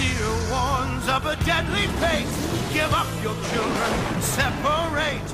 Warns 0.00 1.06
of 1.08 1.26
a 1.26 1.36
deadly 1.44 1.86
fate. 2.00 2.26
Give 2.72 2.92
up 2.92 3.06
your 3.22 3.36
children, 3.52 4.20
separate. 4.20 5.28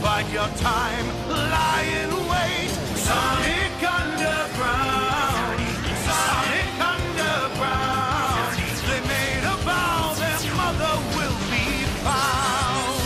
Bide 0.00 0.30
your 0.32 0.48
time, 0.56 1.06
lie 1.28 1.86
in 2.00 2.10
wait. 2.30 2.70
Sonic 2.94 3.82
Underground. 3.98 5.58
Sonic 6.06 6.70
Underground. 6.94 8.54
They 8.88 9.00
made 9.14 9.44
a 9.44 9.56
vow 9.66 10.14
their 10.14 10.54
mother 10.54 10.94
will 11.16 11.38
be 11.50 11.66
found. 12.06 12.96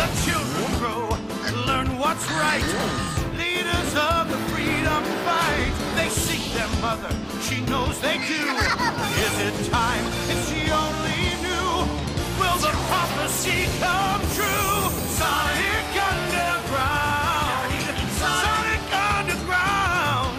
The 0.00 0.08
children 0.24 0.70
grow, 0.78 1.02
and 1.46 1.56
learn 1.66 1.98
what's 1.98 2.26
right. 2.30 2.68
Leaders 3.36 3.92
of 3.94 4.30
the 4.30 4.38
freedom 4.54 5.02
fight. 5.26 5.74
They 5.96 6.08
seek 6.10 6.44
their 6.54 6.68
mother, 6.80 7.12
they 8.18 8.26
do. 8.28 8.44
Is 9.24 9.38
it 9.46 9.70
time? 9.70 10.04
If 10.28 10.48
she 10.48 10.70
only 10.70 11.36
knew. 11.42 11.84
Will 12.40 12.58
the 12.58 12.72
prophecy 12.88 13.66
come 13.80 14.20
true? 14.34 14.90
Sonic 15.20 15.92
Underground. 16.10 17.72
Sonic 18.16 18.86
Underground. 19.18 20.36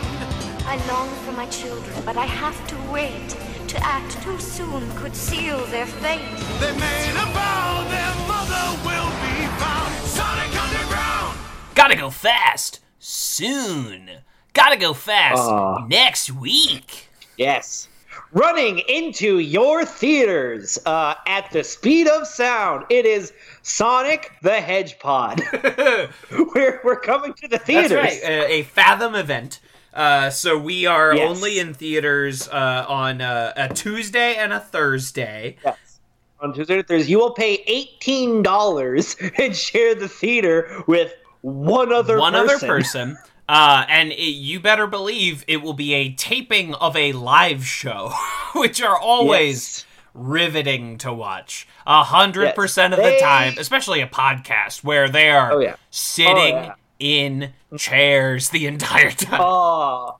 I 0.65 0.75
long 0.87 1.09
for 1.25 1.31
my 1.33 1.45
children, 1.47 2.01
but 2.05 2.17
I 2.17 2.25
have 2.25 2.67
to 2.67 2.91
wait. 2.91 3.37
To 3.67 3.77
act 3.83 4.23
too 4.23 4.39
soon 4.39 4.89
could 4.95 5.15
seal 5.15 5.65
their 5.65 5.85
fate. 5.85 6.21
They 6.59 6.71
made 6.71 7.11
a 7.11 7.25
vow 7.35 7.85
their 7.89 8.15
mother 8.27 8.65
will 8.87 9.11
be 9.21 9.45
found. 9.59 9.93
Sonic 10.05 10.63
Underground. 10.63 11.37
Gotta 11.75 11.95
go 11.95 12.09
fast. 12.09 12.79
Soon. 12.99 14.09
Gotta 14.53 14.77
go 14.77 14.93
fast. 14.93 15.41
Aw. 15.41 15.85
Next 15.87 16.31
week. 16.31 17.06
Yes. 17.37 17.87
Running 18.33 18.79
into 18.89 19.39
your 19.39 19.85
theaters 19.85 20.77
uh, 20.85 21.13
at 21.27 21.49
the 21.51 21.63
speed 21.63 22.07
of 22.07 22.25
sound. 22.27 22.85
It 22.89 23.05
is 23.05 23.31
Sonic 23.61 24.31
the 24.41 24.49
Hedgepod. 24.51 26.09
we're, 26.55 26.81
we're 26.83 26.99
coming 26.99 27.33
to 27.35 27.47
the 27.47 27.59
theaters. 27.59 27.91
That's 27.91 28.23
right. 28.23 28.29
A, 28.29 28.51
a 28.53 28.63
Fathom 28.63 29.15
event. 29.15 29.59
Uh, 29.93 30.29
so 30.29 30.57
we 30.57 30.85
are 30.85 31.15
Yes. 31.15 31.29
only 31.29 31.59
in 31.59 31.73
theaters 31.73 32.47
uh, 32.49 32.85
on 32.87 33.21
uh, 33.21 33.53
a 33.55 33.69
Tuesday 33.73 34.35
and 34.35 34.51
a 34.53 34.59
Thursday. 34.59 35.57
Yes. 35.63 35.77
On 36.39 36.53
Tuesday 36.53 36.77
and 36.79 36.87
Thursday, 36.87 37.09
you 37.09 37.17
will 37.17 37.33
pay 37.33 37.63
eighteen 37.65 38.43
dollars 38.43 39.15
and 39.39 39.55
share 39.55 39.95
the 39.95 40.07
theater 40.07 40.83
with 40.87 41.13
one 41.41 41.91
other 41.91 42.19
One 42.19 42.33
person. 42.33 42.55
other 42.55 42.67
person. 42.67 43.17
Uh, 43.49 43.85
and 43.87 44.11
it, 44.11 44.17
you 44.21 44.59
better 44.59 44.87
believe 44.87 45.45
it 45.47 45.61
will 45.61 45.73
be 45.73 45.93
a 45.93 46.11
taping 46.11 46.73
of 46.75 46.95
a 46.97 47.13
live 47.13 47.65
show, 47.65 48.11
which 48.55 48.81
are 48.81 48.97
always 48.99 49.77
Yes. 49.79 49.85
riveting 50.13 50.97
to 50.99 51.13
watch. 51.13 51.67
A 51.85 52.03
hundred 52.03 52.53
percent 52.55 52.93
of 52.93 52.99
the 53.01 53.17
time, 53.21 53.53
especially 53.57 54.01
a 54.01 54.07
podcast 54.07 54.83
where 54.83 55.07
they 55.07 55.29
are 55.29 55.53
Oh, 55.53 55.59
yeah. 55.59 55.75
sitting 55.91 56.35
Oh, 56.35 56.47
yeah. 56.47 56.73
in 56.99 57.53
chairs 57.77 58.49
the 58.49 58.67
entire 58.67 59.11
time. 59.11 59.39
Oh, 59.41 60.17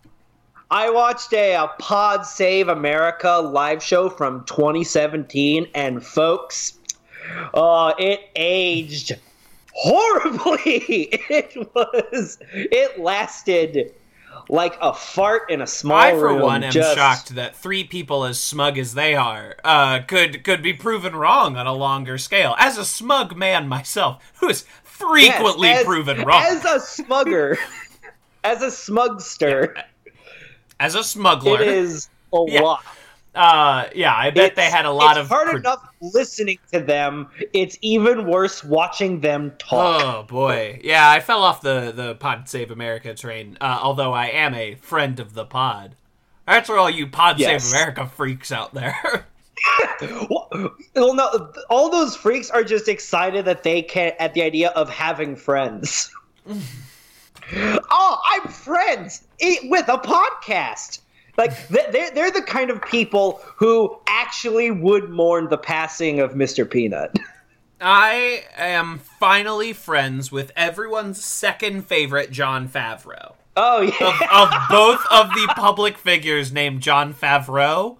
I 0.72 0.90
watched 0.90 1.34
a, 1.34 1.56
a 1.56 1.68
Pod 1.80 2.26
Save 2.26 2.70
America 2.70 3.30
live 3.44 3.82
show 3.84 4.10
from 4.10 4.46
2017, 4.46 5.68
and 5.76 6.06
folks, 6.06 6.78
uh, 7.54 7.94
it 7.98 8.22
aged 8.38 9.18
horribly. 9.78 11.10
It 11.30 11.56
was. 11.76 12.40
It 12.52 13.00
lasted 13.00 13.94
like 14.50 14.78
a 14.82 14.94
fart 14.94 15.50
in 15.52 15.62
a 15.62 15.68
small 15.68 15.98
I, 15.98 16.12
for 16.12 16.28
room. 16.30 16.42
one, 16.42 16.64
am 16.64 16.72
just- 16.72 16.96
shocked 16.96 17.36
that 17.36 17.56
three 17.56 17.84
people 17.84 18.24
as 18.24 18.40
smug 18.40 18.78
as 18.78 18.94
they 18.94 19.14
are 19.16 19.56
uh, 19.64 20.00
could 20.08 20.44
could 20.44 20.62
be 20.64 20.74
proven 20.74 21.16
wrong 21.16 21.58
on 21.58 21.68
a 21.68 21.74
longer 21.74 22.18
scale. 22.18 22.56
As 22.58 22.78
a 22.78 22.86
smug 22.86 23.36
man 23.36 23.68
myself, 23.68 24.24
who 24.40 24.50
is 24.50 24.66
Yes, 24.68 24.84
frequently 24.84 25.70
as- 25.70 25.86
proven 25.86 26.22
wrong, 26.24 26.42
As 26.46 26.66
a 26.66 26.80
smugger, 27.04 27.58
as 28.44 28.62
a 28.64 28.68
smugster, 28.68 29.80
as 30.80 30.96
a 30.96 31.04
smuggler, 31.04 31.62
it 31.62 31.68
is 31.68 32.10
a 32.34 32.38
Yeah. 32.48 32.62
lot. 32.62 32.84
Uh, 33.38 33.90
yeah, 33.96 34.16
I 34.16 34.32
bet 34.32 34.56
they 34.56 34.70
had 34.70 34.86
a 34.86 34.92
lot 34.92 35.18
it's 35.18 35.26
of. 35.26 35.30
hard 35.30 35.50
pro- 35.50 35.58
enough 35.58 35.88
listening 36.02 36.58
to 36.72 36.80
them. 36.80 37.28
It's 37.54 37.78
even 37.82 38.26
worse 38.26 38.64
watching 38.64 39.22
them 39.22 39.54
talk. 39.60 40.02
Oh 40.04 40.24
boy, 40.24 40.82
yeah, 40.84 41.10
I 41.10 41.20
fell 41.20 41.44
off 41.44 41.62
the 41.62 41.92
the 41.96 42.16
Pod 42.16 42.50
Save 42.50 42.72
America 42.72 43.14
train. 43.14 43.58
Uh, 43.62 43.80
although 43.82 44.14
I 44.14 44.28
am 44.28 44.54
a 44.54 44.76
friend 44.76 45.20
of 45.20 45.34
the 45.34 45.46
pod. 45.46 45.96
That's 46.46 46.68
for 46.68 46.78
all 46.78 46.90
you 46.90 47.08
Pod 47.08 47.40
Yes. 47.40 47.64
Save 47.66 47.74
America 47.74 48.08
freaks 48.08 48.52
out 48.52 48.74
there. 48.74 49.26
Well, 50.30 51.14
no, 51.16 51.52
all 51.70 51.90
those 51.90 52.16
freaks 52.16 52.52
are 52.52 52.64
just 52.64 52.88
excited 52.88 53.46
that 53.46 53.64
they 53.64 53.82
can 53.82 54.14
at 54.20 54.36
the 54.36 54.44
idea 54.44 54.70
of 54.70 54.90
having 54.90 55.36
friends. 55.36 56.12
oh, 57.56 58.22
I'm 58.26 58.48
friends 58.50 59.24
with 59.64 59.88
a 59.88 59.98
podcast. 59.98 61.00
Like 61.38 61.68
they're 61.68 62.12
they're 62.12 62.32
the 62.32 62.42
kind 62.42 62.72
of 62.72 62.82
people 62.82 63.42
who 63.56 63.98
actually 64.08 64.72
would 64.72 65.10
mourn 65.10 65.50
the 65.50 65.58
passing 65.58 66.20
of 66.20 66.34
Mr. 66.34 66.70
Peanut. 66.70 67.16
I 67.82 68.46
am 68.58 68.98
finally 68.98 69.72
friends 69.72 70.32
with 70.32 70.52
everyone's 70.56 71.24
second 71.24 71.86
favorite 71.86 72.32
Jon 72.32 72.68
Favreau. 72.68 73.36
Oh 73.56 73.82
yeah, 73.82 74.20
of, 74.32 74.52
of 74.52 74.62
both 74.70 75.06
of 75.12 75.30
the 75.30 75.54
public 75.56 75.98
figures 75.98 76.52
named 76.52 76.82
Jon 76.82 77.14
Favreau, 77.14 77.98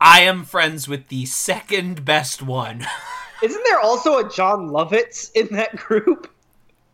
I 0.00 0.20
am 0.20 0.44
friends 0.44 0.86
with 0.86 1.08
the 1.08 1.26
second 1.26 2.04
best 2.04 2.40
one. 2.40 2.86
isn't 3.42 3.64
there 3.64 3.80
also 3.80 4.18
a 4.18 4.30
Jon 4.30 4.70
Lovitz 4.70 5.30
in 5.34 5.48
that 5.56 5.76
group? 5.76 6.32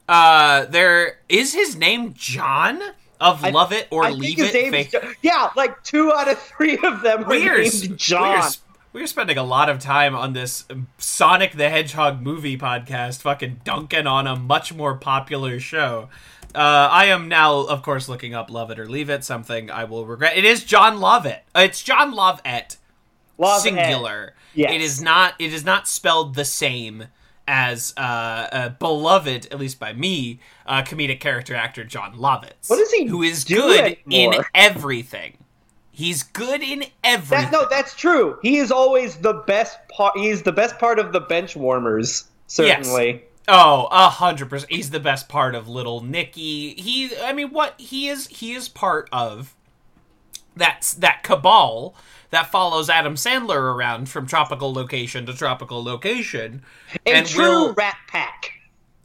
Uh, 0.09 0.65
there 0.67 1.19
is 1.29 1.53
his 1.53 1.77
name 1.77 2.15
John 2.15 2.81
of 3.21 3.43
Love 3.43 3.73
It 3.73 3.89
or 3.91 4.05
I 4.05 4.11
Leave 4.11 4.39
It. 4.39 4.55
name's 4.55 4.89
Fa- 4.89 5.01
Jo- 5.01 5.13
yeah, 5.23 5.51
like 5.57 5.83
two 5.83 6.13
out 6.13 6.29
of 6.29 6.39
three 6.39 6.79
of 6.79 7.03
them 7.03 7.25
are 7.25 7.31
we 7.31 7.49
are, 7.49 7.59
named 7.59 7.97
John. 7.99 8.39
are, 8.39 8.51
we 8.93 9.03
are 9.03 9.07
spending 9.07 9.39
a 9.39 9.43
lot 9.43 9.69
of 9.69 9.79
time 9.79 10.15
on 10.15 10.33
this 10.33 10.65
Sonic 10.99 11.53
the 11.53 11.69
Hedgehog 11.69 12.21
movie 12.23 12.57
podcast, 12.59 13.23
fucking 13.23 13.61
dunking 13.65 14.07
on 14.07 14.27
a 14.27 14.37
much 14.37 14.73
more 14.75 14.95
popular 14.97 15.59
show. 15.61 16.09
Uh, 16.55 16.89
I 16.91 17.07
am 17.07 17.29
now, 17.29 17.55
of 17.67 17.83
course, 17.83 18.09
looking 18.09 18.35
up 18.35 18.51
Love 18.51 18.71
It 18.71 18.79
or 18.79 18.89
Leave 18.89 19.11
It, 19.11 19.25
something 19.25 19.71
I 19.71 19.85
will 19.85 20.07
regret. 20.07 20.37
It 20.39 20.45
is 20.47 20.65
Jon 20.65 21.01
Lovett. 21.01 21.43
It's 21.55 21.83
Jon 21.83 22.13
Lovett. 22.13 22.79
Lovett. 23.37 23.63
singular. 23.63 24.35
Yes. 24.55 24.73
It 24.73 24.81
is 24.81 25.03
not. 25.03 25.35
It 25.39 25.53
is 25.53 25.65
not 25.67 25.87
spelled 25.87 26.35
the 26.35 26.47
same 26.47 27.09
as 27.49 27.95
uh, 27.97 28.01
uh, 28.01 28.69
beloved, 28.71 29.49
at 29.51 29.59
least 29.59 29.79
by 29.79 29.93
me, 29.93 30.41
uh, 30.67 30.83
comedic 30.83 31.21
character 31.21 31.55
actor 31.55 31.85
Jon 31.85 32.17
Lovitz. 32.17 32.69
What 32.69 32.81
is 32.81 32.93
he 32.93 33.07
Who 33.07 33.23
is 33.23 33.45
good 33.45 33.97
in 34.11 34.35
everything. 34.55 35.39
He's 35.91 36.23
good 36.23 36.63
in 36.63 36.85
everything. 37.03 37.51
That, 37.51 37.53
no, 37.53 37.67
that's 37.71 37.95
true. 37.95 38.39
He 38.43 38.59
is 38.59 38.71
always 38.71 39.17
the 39.17 39.33
best 39.47 39.79
part. 39.89 40.19
He's 40.19 40.43
the 40.43 40.53
best 40.53 40.79
part 40.79 40.99
of 40.99 41.13
the 41.13 41.21
bench 41.21 41.57
warmers. 41.57 42.29
Certainly. 42.49 43.25
Oh, 43.49 43.89
a 43.91 44.11
hundred 44.11 44.51
percent. 44.51 44.73
He's 44.73 44.91
the 44.91 45.01
best 45.01 45.29
part 45.29 45.55
of 45.55 45.69
Little 45.69 46.03
Nicky. 46.03 46.75
He, 46.75 47.17
I 47.23 47.33
mean, 47.33 47.51
what 47.51 47.81
he 47.81 48.09
is, 48.09 48.27
he 48.27 48.53
is 48.53 48.69
part 48.69 49.09
of 49.13 49.55
that 50.57 50.95
that 50.99 51.23
cabal 51.23 51.95
that 52.31 52.51
follows 52.51 52.89
Adam 52.91 53.15
Sandler 53.15 53.75
around 53.75 54.09
from 54.09 54.27
tropical 54.27 54.73
location 54.73 55.27
to 55.27 55.33
tropical 55.35 55.83
location, 55.83 56.63
A 57.07 57.11
and 57.15 57.27
true 57.27 57.43
will 57.43 57.73
rat 57.75 57.97
pack. 58.09 58.53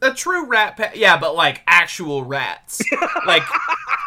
a 0.00 0.12
true 0.12 0.46
rat 0.46 0.76
pack. 0.76 0.96
yeah 0.96 1.16
but 1.18 1.34
like 1.34 1.62
actual 1.66 2.24
rats 2.24 2.82
like 3.26 3.42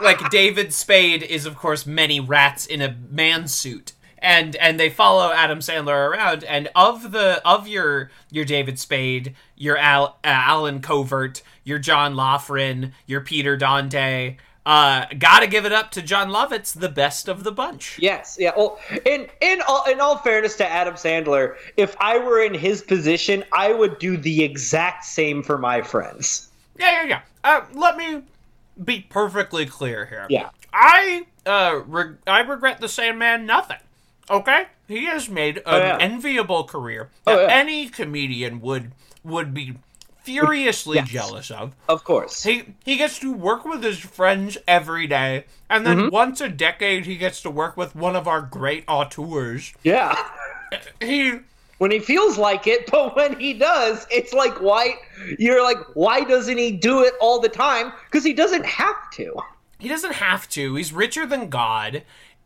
like 0.02 0.30
david 0.30 0.74
spade 0.74 1.24
is 1.24 1.46
of 1.46 1.56
course 1.56 1.86
many 1.86 2.20
rats 2.20 2.66
in 2.66 2.82
a 2.82 2.96
man 3.10 3.48
suit 3.48 3.94
and 4.20 4.58
and 4.58 4.78
they 4.78 4.90
follow 4.90 5.32
adam 5.32 5.60
sandler 5.60 6.10
around 6.10 6.44
and 6.44 6.68
of 6.76 7.12
the 7.14 7.42
of 7.48 7.66
your 7.70 8.12
your 8.30 8.44
david 8.44 8.78
spade 8.78 9.34
your 9.56 9.78
Al, 9.78 10.18
uh, 10.26 10.28
allen 10.28 10.82
covert 10.82 11.42
your 11.64 11.80
john 11.80 12.14
Loughran, 12.16 12.92
your 13.06 13.22
peter 13.22 13.56
dante 13.56 14.36
uh 14.66 15.06
gotta 15.20 15.46
give 15.48 15.66
it 15.66 15.72
up 15.72 15.92
to 15.92 16.02
jon 16.02 16.30
lovitz 16.30 16.74
the 16.80 16.90
best 16.90 17.28
of 17.28 17.44
the 17.44 17.52
bunch 17.52 18.00
Yes, 18.00 18.36
yeah. 18.40 18.52
Well, 18.58 18.80
in 19.06 19.28
in 19.42 19.62
all 19.68 19.84
in 19.90 20.00
all 20.02 20.18
fairness 20.18 20.56
to 20.58 20.68
Adam 20.68 20.96
Sandler, 20.96 21.56
if 21.78 21.96
I 22.00 22.18
were 22.18 22.42
in 22.42 22.54
his 22.54 22.82
position, 22.82 23.44
I 23.52 23.72
would 23.74 24.00
do 24.00 24.18
the 24.18 24.44
exact 24.44 25.06
same 25.06 25.44
for 25.44 25.58
my 25.58 25.82
friends. 25.82 26.50
Yeah, 26.80 27.04
yeah, 27.04 27.08
yeah. 27.08 27.22
Uh, 27.44 27.66
let 27.74 27.96
me 27.98 28.24
be 28.84 29.02
perfectly 29.10 29.66
clear 29.66 30.06
here. 30.08 30.26
Yeah. 30.30 30.50
I 30.74 31.26
uh, 31.46 31.82
re- 31.88 32.16
I 32.28 32.40
regret 32.42 32.82
the 32.82 32.90
Sandman 32.90 33.46
nothing. 33.46 33.78
Okay, 34.30 34.66
he 34.88 35.06
has 35.06 35.30
made 35.30 35.58
an 35.58 35.64
Oh, 35.68 35.78
yeah. 35.78 35.98
enviable 36.02 36.64
career 36.64 37.10
Oh, 37.28 37.36
that 37.38 37.42
yeah. 37.50 37.56
any 37.56 37.88
comedian 37.88 38.60
would 38.62 38.92
would 39.24 39.54
be 39.54 39.76
furiously 40.26 40.98
Yes. 40.98 41.10
jealous 41.10 41.52
of. 41.52 41.74
Of 41.88 42.04
course. 42.04 42.44
He 42.44 42.64
he 42.84 42.98
gets 42.98 43.20
to 43.20 43.32
work 43.32 43.64
with 43.66 43.84
his 43.84 44.00
friends 44.00 44.58
every 44.68 45.08
day, 45.08 45.46
and 45.70 45.86
then 45.86 45.98
Mm-hmm. 45.98 46.10
once 46.14 46.42
a 46.42 46.50
decade 46.50 47.06
he 47.06 47.16
gets 47.18 47.42
to 47.44 47.50
work 47.50 47.78
with 47.78 47.96
one 47.96 48.16
of 48.16 48.28
our 48.28 48.42
great 48.42 48.84
auteurs. 48.88 49.74
yeah. 49.84 50.16
He 51.00 51.40
When 51.78 51.92
he 51.92 52.00
feels 52.00 52.38
like 52.38 52.68
it, 52.68 52.88
but 52.92 53.16
when 53.16 53.40
he 53.40 53.54
does, 53.54 54.06
it's 54.12 54.34
like 54.34 54.60
why 54.62 54.96
you're 55.40 55.64
like, 55.64 55.78
why 55.94 56.22
doesn't 56.24 56.58
he 56.58 56.72
do 56.72 57.04
it 57.04 57.14
all 57.22 57.40
the 57.40 57.50
time? 57.50 57.92
Because 58.06 58.24
he 58.26 58.34
doesn't 58.34 58.66
have 58.66 58.96
to. 59.14 59.36
he 59.80 59.88
doesn't 59.88 60.14
have 60.16 60.50
to. 60.50 60.76
He's 60.76 60.92
richer 60.92 61.26
than 61.26 61.50
God. 61.50 62.04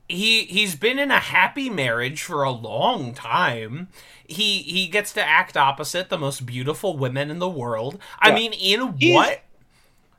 He 0.09 0.45
he's 0.45 0.75
been 0.75 0.97
in 0.99 1.11
a 1.11 1.19
happy 1.19 1.69
marriage 1.69 2.23
for 2.23 2.43
a 2.43 2.49
long 2.51 3.13
time. 3.13 3.87
He 4.27 4.63
he 4.63 4.87
gets 4.87 5.13
to 5.13 5.23
act 5.23 5.55
opposite 5.55 6.09
the 6.09 6.17
most 6.17 6.45
beautiful 6.45 6.97
women 6.97 7.29
in 7.29 7.37
the 7.39 7.47
world. 7.49 7.99
I 8.19 8.29
Yeah. 8.29 8.35
mean, 8.35 8.53
in 8.53 8.93
He's- 8.97 9.13
what? 9.15 9.43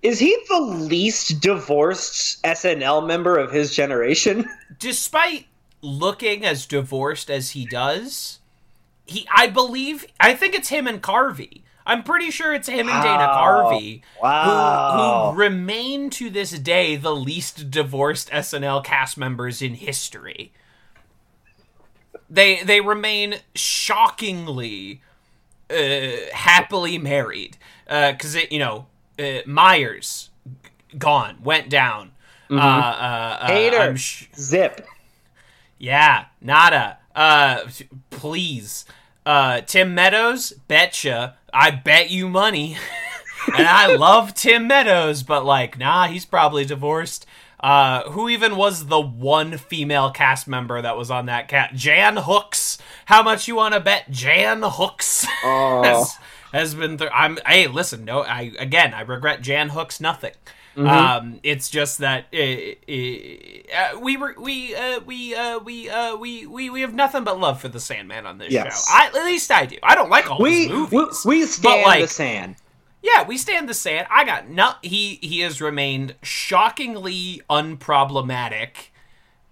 Is 0.03 0.19
he 0.19 0.35
the 0.49 0.61
least 0.61 1.41
divorced 1.41 2.43
SNL 2.43 3.03
member 3.07 3.37
of 3.37 3.53
his 3.53 3.75
generation? 3.75 4.49
despite 4.79 5.47
looking 5.83 6.45
as 6.45 6.65
divorced 6.67 7.29
as 7.31 7.51
he 7.51 7.67
does, 7.67 8.39
he 9.05 9.27
I 9.35 9.49
believe 9.49 10.07
I 10.21 10.35
think 10.35 10.55
it's 10.55 10.69
him 10.69 10.87
and 10.87 11.03
Carvey. 11.03 11.63
I'm 11.87 12.03
pretty 12.03 12.31
sure 12.31 12.53
it's 12.55 12.69
him 12.69 12.89
and 12.89 13.03
Dana 13.03 13.19
Wow. 13.27 13.71
Carvey 13.73 14.03
Wow. 14.23 15.33
who, 15.33 15.33
who 15.33 15.39
remain 15.41 16.11
to 16.11 16.31
this 16.31 16.51
day 16.53 16.97
the 16.97 17.15
least 17.15 17.71
divorced 17.71 18.31
SNL 18.31 18.85
cast 18.85 19.17
members 19.19 19.61
in 19.63 19.75
history. 19.75 20.53
They 22.29 22.63
they 22.63 22.81
remain 22.81 23.37
shockingly 23.55 25.03
uh, 25.69 26.11
happily 26.33 26.99
married 26.99 27.57
because 27.87 28.35
it 28.35 28.53
you 28.53 28.59
know 28.61 28.87
uh, 29.19 29.41
Myers 29.47 30.31
g- 30.47 30.71
gone 30.97 31.39
went 31.43 31.69
down. 31.69 32.13
Uh, 32.51 32.55
uh, 32.57 32.59
uh, 33.41 33.49
Hader. 33.49 33.97
Sh- 33.97 34.27
Zip. 34.37 34.87
yeah, 35.79 36.27
nada. 36.41 36.99
Uh, 37.15 37.61
please. 38.11 38.85
Uh, 39.27 39.61
Tim 39.61 39.95
Meadows, 39.95 40.53
betcha. 40.67 41.37
I 41.53 41.71
bet 41.71 42.11
you 42.11 42.29
money. 42.29 42.77
and 43.57 43.67
I 43.67 43.95
love 43.97 44.35
Tim 44.35 44.67
Meadows, 44.67 45.23
but 45.23 45.45
like, 45.45 45.79
nah, 45.79 46.07
he's 46.07 46.25
probably 46.25 46.65
divorced. 46.65 47.27
Uh, 47.59 48.09
who 48.11 48.29
even 48.31 48.57
was 48.57 48.87
the 48.87 49.01
one 49.01 49.59
female 49.59 50.11
cast 50.11 50.49
member 50.49 50.81
that 50.81 50.97
was 50.97 51.11
on 51.11 51.27
that 51.27 51.47
cat? 51.49 51.75
Jan 51.75 52.17
Hooks. 52.17 52.79
How 53.05 53.23
much 53.23 53.49
you 53.49 53.57
want 53.57 53.75
to 53.75 53.81
bet 53.81 54.11
Jan 54.11 54.63
Hooks 54.65 55.27
Oh. 55.45 55.83
has, 55.83 56.17
has 56.53 56.75
been? 56.75 56.97
Th- 56.97 57.11
I'm. 57.13 57.39
Hey, 57.47 57.67
listen. 57.67 58.05
No, 58.07 58.21
I 58.23 58.53
again, 58.59 58.95
I 58.95 59.03
regret 59.03 59.43
Jan 59.43 59.71
Hooks 59.71 60.01
nothing. 60.01 60.33
Mm-hmm. 60.77 60.87
Um, 60.87 61.41
it's 61.43 61.69
just 61.69 61.99
that 61.99 62.27
uh, 62.33 62.37
uh, 63.97 64.01
we 64.01 64.17
were 64.17 64.35
we 64.39 64.75
uh, 64.75 65.01
we 65.01 65.35
uh, 65.35 65.59
we 65.59 65.91
uh, 65.91 66.17
we 66.17 66.47
we 66.47 66.71
we 66.71 66.81
have 66.83 66.95
nothing 66.95 67.25
but 67.25 67.39
love 67.41 67.61
for 67.61 67.69
the 67.69 67.81
Sandman 67.81 68.25
on 68.27 68.39
this 68.39 68.53
Yes. 68.53 68.87
show. 68.89 68.95
I, 68.95 69.07
at 69.07 69.15
least 69.25 69.51
I 69.51 69.67
do. 69.67 69.77
I 69.83 69.95
don't 69.95 70.11
like 70.11 70.31
all 70.31 70.39
We 70.41 70.63
his 70.69 70.71
movies. 70.71 71.23
we 71.25 71.41
but 71.43 71.49
stand 71.49 71.83
like, 71.83 72.03
the 72.03 72.09
sand. 72.09 72.57
yeah, 73.03 73.25
we 73.27 73.37
stand 73.37 73.69
the 73.69 73.75
sand. 73.75 74.07
I 74.11 74.25
got 74.25 74.49
no. 74.49 74.73
He 74.83 75.19
he 75.23 75.41
has 75.41 75.61
remained 75.61 76.15
shockingly 76.23 77.43
unproblematic. 77.51 78.91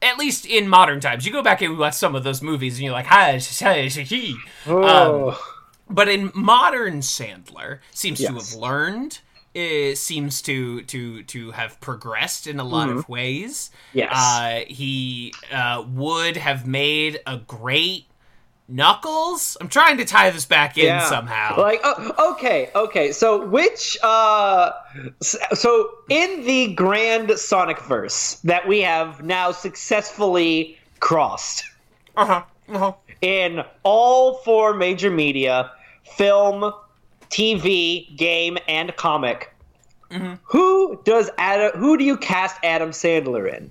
At 0.00 0.16
least 0.18 0.46
in 0.46 0.68
modern 0.68 1.00
times, 1.00 1.26
you 1.26 1.32
go 1.32 1.42
back 1.42 1.60
and 1.60 1.76
watch 1.76 1.94
some 1.94 2.14
of 2.14 2.22
those 2.22 2.40
movies, 2.40 2.76
and 2.76 2.84
you're 2.84 2.92
like, 2.92 3.06
"Hi, 3.06 3.38
hi, 3.38 3.88
hi." 3.88 4.32
Um, 4.66 4.76
Oh. 4.76 5.54
but 5.90 6.08
in 6.08 6.30
modern 6.34 7.00
Sandler, 7.00 7.80
seems 7.92 8.20
to 8.20 8.32
have 8.32 8.54
learned. 8.54 9.18
It 9.58 9.98
seems 9.98 10.40
to 10.42 10.82
to 10.82 11.22
to 11.24 11.50
have 11.52 11.80
progressed 11.80 12.46
in 12.46 12.60
a 12.60 12.64
lot 12.64 12.88
of 12.90 13.08
ways. 13.08 13.70
Mm-hmm. 13.90 13.98
Yes. 13.98 14.12
Uh, 14.14 14.64
he 14.68 15.34
uh, 15.52 15.84
would 15.88 16.36
have 16.36 16.66
made 16.66 17.20
a 17.26 17.38
great 17.38 18.04
Knuckles. 18.68 19.56
I'm 19.60 19.68
trying 19.68 19.96
to 19.96 20.04
tie 20.04 20.28
this 20.30 20.44
back 20.44 20.76
in 20.76 20.84
Yeah. 20.84 21.08
somehow. 21.08 21.58
Like, 21.58 21.80
oh, 21.82 22.32
okay, 22.32 22.70
okay. 22.74 23.12
So, 23.12 23.46
which, 23.46 23.96
uh, 24.02 24.72
so 25.22 25.90
in 26.10 26.44
the 26.44 26.74
grand 26.74 27.30
Sonic 27.38 27.80
verse 27.80 28.34
that 28.44 28.68
we 28.68 28.80
have 28.82 29.24
now 29.24 29.52
successfully 29.52 30.78
crossed 31.00 31.64
uh 32.16 32.26
huh. 32.26 32.42
Uh-huh. 32.68 32.92
in 33.22 33.62
all 33.84 34.34
four 34.44 34.74
major 34.74 35.10
media 35.10 35.70
film, 36.16 36.70
TV, 37.30 38.16
game, 38.16 38.58
and 38.68 38.94
comic, 38.96 39.54
Mm-hmm. 40.10 40.34
who 40.44 40.98
does 41.04 41.28
Adam, 41.36 41.78
who 41.78 41.98
do 41.98 42.04
you 42.04 42.16
cast 42.16 42.56
Adam 42.64 42.92
Sandler 42.92 43.54
in? 43.54 43.70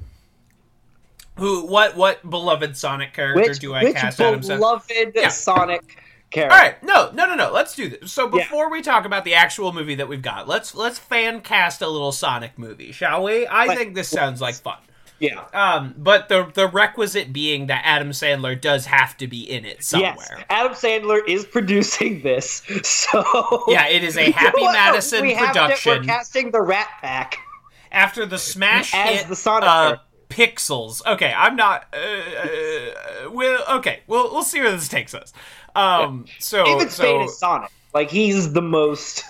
Who? 1.38 1.66
What? 1.66 1.96
What 1.96 2.28
beloved 2.30 2.78
Sonic 2.78 3.14
character 3.14 3.42
Which, 3.42 3.60
do 3.60 3.74
I 3.74 3.84
which 3.84 3.96
cast 3.96 4.20
Adam 4.22 4.42
Sandler? 4.42 4.58
beloved 4.58 5.12
Yeah. 5.16 5.28
Sonic 5.30 5.98
character? 6.30 6.56
All 6.56 6.62
right, 6.62 6.84
no, 6.84 7.10
no, 7.14 7.26
no, 7.26 7.34
no. 7.36 7.52
Let's 7.52 7.76
do 7.76 7.90
this. 7.90 8.12
So 8.12 8.26
Yeah. 8.26 8.44
before 8.44 8.70
we 8.70 8.82
talk 8.84 9.06
about 9.06 9.24
the 9.26 9.34
actual 9.34 9.74
movie 9.74 9.96
that 9.96 10.08
we've 10.08 10.22
got, 10.22 10.48
let's 10.48 10.76
let's 10.76 11.00
fan 11.00 11.42
cast 11.42 11.82
a 11.82 11.88
little 11.88 12.12
Sonic 12.12 12.58
movie, 12.58 12.92
shall 12.92 13.24
we? 13.24 13.48
I 13.48 13.66
Like- 13.66 13.78
think 13.78 13.96
this 13.96 14.10
sounds 14.10 14.40
like 14.40 14.54
fun. 14.56 14.78
Yeah. 15.20 15.44
Um, 15.54 15.96
but 15.98 16.30
the 16.30 16.50
the 16.54 16.68
requisite 16.68 17.34
being 17.34 17.68
that 17.68 17.82
Adam 17.86 18.12
Sandler 18.12 18.60
does 18.60 18.86
have 18.86 19.18
to 19.18 19.28
be 19.28 19.50
in 19.50 19.66
it 19.66 19.84
somewhere. 19.84 20.14
Yes, 20.30 20.46
Adam 20.50 20.74
Sandler 20.74 21.20
is 21.28 21.46
producing 21.46 22.22
this, 22.22 22.62
so 22.84 23.64
Yeah, 23.68 23.88
it 23.88 24.04
is 24.04 24.18
a 24.18 24.32
Happy 24.32 24.62
Madison 24.66 25.22
we 25.24 25.34
have 25.34 25.54
to- 25.54 25.60
production. 25.60 26.00
we're 26.02 26.04
casting 26.06 26.52
the 26.52 26.62
Rat 26.62 26.88
Pack. 27.02 27.40
After 27.92 28.26
the 28.26 28.38
smash 28.38 28.94
As 28.94 29.20
hit 29.22 29.28
the 29.30 29.36
Sonic 29.36 29.70
uh. 29.70 29.96
Pixels. 30.30 31.02
Okay, 31.06 31.34
I'm 31.36 31.56
not. 31.56 31.86
Uh, 31.94 31.98
uh, 31.98 33.32
we'll 33.32 33.62
okay. 33.78 34.02
We'll 34.08 34.32
we'll 34.34 34.44
see 34.44 34.60
where 34.60 34.72
this 34.72 34.90
takes 34.90 35.14
us. 35.14 35.32
Um, 35.74 36.26
so 36.38 36.66
David 36.66 36.92
so 36.92 37.04
Spade 37.04 37.22
is 37.22 37.40
Sonic. 37.40 37.72
Like 37.94 38.12
he's 38.12 38.52
the 38.52 38.62
most. 38.62 39.24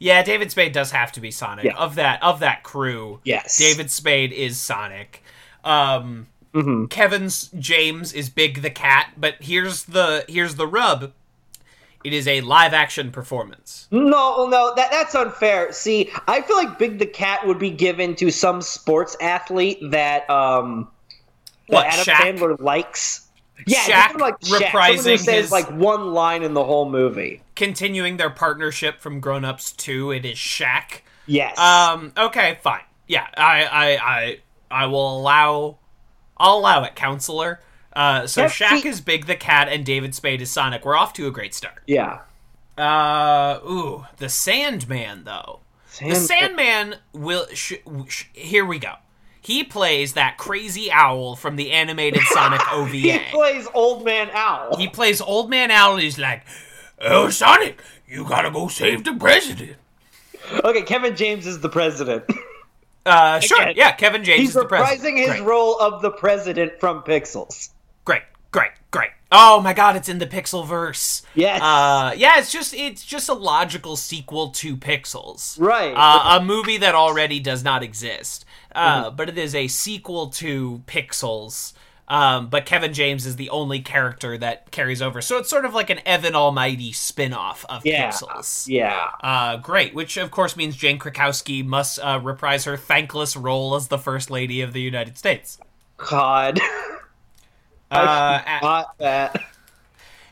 Yeah, 0.00 0.22
David 0.24 0.50
Spade 0.50 0.72
does 0.72 0.90
have 0.90 1.12
to 1.12 1.20
be 1.20 1.30
Sonic 1.30 1.66
Yeah. 1.66 1.76
of 1.76 1.94
that 1.94 2.20
of 2.22 2.40
that 2.40 2.64
crew. 2.64 3.20
Yes. 3.22 3.56
David 3.56 3.90
Spade 3.90 4.32
is 4.32 4.58
Sonic. 4.58 5.22
Um, 5.62 6.26
Mm-hmm. 6.52 6.86
Kevin 6.86 7.28
James 7.60 8.12
is 8.12 8.28
Big 8.28 8.62
the 8.62 8.70
Cat, 8.70 9.12
but 9.16 9.36
here's 9.38 9.84
the 9.84 10.24
here's 10.28 10.56
the 10.56 10.66
rub. 10.66 11.12
It 12.02 12.12
is 12.12 12.26
a 12.26 12.40
live 12.40 12.72
action 12.74 13.12
performance. 13.12 13.86
No, 13.92 14.48
no, 14.48 14.74
that 14.74 14.90
that's 14.90 15.14
unfair. 15.14 15.70
See, 15.70 16.10
I 16.26 16.40
feel 16.42 16.56
like 16.56 16.76
Big 16.76 16.98
the 16.98 17.06
Cat 17.06 17.46
would 17.46 17.60
be 17.60 17.70
given 17.70 18.16
to 18.16 18.32
some 18.32 18.62
sports 18.62 19.16
athlete 19.20 19.78
that 19.92 20.28
um 20.28 20.88
that 21.68 21.86
Adam 21.86 22.04
Shaq? 22.04 22.38
Sandler 22.38 22.60
likes. 22.60 23.28
Yeah, 23.66 23.78
Shaq 24.08 24.18
like 24.20 24.38
Shaq, 24.40 24.60
reprising 24.70 25.18
says 25.18 25.26
his- 25.26 25.52
like 25.52 25.70
one 25.70 26.12
line 26.12 26.42
in 26.42 26.54
the 26.54 26.64
whole 26.64 26.88
movie. 26.88 27.42
Continuing 27.56 28.16
their 28.16 28.30
partnership 28.30 29.00
from 29.00 29.20
Grown 29.20 29.44
Ups 29.44 29.72
2, 29.72 30.10
it 30.12 30.24
is 30.24 30.36
Shaq. 30.38 31.00
Yes. 31.26 31.58
Um. 31.58 32.12
Okay. 32.16 32.58
Fine. 32.62 32.80
Yeah. 33.06 33.26
I. 33.36 33.64
I. 33.64 33.96
I. 33.96 34.38
I 34.70 34.86
will 34.86 35.18
allow. 35.20 35.78
I'll 36.36 36.58
allow 36.58 36.84
it, 36.84 36.94
counselor. 36.96 37.60
Uh. 37.94 38.26
So 38.26 38.42
Yeah, 38.42 38.48
Shaq 38.48 38.80
see- 38.82 38.88
is 38.88 39.00
Big 39.00 39.26
the 39.26 39.36
Cat, 39.36 39.68
and 39.68 39.84
David 39.84 40.14
Spade 40.14 40.40
is 40.42 40.50
Sonic. 40.50 40.84
We're 40.84 40.96
off 40.96 41.12
to 41.14 41.26
a 41.26 41.30
great 41.30 41.54
start. 41.54 41.82
yeah. 41.86 42.20
Uh. 42.78 43.58
Ooh. 43.64 44.06
The 44.16 44.28
Sandman, 44.28 45.24
though. 45.24 45.60
The 46.00 46.14
Sandman 46.14 46.96
will. 47.12 47.46
Sh- 47.52 47.74
sh- 48.08 48.24
here 48.32 48.64
we 48.64 48.78
go. 48.78 48.94
He 49.42 49.64
plays 49.64 50.12
that 50.14 50.36
crazy 50.36 50.90
owl 50.92 51.34
from 51.34 51.56
the 51.56 51.72
animated 51.72 52.20
Sonic 52.24 52.60
OVA. 52.72 52.90
He 52.96 53.18
plays 53.30 53.66
Old 53.74 54.04
Man 54.04 54.28
Owl. 54.32 54.76
He 54.76 54.86
plays 54.88 55.20
Old 55.20 55.48
Man 55.48 55.70
Owl. 55.70 55.94
And 55.94 56.02
he's 56.02 56.18
like, 56.18 56.42
"Oh, 57.00 57.30
Sonic, 57.30 57.80
you 58.06 58.24
gotta 58.28 58.50
go 58.50 58.68
save 58.68 59.04
the 59.04 59.14
president." 59.14 59.76
Okay, 60.64 60.82
Kevin 60.82 61.16
James 61.16 61.46
is 61.46 61.60
the 61.60 61.68
president. 61.68 62.24
Uh, 63.06 63.40
sure. 63.40 63.70
Yeah, 63.70 63.92
Kevin 63.92 64.22
James 64.24 64.40
He's 64.40 64.48
is 64.50 64.54
the 64.56 64.66
president. 64.66 65.00
reprising 65.02 65.16
his 65.18 65.28
Great. 65.28 65.42
role 65.44 65.78
of 65.80 66.02
the 66.02 66.10
president 66.10 66.78
from 66.78 67.02
Pixels. 67.02 67.70
Great, 68.04 68.22
great, 68.50 68.70
great. 68.90 69.10
Oh 69.32 69.60
my 69.60 69.72
god, 69.72 69.94
it's 69.96 70.08
in 70.08 70.18
the 70.18 70.26
Pixel 70.26 70.66
verse. 70.66 71.22
Yes. 71.34 71.60
Uh, 71.62 72.12
yeah, 72.16 72.38
it's 72.38 72.50
just 72.50 72.74
it's 72.74 73.04
just 73.04 73.28
a 73.28 73.34
logical 73.34 73.96
sequel 73.96 74.50
to 74.50 74.76
Pixels. 74.76 75.58
Right. 75.60 75.92
Uh, 75.94 76.38
a 76.40 76.44
movie 76.44 76.78
that 76.78 76.94
already 76.94 77.38
does 77.40 77.62
not 77.64 77.82
exist. 77.82 78.44
Uh, 78.74 79.04
Mm-hmm. 79.06 79.16
but 79.16 79.28
it 79.28 79.36
is 79.38 79.54
a 79.54 79.66
sequel 79.68 80.28
to 80.28 80.82
Pixels. 80.86 81.72
Um, 82.06 82.48
but 82.48 82.66
Kevin 82.66 82.92
James 82.92 83.24
is 83.24 83.36
the 83.36 83.50
only 83.50 83.78
character 83.80 84.36
that 84.38 84.72
carries 84.72 85.00
over. 85.00 85.20
So 85.20 85.38
it's 85.38 85.48
sort 85.48 85.64
of 85.64 85.74
like 85.74 85.90
an 85.90 86.00
Evan 86.04 86.34
Almighty 86.34 86.90
spin-off 86.90 87.64
of 87.68 87.86
Yeah. 87.86 88.08
Pixels. 88.10 88.66
Yeah. 88.66 89.10
Uh, 89.22 89.58
great, 89.58 89.94
which 89.94 90.16
of 90.16 90.32
course 90.32 90.56
means 90.56 90.74
Jane 90.74 90.98
Krakowski 90.98 91.64
must 91.64 92.00
uh, 92.00 92.18
reprise 92.20 92.64
her 92.64 92.76
thankless 92.76 93.36
role 93.36 93.76
as 93.76 93.86
the 93.86 93.98
First 93.98 94.28
Lady 94.28 94.60
of 94.60 94.72
the 94.72 94.80
United 94.80 95.18
States. 95.18 95.58
God. 95.98 96.58
Uh, 97.90 98.40
Not 98.62 98.98
that. 98.98 99.42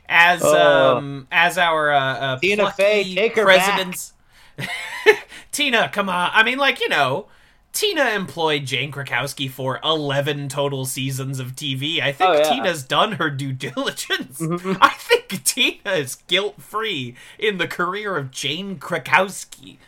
as 0.08 0.40
Oh. 0.44 0.96
um 0.98 1.26
as 1.30 1.58
our 1.58 1.90
uh, 1.92 2.00
uh 2.00 2.38
Tina 2.38 2.70
Fey, 2.70 3.14
take 3.14 3.36
her 3.36 3.44
back. 3.44 3.64
president's 3.66 4.12
Tina, 5.52 5.88
come 5.88 6.08
on. 6.08 6.30
I 6.32 6.42
mean, 6.42 6.58
like 6.58 6.80
you 6.80 6.88
know, 6.88 7.26
Tina 7.72 8.10
employed 8.10 8.64
Jane 8.66 8.90
Krakowski 8.92 9.50
for 9.50 9.80
eleven 9.84 10.48
total 10.48 10.84
seasons 10.84 11.38
of 11.40 11.54
TV. 11.54 12.00
I 12.00 12.12
think 12.12 12.30
Oh, 12.30 12.32
yeah. 12.34 12.40
Mm-hmm. 12.44 12.54
Tina's 12.54 12.82
done 12.84 13.12
her 13.12 13.30
due 13.30 13.52
diligence. 13.52 14.40
I 14.80 14.90
think 14.98 15.44
Tina 15.44 15.92
is 15.94 16.16
guilt 16.26 16.60
free 16.62 17.14
in 17.38 17.58
the 17.58 17.68
career 17.68 18.16
of 18.16 18.30
Jane 18.30 18.78
Krakowski. 18.78 19.78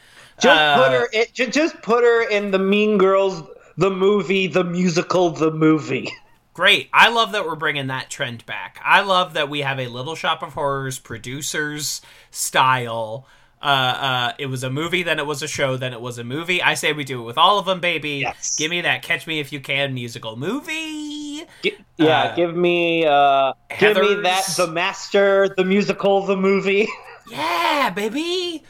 Just 0.40 0.58
Uh, 0.60 0.76
put 0.82 0.92
her. 0.92 1.08
It, 1.12 1.34
just 1.52 1.80
put 1.82 2.02
her 2.04 2.28
in 2.28 2.50
the 2.50 2.58
Mean 2.58 2.96
Girls, 2.98 3.42
the 3.76 3.90
movie, 3.90 4.46
the 4.46 4.64
musical, 4.64 5.30
the 5.30 5.50
movie. 5.50 6.10
Great. 6.60 6.90
I 6.92 7.08
love 7.08 7.32
that 7.32 7.46
we're 7.46 7.54
bringing 7.56 7.86
that 7.86 8.10
trend 8.10 8.44
back. 8.44 8.78
I 8.84 9.00
love 9.00 9.32
that 9.32 9.48
we 9.48 9.60
have 9.60 9.80
a 9.80 9.86
Little 9.86 10.14
Shop 10.14 10.42
of 10.42 10.52
Horrors 10.52 10.98
producers 10.98 12.02
style. 12.30 13.26
Uh, 13.62 13.64
uh, 13.64 14.32
it 14.38 14.44
was 14.44 14.62
a 14.62 14.68
movie, 14.68 15.02
then 15.02 15.18
it 15.18 15.24
was 15.24 15.42
a 15.42 15.48
show, 15.48 15.78
then 15.78 15.94
it 15.94 16.02
was 16.02 16.18
a 16.18 16.22
movie. 16.24 16.60
I 16.62 16.74
say 16.74 16.92
we 16.92 17.02
do 17.04 17.22
it 17.22 17.24
with 17.24 17.38
all 17.38 17.58
of 17.58 17.64
them, 17.64 17.80
baby. 17.80 18.18
Yes. 18.18 18.56
Give 18.56 18.70
me 18.70 18.82
that 18.82 19.00
Catch 19.00 19.26
Me 19.26 19.40
If 19.40 19.54
You 19.54 19.60
Can 19.60 19.94
musical 19.94 20.36
movie. 20.36 21.44
Gi- 21.62 21.78
yeah, 21.96 22.24
Uh, 22.24 22.34
give 22.36 22.54
me. 22.54 23.06
uh 23.06 23.54
Give 23.78 23.96
me 23.96 24.16
that. 24.16 24.44
The 24.54 24.66
Master, 24.66 25.48
the 25.56 25.64
musical, 25.64 26.26
the 26.26 26.36
movie. 26.36 26.86
Yeah, 27.30 27.88
baby. 27.88 28.64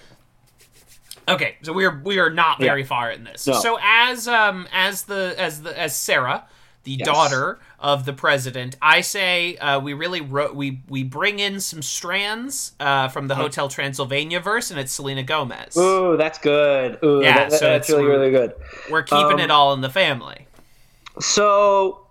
Okay, 1.29 1.57
so 1.63 1.73
we 1.73 1.85
are 1.87 2.01
we 2.05 2.21
are 2.21 2.31
not 2.31 2.61
Yeah. 2.61 2.67
very 2.67 2.85
far 2.85 3.11
in 3.11 3.25
this. 3.25 3.49
No. 3.49 3.55
So 3.55 3.81
as 3.83 4.29
um 4.29 4.69
as 4.73 5.03
the 5.05 5.35
as 5.37 5.63
the 5.63 5.77
as 5.77 5.97
Sarah, 5.97 6.45
the 6.85 6.93
Yes. 6.93 7.07
daughter 7.07 7.59
of 7.81 8.05
the 8.05 8.13
president, 8.13 8.77
I 8.83 9.01
say 9.01 9.57
uh, 9.57 9.81
we 9.81 9.95
really 9.95 10.21
ro- 10.21 10.53
we 10.53 10.83
we 10.89 11.03
bring 11.03 11.39
in 11.39 11.61
some 11.61 11.81
strands 11.83 12.73
uh, 12.79 13.09
from 13.09 13.27
the 13.29 13.35
Hotel 13.35 13.69
Transylvania 13.69 14.39
verse, 14.41 14.71
and 14.71 14.79
it's 14.79 14.93
Selena 14.93 15.23
Gomez. 15.23 15.77
Ooh, 15.77 16.17
that's 16.17 16.39
good. 16.39 16.99
Ooh, 17.03 17.23
Yeah, 17.23 17.35
that- 17.39 17.51
that- 17.51 17.59
so 17.59 17.65
that's 17.67 17.89
really 17.89 18.05
really 18.05 18.31
good. 18.31 18.53
We're 18.91 19.03
keeping 19.03 19.35
um, 19.35 19.41
it 19.41 19.51
all 19.51 19.73
in 19.73 19.81
the 19.81 19.89
family. 19.91 20.47
So, 21.19 22.07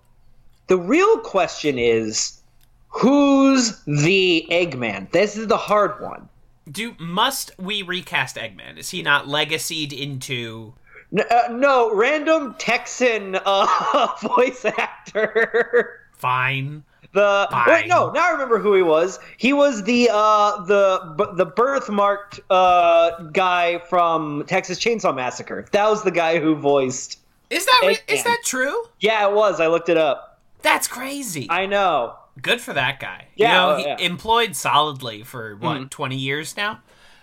the 0.67 0.77
real 0.77 1.19
question 1.19 1.77
is, 1.79 2.41
who's 2.89 3.79
the 3.85 4.45
Eggman? 4.51 5.11
This 5.11 5.37
is 5.37 5.47
the 5.47 5.57
hard 5.57 6.01
one. 6.01 6.27
Do 6.69 6.95
must 6.99 7.51
we 7.59 7.81
recast 7.81 8.35
Eggman? 8.35 8.77
Is 8.77 8.89
he 8.89 9.01
not 9.01 9.27
legacied 9.27 9.93
into? 9.93 10.73
Uh, 11.17 11.47
no, 11.51 11.93
random 11.95 12.55
Texan 12.59 13.37
uh, 13.45 14.07
voice 14.21 14.63
actor. 14.65 16.01
Fine. 16.13 16.83
The 17.11 17.47
Fine. 17.49 17.67
wait, 17.69 17.87
no, 17.87 18.11
now 18.11 18.27
I 18.27 18.31
remember 18.33 18.59
who 18.59 18.75
he 18.75 18.83
was. 18.83 19.17
He 19.37 19.51
was 19.51 19.83
the 19.83 20.09
uh, 20.13 20.63
the 20.65 21.15
b- 21.17 21.31
the 21.37 21.45
birthmarked 21.47 22.39
uh, 22.51 23.23
guy 23.31 23.79
from 23.79 24.43
Texas 24.45 24.77
Chainsaw 24.79 25.15
Massacre. 25.15 25.65
That 25.71 25.89
was 25.89 26.03
the 26.03 26.11
guy 26.11 26.39
who 26.39 26.55
voiced. 26.55 27.17
Is 27.49 27.65
that 27.65 27.81
re- 27.83 27.97
is 28.07 28.23
that 28.25 28.41
true? 28.45 28.83
Yeah, 28.99 29.27
it 29.27 29.33
was. 29.33 29.59
I 29.59 29.65
looked 29.67 29.89
it 29.89 29.97
up. 29.97 30.39
That's 30.61 30.87
crazy. 30.87 31.47
I 31.49 31.65
know. 31.65 32.15
good 32.43 32.61
for 32.61 32.73
that 32.73 32.99
guy. 32.99 33.25
Yeah, 33.35 33.47
you 33.47 33.53
know, 33.57 33.73
oh, 33.73 33.77
he 33.77 33.85
yeah. 34.03 34.07
employed 34.07 34.55
solidly 34.55 35.23
for 35.23 35.55
what 35.55 35.77
Mm-hmm. 35.77 35.85
twenty 35.87 36.17
years 36.17 36.55
now. 36.55 36.81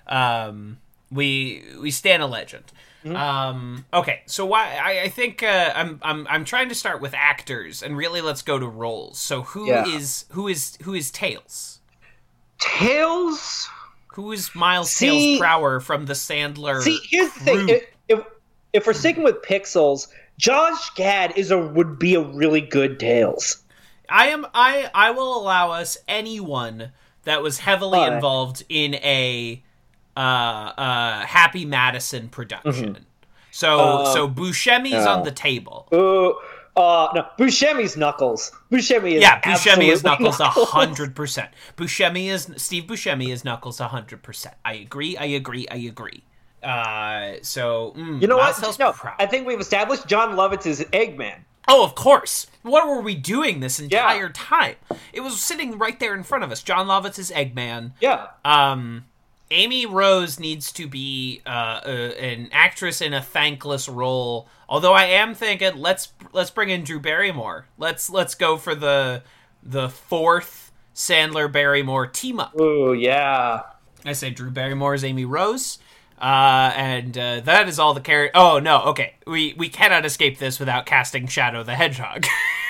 Um, 0.08 0.78
we 1.12 1.62
we 1.80 1.92
stand 1.92 2.24
a 2.24 2.26
legend. 2.26 2.64
Mm-hmm. 3.06 3.16
Um, 3.16 3.84
okay, 3.94 4.22
so 4.26 4.44
why 4.46 4.76
I, 4.76 5.02
I 5.02 5.08
think 5.08 5.42
uh, 5.42 5.72
I'm 5.74 6.00
I'm 6.02 6.26
I'm 6.28 6.44
trying 6.44 6.68
to 6.70 6.74
start 6.74 7.00
with 7.00 7.14
actors 7.14 7.82
and 7.82 7.96
really 7.96 8.20
let's 8.20 8.42
go 8.42 8.58
to 8.58 8.66
roles. 8.66 9.18
So 9.18 9.42
who 9.42 9.70
is 9.70 10.24
Yeah. 10.28 10.34
who 10.34 10.48
is 10.48 10.76
who 10.82 10.94
is 10.94 11.10
Tails? 11.10 11.80
Tails. 12.58 13.68
Who 14.14 14.32
is 14.32 14.54
Miles 14.54 14.90
See- 14.90 15.06
Tails 15.34 15.38
Prower 15.38 15.80
from 15.80 16.06
the 16.06 16.14
Sandler? 16.14 16.80
See, 16.82 16.98
here's 17.10 17.32
the 17.34 17.40
thing. 17.40 17.68
If, 17.68 17.84
if 18.08 18.20
if 18.72 18.86
we're 18.86 18.92
sticking 18.94 19.22
with 19.22 19.42
pixels, 19.42 20.08
Josh 20.38 20.90
Gad 20.94 21.36
is 21.36 21.50
a 21.50 21.58
would 21.58 21.98
be 21.98 22.14
a 22.14 22.20
really 22.20 22.60
good 22.62 22.98
Tails. 22.98 23.62
I 24.08 24.28
am 24.28 24.46
I 24.54 24.90
I 24.94 25.10
will 25.10 25.40
allow 25.40 25.70
us 25.70 25.98
anyone 26.08 26.92
that 27.24 27.42
was 27.42 27.58
heavily 27.58 28.02
involved 28.04 28.62
in 28.68 28.94
a 28.96 29.62
uh 30.16 30.20
uh 30.20 31.26
Happy 31.26 31.64
Madison 31.64 32.28
production. 32.28 33.06
So 33.50 33.78
Uh, 33.80 34.04
so 34.12 34.28
Buscemi's 34.28 34.92
yeah. 34.92 35.08
on 35.08 35.24
the 35.24 35.30
table. 35.30 35.88
Ooh, 35.94 36.34
uh, 36.76 37.08
no, 37.14 37.26
Buscemi's 37.38 37.96
Knuckles. 37.96 38.52
Buscemi 38.70 39.12
is 39.14 39.22
Yeah, 39.22 39.40
Buscemi 39.40 39.90
is 39.90 40.04
Knuckles 40.04 40.40
a 40.40 40.48
hundred 40.50 41.14
percent. 41.14 41.50
Buscemi 41.76 42.28
is 42.28 42.50
Steve 42.56 42.84
Buscemi 42.84 43.28
is 43.32 43.44
Knuckles 43.44 43.80
a 43.80 43.88
hundred 43.88 44.22
percent. 44.22 44.54
I 44.64 44.74
agree. 44.74 45.16
I 45.16 45.24
agree. 45.26 45.66
I 45.70 45.76
agree. 45.76 46.22
Uh, 46.62 47.34
so 47.42 47.94
mm, 47.96 48.20
You 48.20 48.28
know 48.28 48.36
what? 48.36 48.78
No, 48.78 48.92
proud. 48.92 49.14
I 49.18 49.26
think 49.26 49.46
we've 49.46 49.60
established 49.60 50.06
Jon 50.06 50.34
Lovitz 50.36 50.66
is 50.66 50.80
Eggman. 50.92 51.44
Oh, 51.68 51.82
of 51.84 51.94
course. 51.94 52.46
What 52.62 52.86
were 52.86 53.00
we 53.00 53.14
doing 53.14 53.60
this 53.60 53.80
entire 53.80 54.28
time? 54.28 54.76
It 55.12 55.20
was 55.20 55.40
sitting 55.40 55.78
right 55.78 55.98
there 55.98 56.14
in 56.14 56.22
front 56.24 56.44
of 56.44 56.52
us. 56.52 56.62
Jon 56.62 56.86
Lovitz 56.86 57.18
is 57.18 57.30
Eggman. 57.30 57.92
Yeah. 58.00 58.26
Um, 58.44 59.06
Amy 59.50 59.86
Rose 59.86 60.40
needs 60.40 60.72
to 60.72 60.88
be 60.88 61.40
uh, 61.46 61.80
uh, 61.84 62.12
an 62.18 62.48
actress 62.52 63.00
in 63.00 63.14
a 63.14 63.22
thankless 63.22 63.88
role. 63.88 64.48
Although 64.68 64.92
I 64.92 65.04
am 65.04 65.34
thinking 65.34 65.76
let's 65.76 66.12
let's 66.32 66.50
bring 66.50 66.70
in 66.70 66.82
Drew 66.82 67.00
Barrymore. 67.00 67.66
Let's 67.78 68.10
let's 68.10 68.34
go 68.34 68.56
for 68.56 68.74
the 68.74 69.22
the 69.62 69.88
fourth 69.88 70.72
Sandler 70.94 71.50
Barrymore 71.50 72.06
team 72.06 72.40
up. 72.40 72.58
Ooh, 72.60 72.92
yeah. 72.92 73.62
I 74.04 74.12
say 74.12 74.30
Drew 74.30 74.50
Barrymore 74.50 74.94
is 74.94 75.04
Amy 75.04 75.24
Rose. 75.24 75.78
Uh, 76.20 76.72
and 76.74 77.16
uh, 77.18 77.40
that 77.40 77.68
is 77.68 77.78
all 77.78 77.92
the 77.92 78.00
character. 78.00 78.36
Oh 78.38 78.58
no, 78.58 78.82
okay, 78.84 79.14
we 79.26 79.54
we 79.58 79.68
cannot 79.68 80.06
escape 80.06 80.38
this 80.38 80.58
without 80.58 80.86
casting 80.86 81.26
Shadow 81.26 81.62
the 81.62 81.74
Hedgehog 81.74 82.24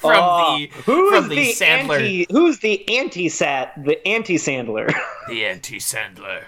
from 0.00 0.12
Uh, 0.22 0.56
the 0.56 0.66
who's 0.84 1.10
from 1.10 1.28
the, 1.28 1.36
the 1.36 1.52
Sandler. 1.52 1.94
anti? 2.00 2.26
Who's 2.30 2.58
the 2.60 2.88
anti-sat? 2.98 3.84
The 3.84 4.06
anti-Sandler. 4.06 4.92
the 5.28 5.44
anti 5.46 5.76
Sandler? 5.78 6.44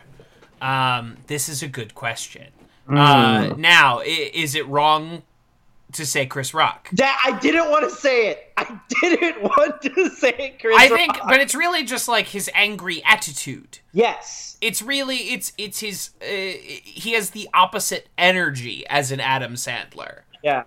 Um, 0.61 1.17
this 1.27 1.49
is 1.49 1.63
a 1.63 1.69
good 1.69 1.95
question. 1.95 2.49
Hmm. 2.87 2.97
Uh, 2.97 3.47
now, 3.57 4.01
i- 4.01 4.05
is 4.35 4.55
it 4.55 4.67
wrong 4.69 5.23
to 5.93 6.07
say 6.07 6.25
Chris 6.27 6.55
Rock? 6.55 6.89
that 6.93 7.21
I 7.25 7.39
didn't 7.41 7.71
want 7.71 7.89
to 7.89 7.95
say 7.95 8.29
it. 8.29 8.53
I 8.57 8.81
didn't 9.03 9.43
want 9.43 9.83
to 9.83 10.09
say 10.11 10.31
it, 10.39 10.61
Chris. 10.61 10.77
I 10.79 10.89
think, 10.89 11.17
Rock. 11.19 11.29
but 11.29 11.41
it's 11.41 11.55
really 11.55 11.85
just 11.85 12.09
like 12.09 12.29
his 12.29 12.49
angry 12.55 13.03
attitude. 13.05 13.79
yes. 13.93 14.49
It's 14.61 14.81
really 14.81 15.17
it's 15.17 15.53
it's 15.59 15.81
his. 15.81 16.11
Uh, 16.23 16.25
he 16.85 17.15
has 17.15 17.31
the 17.31 17.49
opposite 17.53 18.09
energy 18.17 18.87
as 18.89 19.11
an 19.11 19.19
Adam 19.19 19.55
Sandler. 19.55 20.21
Yeah. 20.45 20.63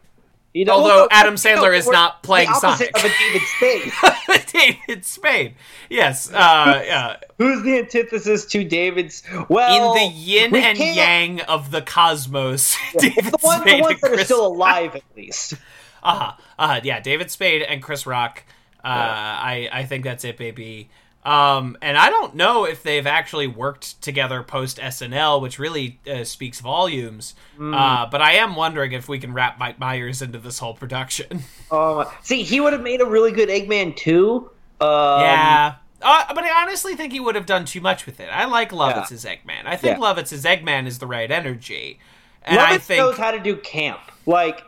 You 0.55 0.63
know, 0.63 0.71
Although 0.75 1.09
Adam 1.11 1.35
Sandler 1.35 1.77
is 1.77 1.85
not 1.85 2.23
playing 2.23 2.47
the 2.49 2.55
opposite 2.65 2.95
Sonic. 2.97 3.05
of 3.05 3.11
a 3.11 3.13
David 3.19 3.41
Spade. 3.57 4.45
David 4.87 5.05
Spade. 5.05 5.55
Yes. 5.89 6.31
Uh, 6.31 6.81
yeah. 6.85 7.17
Who's 7.37 7.61
the 7.63 7.77
antithesis 7.79 8.45
to 8.45 8.63
David's? 8.63 9.21
Well, 9.49 9.93
In 9.95 10.01
the 10.01 10.15
yin 10.15 10.51
we 10.51 10.61
and 10.63 10.77
can't- 10.77 10.95
yang 10.95 11.41
of 11.41 11.71
the 11.71 11.81
cosmos, 11.81 12.77
David 12.97 13.25
the, 13.25 13.37
one, 13.41 13.65
the 13.65 13.81
ones 13.81 13.99
that 13.99 14.11
are 14.11 14.15
Chris 14.15 14.25
still 14.27 14.47
alive, 14.47 14.95
at 14.95 15.03
least. 15.17 15.55
Uh-huh. 16.01 16.31
Uh-huh. 16.57 16.79
Yeah, 16.85 17.01
David 17.01 17.31
Spade 17.31 17.61
and 17.61 17.83
Chris 17.83 18.05
Rock. 18.05 18.43
Uh, 18.81 18.87
I 18.87 19.67
I 19.73 19.83
think 19.83 20.05
that's 20.05 20.23
it, 20.23 20.37
baby. 20.37 20.89
Um, 21.25 21.75
and 21.81 21.97
I 21.97 22.11
don't 22.11 22.35
know 22.35 22.65
if 22.65 22.83
they've 22.83 23.07
actually 23.07 23.47
worked 23.47 23.99
together 24.01 24.43
post 24.43 24.77
SNL, 24.77 25.41
which 25.41 25.57
really 25.57 25.99
uh, 26.09 26.23
speaks 26.23 26.59
volumes. 26.59 27.33
Hmm. 27.57 27.73
Uh, 27.73 28.05
but 28.05 28.21
I 28.21 28.33
am 28.33 28.55
wondering 28.55 28.91
if 28.91 29.09
we 29.09 29.17
can 29.17 29.33
wrap 29.33 29.57
Mike 29.57 29.79
Myers 29.79 30.21
into 30.21 30.37
this 30.37 30.59
whole 30.59 30.75
production. 30.75 31.41
Oh, 31.71 31.95
my- 32.03 32.13
see, 32.21 32.43
he 32.43 32.59
would 32.61 32.73
have 32.73 32.83
made 32.83 33.01
a 33.01 33.05
really 33.05 33.31
good 33.31 33.49
Eggman 33.49 33.95
too. 33.95 34.51
Um, 34.79 35.21
yeah. 35.21 35.75
Uh, 35.99 36.33
but 36.35 36.43
I 36.43 36.61
honestly 36.61 36.95
think 36.95 37.11
he 37.11 37.19
would 37.19 37.33
have 37.33 37.47
done 37.47 37.65
too 37.65 37.81
much 37.81 38.05
with 38.05 38.19
it. 38.19 38.29
I 38.29 38.45
like 38.45 38.69
Lovitz's 38.71 39.25
Eggman. 39.25 39.65
I 39.65 39.75
think 39.77 39.97
Yeah. 39.97 40.03
Lovitz's 40.03 40.43
Eggman 40.45 40.85
is 40.85 40.99
the 40.99 41.07
right 41.07 41.31
energy. 41.31 41.97
And 42.43 42.59
Lovitz 42.59 42.63
I 42.63 42.77
think, 42.77 43.01
he 43.01 43.07
knows 43.07 43.17
how 43.17 43.31
to 43.31 43.39
do 43.39 43.55
camp. 43.55 44.01
Like, 44.27 44.63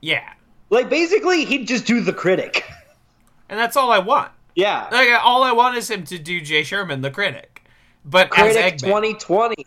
yeah. 0.00 0.32
like 0.70 0.88
basically, 0.88 1.44
he'd 1.44 1.68
just 1.68 1.84
do 1.84 2.00
the 2.00 2.14
critic. 2.14 2.64
And 3.50 3.58
that's 3.58 3.78
all 3.78 3.90
I 3.90 3.98
want. 3.98 4.30
Yeah, 4.58 4.88
Like, 4.90 5.08
all 5.22 5.44
I 5.44 5.52
want 5.52 5.76
is 5.76 5.88
him 5.88 6.02
to 6.06 6.18
do 6.18 6.40
Jay 6.40 6.64
Sherman, 6.64 7.00
the 7.00 7.12
critic. 7.12 7.62
But 8.04 8.30
critic 8.30 8.56
as 8.56 8.72
Eggman. 8.72 8.86
2020. 8.86 9.66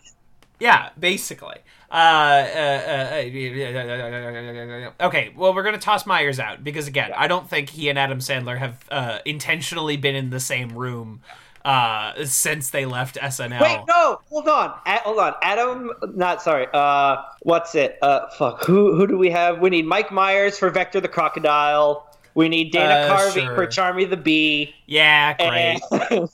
Yeah, 0.60 0.90
basically. 1.00 1.56
Uh, 1.90 1.94
uh, 1.94 3.18
uh, 5.00 5.06
okay, 5.06 5.32
well, 5.34 5.54
we're 5.54 5.62
going 5.62 5.74
to 5.74 5.80
toss 5.80 6.04
Myers 6.04 6.38
out 6.38 6.62
because, 6.62 6.88
again, 6.88 7.10
I 7.16 7.26
don't 7.26 7.48
think 7.48 7.70
he 7.70 7.88
and 7.88 7.98
Adam 7.98 8.18
Sandler 8.18 8.58
have 8.58 8.84
uh, 8.90 9.20
intentionally 9.24 9.96
been 9.96 10.14
in 10.14 10.28
the 10.28 10.40
same 10.40 10.76
room 10.76 11.22
uh, 11.64 12.26
since 12.26 12.68
they 12.68 12.84
left 12.84 13.16
SNL. 13.16 13.62
Wait, 13.62 13.80
no, 13.88 14.20
hold 14.28 14.46
on, 14.46 14.74
A- 14.84 14.98
hold 14.98 15.20
on. 15.20 15.32
Adam, 15.40 15.90
not 16.14 16.42
sorry. 16.42 16.66
Uh, 16.74 17.16
what's 17.40 17.74
it? 17.74 17.96
Uh, 18.02 18.28
fuck. 18.36 18.62
Who 18.64 18.94
who 18.94 19.06
do 19.06 19.16
we 19.16 19.30
have? 19.30 19.58
We 19.60 19.70
need 19.70 19.86
Mike 19.86 20.12
Myers 20.12 20.58
for 20.58 20.68
Vector 20.68 21.00
the 21.00 21.08
Crocodile. 21.08 22.08
We 22.34 22.48
need 22.48 22.72
Dana 22.72 22.94
Uh, 23.12 23.16
Carvey 23.18 23.44
sure. 23.44 23.54
for 23.54 23.66
Charmy 23.66 24.08
the 24.08 24.16
Bee. 24.16 24.74
Yeah, 24.86 25.34
great. 25.36 25.80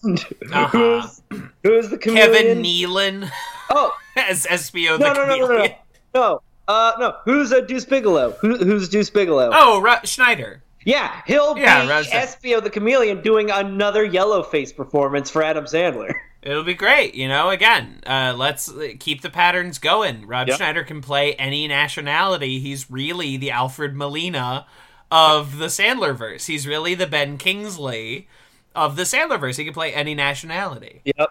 Uh-huh. 0.52 0.68
who's 0.68 1.22
who's 1.62 1.88
the 1.90 1.98
chameleon? 1.98 2.32
Kevin 2.32 2.62
Nealon 2.62 3.30
Oh 3.70 3.92
as 4.16 4.46
Espio 4.46 4.98
no 4.98 5.12
the 5.12 5.14
no 5.14 5.26
no 5.26 5.36
no 5.36 5.56
no 5.56 5.66
no. 6.14 6.42
Uh, 6.68 6.92
no. 6.98 7.16
Who's 7.24 7.50
a 7.52 7.62
Deuce 7.66 7.86
Bigalow? 7.86 8.32
Who, 8.40 8.56
who's 8.58 8.88
Deuce 8.90 9.08
Bigalow? 9.10 9.50
Oh, 9.54 9.80
Ru- 9.80 10.04
Schneider. 10.04 10.62
Yeah, 10.84 11.22
he'll 11.26 11.56
Yeah, 11.58 11.82
be 11.84 11.88
Rosa. 11.88 12.10
Espio 12.10 12.62
the 12.62 12.68
chameleon 12.70 13.22
doing 13.22 13.50
another 13.50 14.04
yellow 14.04 14.42
face 14.42 14.70
performance 14.72 15.30
for 15.30 15.42
Adam 15.42 15.64
Sandler. 15.64 16.12
It'll 16.42 16.64
be 16.64 16.74
great, 16.74 17.14
you 17.14 17.26
know. 17.26 17.48
Again, 17.50 18.00
uh, 18.06 18.34
let's 18.36 18.68
uh, 18.70 18.88
keep 19.00 19.22
the 19.22 19.30
patterns 19.30 19.78
going. 19.78 20.26
Rob 20.26 20.48
Yep. 20.48 20.56
Schneider 20.58 20.84
can 20.84 21.00
play 21.00 21.34
any 21.34 21.66
nationality. 21.68 22.58
He's 22.60 22.90
really 22.90 23.36
the 23.38 23.50
Alfred 23.50 23.96
Molina 23.96 24.66
of 25.10 25.58
the 25.58 25.66
Sandlerverse. 25.66 26.46
He's 26.46 26.66
really 26.66 26.94
the 26.94 27.06
Ben 27.06 27.38
Kingsley 27.38 28.28
of 28.74 28.96
the 28.96 29.02
Sandlerverse. 29.04 29.56
He 29.56 29.64
can 29.64 29.74
play 29.74 29.92
any 29.94 30.14
nationality. 30.14 31.00
Yep. 31.04 31.30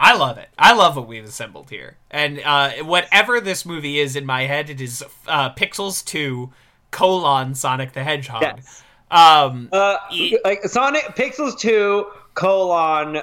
I 0.00 0.14
love 0.16 0.38
it. 0.38 0.48
I 0.56 0.74
love 0.74 0.94
what 0.96 1.08
we've 1.08 1.24
assembled 1.24 1.70
here. 1.70 1.96
And 2.10 2.40
uh, 2.44 2.70
whatever 2.84 3.40
this 3.40 3.66
movie 3.66 3.98
is 3.98 4.14
in 4.16 4.24
my 4.24 4.42
head, 4.44 4.70
it 4.70 4.80
is 4.80 5.04
uh, 5.26 5.50
Pixels 5.54 6.04
2 6.04 6.50
colon 6.92 7.54
Sonic 7.54 7.92
the 7.92 8.04
Hedgehog. 8.04 8.42
Yes. 8.42 8.82
Um, 9.10 9.68
Uh, 9.72 9.96
Ye- 10.10 10.38
like 10.44 10.62
Sonic 10.64 11.02
Pixels 11.16 11.58
two 11.58 12.06
colon 12.34 13.22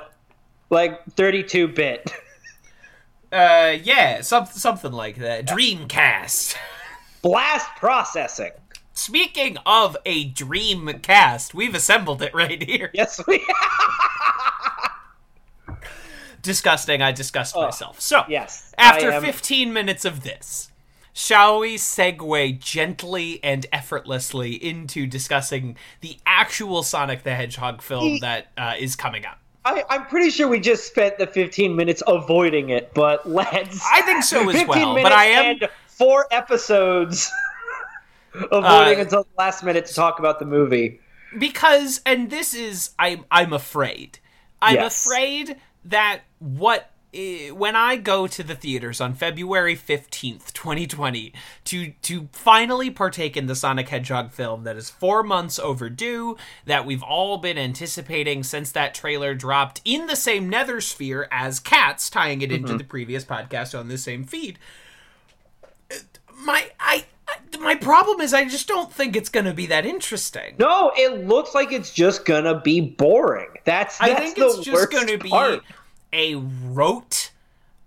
like 0.69 0.99
thirty 1.11 1.43
two 1.43 1.67
bit. 1.67 2.11
uh, 3.31 3.75
yeah, 3.83 4.21
some, 4.21 4.45
something 4.47 4.91
like 4.91 5.17
that. 5.17 5.45
Dreamcast. 5.47 6.55
Blast 7.21 7.69
processing. 7.77 8.51
Speaking 8.97 9.57
of 9.65 9.97
a 10.05 10.23
dream 10.23 10.87
cast, 11.01 11.53
we've 11.53 11.75
assembled 11.75 12.21
it 12.21 12.33
right 12.33 12.63
here. 12.63 12.91
Yes, 12.93 13.19
we. 13.27 13.45
Disgusting, 16.41 17.01
I 17.01 17.11
disgust 17.11 17.55
myself. 17.55 17.99
So, 17.99 18.23
yes, 18.29 18.73
after 18.77 19.11
am- 19.11 19.21
15 19.21 19.73
minutes 19.73 20.05
of 20.05 20.21
this, 20.23 20.71
shall 21.11 21.59
we 21.59 21.75
segue 21.75 22.59
gently 22.59 23.39
and 23.43 23.65
effortlessly 23.73 24.53
into 24.53 25.07
discussing 25.07 25.75
the 26.01 26.17
actual 26.25 26.83
Sonic 26.83 27.23
the 27.23 27.33
Hedgehog 27.33 27.81
film 27.81 28.05
Ye- 28.05 28.19
that 28.19 28.51
uh, 28.57 28.75
is 28.77 28.95
coming 28.95 29.25
up? 29.25 29.39
I, 29.65 29.83
I'm 29.89 30.05
pretty 30.05 30.29
sure 30.29 30.47
we 30.47 30.59
just 30.59 30.85
spent 30.85 31.17
the 31.17 31.25
15 31.25 31.75
minutes 31.75 32.03
avoiding 32.05 32.69
it, 32.69 32.93
but 32.93 33.27
let's. 33.27 33.83
I 33.91 34.03
think 34.03 34.23
so 34.23 34.47
as 34.47 34.55
15 34.55 34.67
well, 34.67 34.93
but 35.01 35.11
I 35.11 35.25
am- 35.25 35.59
four 35.87 36.27
episodes 36.31 37.31
avoiding 38.51 38.99
Uh, 38.99 39.01
until 39.03 39.23
the 39.23 39.29
last 39.37 39.63
minute 39.63 39.85
to 39.87 39.93
talk 39.93 40.19
about 40.19 40.39
the 40.39 40.45
movie. 40.45 40.99
because 41.37 42.01
and 42.05 42.29
this 42.29 42.53
is 42.53 42.91
i'm 42.99 43.25
i'm 43.31 43.51
afraid 43.53 44.19
i'm 44.61 44.75
Yes. 44.75 45.05
afraid 45.05 45.57
that 45.83 46.21
what 46.39 46.91
eh, 47.13 47.49
when 47.51 47.75
I 47.77 47.95
go 47.97 48.27
to 48.27 48.43
the 48.43 48.55
theaters 48.55 48.99
on 48.99 49.13
February 49.13 49.75
15th, 49.75 50.51
2020 50.53 51.31
to 51.65 51.91
to 52.01 52.27
finally 52.33 52.89
partake 52.89 53.37
in 53.37 53.45
the 53.47 53.55
Sonic 53.55 53.87
Hedgehog 53.89 54.31
film 54.31 54.63
that 54.63 54.75
is 54.75 54.89
4 54.89 55.23
months 55.23 55.57
overdue 55.59 56.35
that 56.65 56.85
we've 56.85 57.03
all 57.03 57.37
been 57.37 57.57
anticipating 57.57 58.43
since 58.43 58.71
that 58.73 58.93
trailer 58.93 59.33
dropped 59.33 59.81
in 59.85 60.07
the 60.07 60.15
same 60.15 60.49
nether 60.49 60.81
sphere 60.81 61.27
as 61.31 61.59
Cats 61.59 62.09
tying 62.09 62.41
it 62.41 62.51
into 62.51 62.77
the 62.77 62.83
previous 62.83 63.23
podcast 63.23 63.77
on 63.77 63.87
the 63.87 63.97
same 63.97 64.23
feed 64.25 64.57
my 66.43 66.69
I 66.79 67.05
my 67.59 67.75
problem 67.75 68.21
is 68.21 68.33
I 68.33 68.45
just 68.45 68.67
don't 68.67 68.91
think 68.91 69.15
it's 69.15 69.29
going 69.29 69.45
to 69.45 69.53
be 69.53 69.65
that 69.67 69.85
interesting. 69.85 70.55
No, 70.59 70.91
it 70.95 71.25
looks 71.27 71.53
like 71.55 71.71
it's 71.71 71.91
just 71.93 72.25
gonna 72.25 72.59
be 72.59 72.81
boring. 72.81 73.49
That's, 73.63 73.97
that's 73.97 74.11
I 74.11 74.19
think 74.19 74.37
it's 74.37 74.59
just 74.59 74.91
going 74.91 75.07
to 75.07 75.17
be 75.17 75.29
part. 75.29 75.61
a 76.13 76.35
rote, 76.35 77.31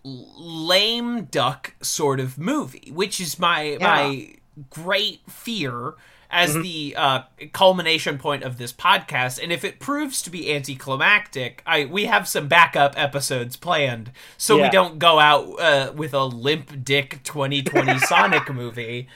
lame 0.04 1.24
duck 1.24 1.74
sort 1.82 2.20
of 2.20 2.38
movie, 2.38 2.90
which 2.94 3.20
is 3.20 3.38
my 3.38 3.76
my 3.80 4.34
great 4.70 5.20
fear 5.28 5.94
as 6.30 6.50
Mm-hmm. 6.50 6.60
the 6.60 6.94
uh, 6.94 7.22
culmination 7.54 8.18
point 8.18 8.42
of 8.42 8.58
this 8.58 8.70
podcast. 8.70 9.42
And 9.42 9.50
if 9.50 9.64
it 9.64 9.80
proves 9.80 10.20
to 10.22 10.30
be 10.30 10.52
anticlimactic, 10.54 11.62
I 11.66 11.86
we 11.86 12.04
have 12.04 12.28
some 12.28 12.48
backup 12.48 12.98
episodes 12.98 13.56
planned, 13.56 14.10
so 14.36 14.60
we 14.62 14.68
don't 14.68 14.98
go 14.98 15.18
out 15.18 15.58
uh, 15.58 15.92
with 15.94 16.12
a 16.12 16.24
limp 16.24 16.84
dick 16.84 17.20
2020 17.24 17.98
Sonic 18.06 18.52
movie. 18.52 19.08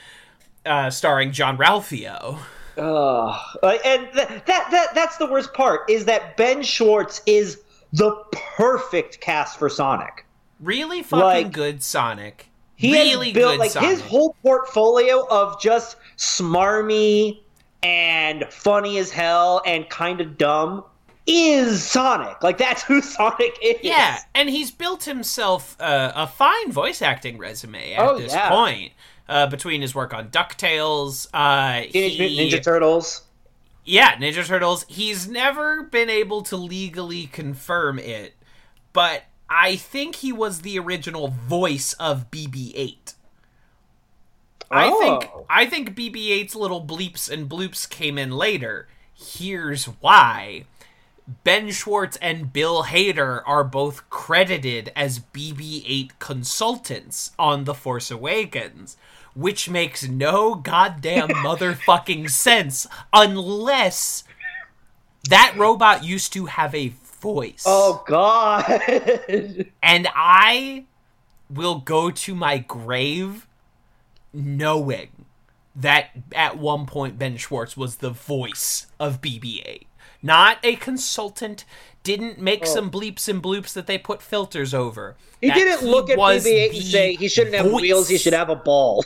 Uh, 0.64 0.90
starring 0.90 1.32
Jean-Ralphio. 1.32 2.38
Like, 2.76 3.84
and 3.84 4.06
th- 4.12 4.28
that 4.46 4.68
that 4.70 4.88
that's 4.94 5.16
the 5.18 5.26
worst 5.26 5.52
part 5.54 5.88
is 5.90 6.04
that 6.06 6.36
Ben 6.36 6.62
Schwartz 6.62 7.20
is 7.26 7.60
the 7.92 8.12
perfect 8.56 9.20
cast 9.20 9.58
for 9.58 9.68
Sonic. 9.68 10.24
Really 10.60 11.02
fucking 11.02 11.18
Like, 11.44 11.52
good 11.52 11.82
Sonic. 11.82 12.48
He 12.76 12.92
really 12.92 13.32
built 13.32 13.52
good 13.54 13.58
like 13.60 13.70
Sonic. 13.72 13.90
his 13.90 14.00
whole 14.00 14.34
portfolio 14.42 15.26
of 15.28 15.60
just 15.60 15.96
smarmy 16.16 17.40
and 17.82 18.44
funny 18.50 18.98
as 18.98 19.10
hell 19.10 19.62
and 19.66 19.88
kind 19.88 20.20
of 20.20 20.38
dumb 20.38 20.84
is 21.26 21.82
Sonic. 21.84 22.42
Like 22.42 22.58
that's 22.58 22.82
who 22.82 23.00
Sonic 23.02 23.56
is. 23.62 23.76
Yeah, 23.82 24.18
and 24.34 24.48
he's 24.48 24.70
built 24.70 25.04
himself 25.04 25.76
uh, 25.80 26.12
a 26.14 26.26
fine 26.26 26.72
voice 26.72 27.02
acting 27.02 27.38
resume 27.38 27.94
at 27.94 28.00
Oh, 28.08 28.18
this 28.18 28.32
yeah. 28.32 28.48
point. 28.48 28.92
Uh, 29.32 29.46
between 29.46 29.80
his 29.80 29.94
work 29.94 30.12
on 30.12 30.28
Ducktales, 30.28 31.26
uh, 31.32 31.80
Teenage 31.90 32.16
he, 32.18 32.38
Ninja 32.38 32.62
Turtles. 32.62 33.22
yeah, 33.84 34.14
Ninja 34.16 34.46
Turtles. 34.46 34.84
He's 34.88 35.26
never 35.26 35.82
been 35.84 36.10
able 36.10 36.42
to 36.42 36.56
legally 36.56 37.26
confirm 37.26 37.98
it, 37.98 38.34
but 38.92 39.22
I 39.48 39.76
think 39.76 40.16
he 40.16 40.32
was 40.32 40.60
the 40.60 40.78
original 40.78 41.28
voice 41.28 41.94
of 41.94 42.30
BB-8. 42.30 43.14
I 44.70 44.90
think 44.90 45.30
Oh. 45.34 45.46
I 45.50 45.66
think 45.66 45.94
BB-8's 45.94 46.54
little 46.54 46.84
bleeps 46.84 47.30
and 47.30 47.48
bloops 47.48 47.88
came 47.88 48.18
in 48.18 48.32
later. 48.32 48.88
Here's 49.14 49.84
why. 49.86 50.64
Ben 51.44 51.70
Schwartz 51.70 52.16
and 52.18 52.52
Bill 52.52 52.84
Hader 52.84 53.42
are 53.46 53.64
both 53.64 54.08
credited 54.10 54.90
as 54.96 55.20
BB-8 55.20 56.10
consultants 56.18 57.30
on 57.38 57.64
The 57.64 57.74
Force 57.74 58.10
Awakens, 58.10 58.96
which 59.34 59.68
makes 59.68 60.08
no 60.08 60.54
goddamn 60.54 61.28
motherfucking 61.28 62.30
sense 62.30 62.86
unless 63.12 64.24
that 65.28 65.54
robot 65.56 66.04
used 66.04 66.32
to 66.32 66.46
have 66.46 66.74
a 66.74 66.92
voice. 67.20 67.64
Oh 67.66 68.02
God. 68.06 68.64
And 69.82 70.08
I 70.14 70.84
will 71.50 71.80
go 71.80 72.10
to 72.10 72.34
my 72.34 72.58
grave 72.58 73.46
knowing 74.32 75.26
that 75.74 76.10
at 76.34 76.58
one 76.58 76.86
point 76.86 77.18
Ben 77.18 77.36
Schwartz 77.36 77.76
was 77.76 77.96
the 77.96 78.10
voice 78.10 78.86
of 78.98 79.20
BB-8. 79.20 79.86
Not 80.22 80.58
a 80.62 80.76
consultant, 80.76 81.64
didn't 82.02 82.38
make 82.38 82.62
oh. 82.62 82.66
some 82.66 82.90
bleeps 82.90 83.28
and 83.28 83.42
bloops 83.42 83.72
that 83.72 83.86
they 83.86 83.98
put 83.98 84.22
filters 84.22 84.72
over. 84.72 85.16
Oh. 85.18 85.24
he 85.40 85.48
That 85.48 85.54
didn't 85.54 85.88
look 85.88 86.10
at 86.10 86.18
BB-8 86.18 86.74
and 86.74 86.84
say 86.84 87.14
he 87.14 87.28
shouldn't 87.28 87.56
have 87.56 87.70
voice. 87.70 87.82
wheels. 87.82 88.08
He 88.08 88.18
should 88.18 88.32
have 88.32 88.50
a 88.50 88.56
ball. 88.56 89.04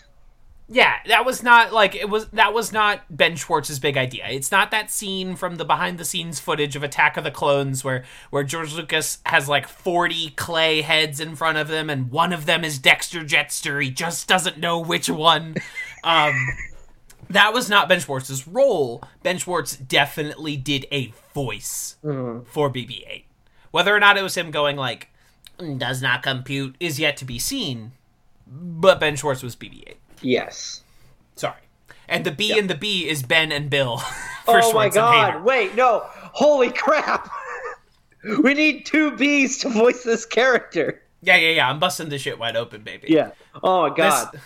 Yeah, 0.68 0.96
that 1.06 1.24
was 1.24 1.44
not 1.44 1.72
like 1.72 1.94
it 1.94 2.08
was. 2.08 2.26
That 2.30 2.52
was 2.52 2.72
not 2.72 3.02
Ben 3.08 3.36
Schwartz's 3.36 3.78
big 3.78 3.96
idea. 3.96 4.26
It's 4.28 4.50
not 4.50 4.72
that 4.72 4.90
scene 4.90 5.36
from 5.36 5.56
the 5.56 5.64
behind-the-scenes 5.64 6.40
footage 6.40 6.74
of 6.74 6.82
Attack 6.82 7.16
of 7.16 7.22
the 7.22 7.30
Clones 7.30 7.84
where 7.84 8.04
where 8.30 8.42
George 8.42 8.72
Lucas 8.74 9.18
has 9.26 9.48
like 9.48 9.68
forty 9.68 10.30
clay 10.30 10.80
heads 10.80 11.20
in 11.20 11.36
front 11.36 11.58
of 11.58 11.70
him, 11.70 11.88
and 11.88 12.10
one 12.10 12.32
of 12.32 12.46
them 12.46 12.64
is 12.64 12.80
Dexter 12.80 13.20
Jettster. 13.20 13.80
He 13.80 13.90
just 13.90 14.26
doesn't 14.26 14.58
know 14.58 14.80
which 14.80 15.08
one. 15.08 15.54
Um, 16.02 16.34
that 17.30 17.52
was 17.52 17.70
not 17.70 17.88
Ben 17.88 18.00
Schwartz's 18.00 18.48
role. 18.48 19.04
Ben 19.22 19.38
Schwartz 19.38 19.76
definitely 19.76 20.56
did 20.56 20.86
a 20.90 21.12
voice 21.32 21.96
for 22.02 22.70
BB-8. 22.72 23.24
Whether 23.70 23.94
or 23.94 24.00
not 24.00 24.16
it 24.16 24.22
was 24.22 24.36
him 24.36 24.50
going 24.50 24.76
like 24.76 25.10
does 25.78 26.02
not 26.02 26.22
compute 26.24 26.74
is 26.80 26.98
yet 26.98 27.16
to 27.18 27.24
be 27.24 27.38
seen. 27.38 27.92
But 28.48 28.98
Ben 29.00 29.16
Schwartz 29.16 29.42
was 29.42 29.54
BB-8. 29.56 29.94
Yes. 30.22 30.82
Sorry. 31.36 31.54
And 32.08 32.24
the 32.24 32.30
B 32.32 32.56
and 32.58 32.70
the 32.70 32.74
B 32.74 33.08
is 33.08 33.22
Ben 33.22 33.50
and 33.52 33.68
Bill. 33.68 33.98
for 34.44 34.60
oh 34.62 34.72
my 34.72 34.88
God! 34.88 35.42
Wait, 35.44 35.74
no! 35.74 36.04
Holy 36.06 36.70
crap! 36.70 37.28
we 38.42 38.54
need 38.54 38.86
two 38.86 39.10
B's 39.16 39.58
to 39.58 39.68
voice 39.68 40.04
this 40.04 40.24
character. 40.24 41.02
Yeah, 41.22 41.36
yeah, 41.36 41.50
yeah. 41.50 41.68
I'm 41.70 41.78
busting 41.80 42.08
this 42.08 42.22
shit 42.22 42.38
wide 42.38 42.56
open, 42.56 42.82
baby. 42.82 43.08
Yeah. 43.08 43.30
Oh 43.62 43.88
my 43.88 43.94
This- 43.96 44.14
God. 44.14 44.40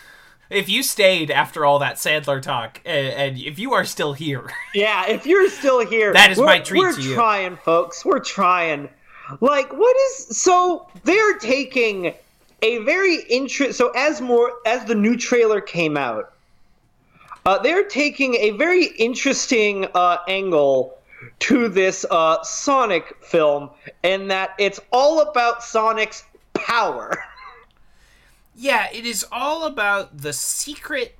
if 0.48 0.68
you 0.70 0.82
stayed 0.82 1.30
after 1.30 1.64
all 1.66 1.78
that 1.80 1.96
Sandler 1.96 2.40
talk, 2.40 2.80
and, 2.86 3.06
and 3.08 3.38
if 3.38 3.58
you 3.58 3.74
are 3.74 3.84
still 3.84 4.14
here, 4.14 4.50
Yeah, 4.74 5.06
if 5.08 5.26
you're 5.26 5.48
still 5.50 5.84
here, 5.86 6.12
That 6.14 6.30
is 6.30 6.38
we're- 6.38 6.46
my 6.46 6.60
treat 6.60 6.78
We're 6.80 6.94
to 6.94 7.02
you. 7.02 7.14
trying, 7.14 7.56
folks. 7.58 8.04
We're 8.04 8.20
trying. 8.20 8.88
Like, 9.40 9.72
what 9.72 9.96
is 10.08 10.38
so? 10.40 10.88
They're 11.04 11.38
taking 11.38 12.14
a 12.62 12.78
very 12.78 13.22
interest. 13.28 13.78
So 13.78 13.90
as 13.90 14.20
more 14.20 14.52
as 14.66 14.84
the 14.84 14.94
new 14.94 15.16
trailer 15.16 15.60
came 15.60 15.96
out, 15.96 16.32
uh, 17.46 17.58
they're 17.58 17.84
taking 17.88 18.34
a 18.36 18.50
very 18.50 18.86
interesting 18.98 19.86
uh, 19.94 20.18
angle 20.28 20.98
to 21.40 21.68
this 21.68 22.04
uh, 22.10 22.42
Sonic 22.42 23.16
film, 23.22 23.70
in 24.02 24.28
that 24.28 24.54
it's 24.58 24.80
all 24.92 25.20
about 25.22 25.62
Sonic's 25.62 26.24
power. 26.54 27.16
Yeah, 28.56 28.88
it 28.92 29.06
is 29.06 29.24
all 29.32 29.64
about 29.64 30.18
the 30.18 30.34
secret, 30.34 31.14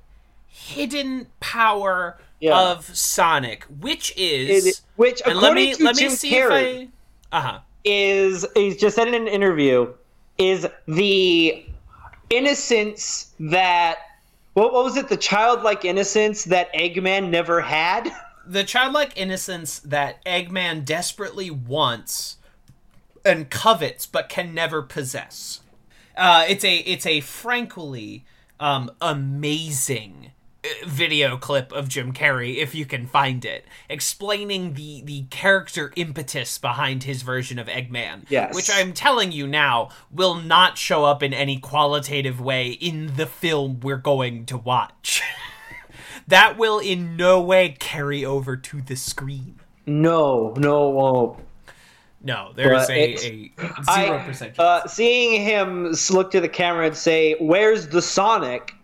hidden 0.47 1.25
power 1.39 2.19
Yeah. 2.39 2.59
of 2.71 2.95
Sonic, 2.95 3.63
which 3.79 4.13
is 4.15 4.65
It- 4.67 4.81
which, 4.95 5.21
and 5.25 5.39
let 5.39 5.53
me 5.55 5.73
to 5.73 5.83
let 5.83 5.95
me 5.95 6.01
Jim 6.03 6.11
see 6.11 6.31
Carrey, 6.31 6.83
if 6.83 6.89
I 7.31 7.37
uh 7.37 7.41
huh. 7.41 7.59
is 7.83 8.45
he's 8.53 8.77
just 8.77 8.95
said 8.95 9.07
in 9.07 9.15
an 9.15 9.27
interview 9.27 9.91
is 10.37 10.67
the 10.87 11.65
innocence 12.29 13.33
that 13.39 13.99
what, 14.53 14.73
what 14.73 14.83
was 14.83 14.97
it 14.97 15.09
the 15.09 15.17
childlike 15.17 15.85
innocence 15.85 16.45
that 16.45 16.73
Eggman 16.73 17.29
never 17.29 17.61
had. 17.61 18.11
the 18.45 18.63
childlike 18.63 19.13
innocence 19.15 19.79
that 19.79 20.23
Eggman 20.25 20.83
desperately 20.83 21.49
wants 21.49 22.37
and 23.23 23.49
covets 23.49 24.05
but 24.05 24.29
can 24.29 24.53
never 24.53 24.81
possess. 24.81 25.61
Uh, 26.17 26.45
it's 26.47 26.63
a 26.63 26.77
it's 26.77 27.05
a 27.05 27.21
frankly 27.21 28.25
um, 28.59 28.91
amazing 28.99 30.31
video 30.85 31.37
clip 31.37 31.71
of 31.71 31.87
Jim 31.87 32.13
Carrey 32.13 32.57
if 32.57 32.75
you 32.75 32.85
can 32.85 33.07
find 33.07 33.43
it 33.45 33.65
explaining 33.89 34.73
the 34.75 35.01
the 35.03 35.23
character 35.31 35.91
impetus 35.95 36.57
behind 36.59 37.03
his 37.03 37.23
version 37.23 37.57
of 37.57 37.67
Eggman 37.67 38.25
Yes. 38.29 38.53
which 38.53 38.69
I'm 38.71 38.93
telling 38.93 39.31
you 39.31 39.47
now 39.47 39.89
will 40.11 40.35
not 40.35 40.77
show 40.77 41.03
up 41.03 41.23
in 41.23 41.33
any 41.33 41.57
qualitative 41.59 42.39
way 42.39 42.67
in 42.73 43.15
the 43.15 43.25
film 43.25 43.79
we're 43.79 43.97
going 43.97 44.45
to 44.47 44.57
watch 44.57 45.23
that 46.27 46.57
will 46.59 46.77
in 46.77 47.17
no 47.17 47.41
way 47.41 47.75
carry 47.79 48.23
over 48.23 48.55
to 48.55 48.81
the 48.81 48.95
screen 48.95 49.59
No, 49.87 50.53
no, 50.57 50.89
it 50.89 50.93
won't. 50.93 51.39
no 52.21 52.51
there's 52.55 52.85
But 52.87 52.89
a, 52.91 53.15
a 53.15 53.51
zero 53.95 54.19
percent 54.23 54.59
Uh, 54.59 54.85
seeing 54.87 55.41
him 55.41 55.95
look 56.11 56.29
to 56.31 56.39
the 56.39 56.49
camera 56.49 56.85
and 56.85 56.95
say, 56.95 57.35
"Where's 57.39 57.87
the 57.87 58.01
Sonic?" 58.01 58.75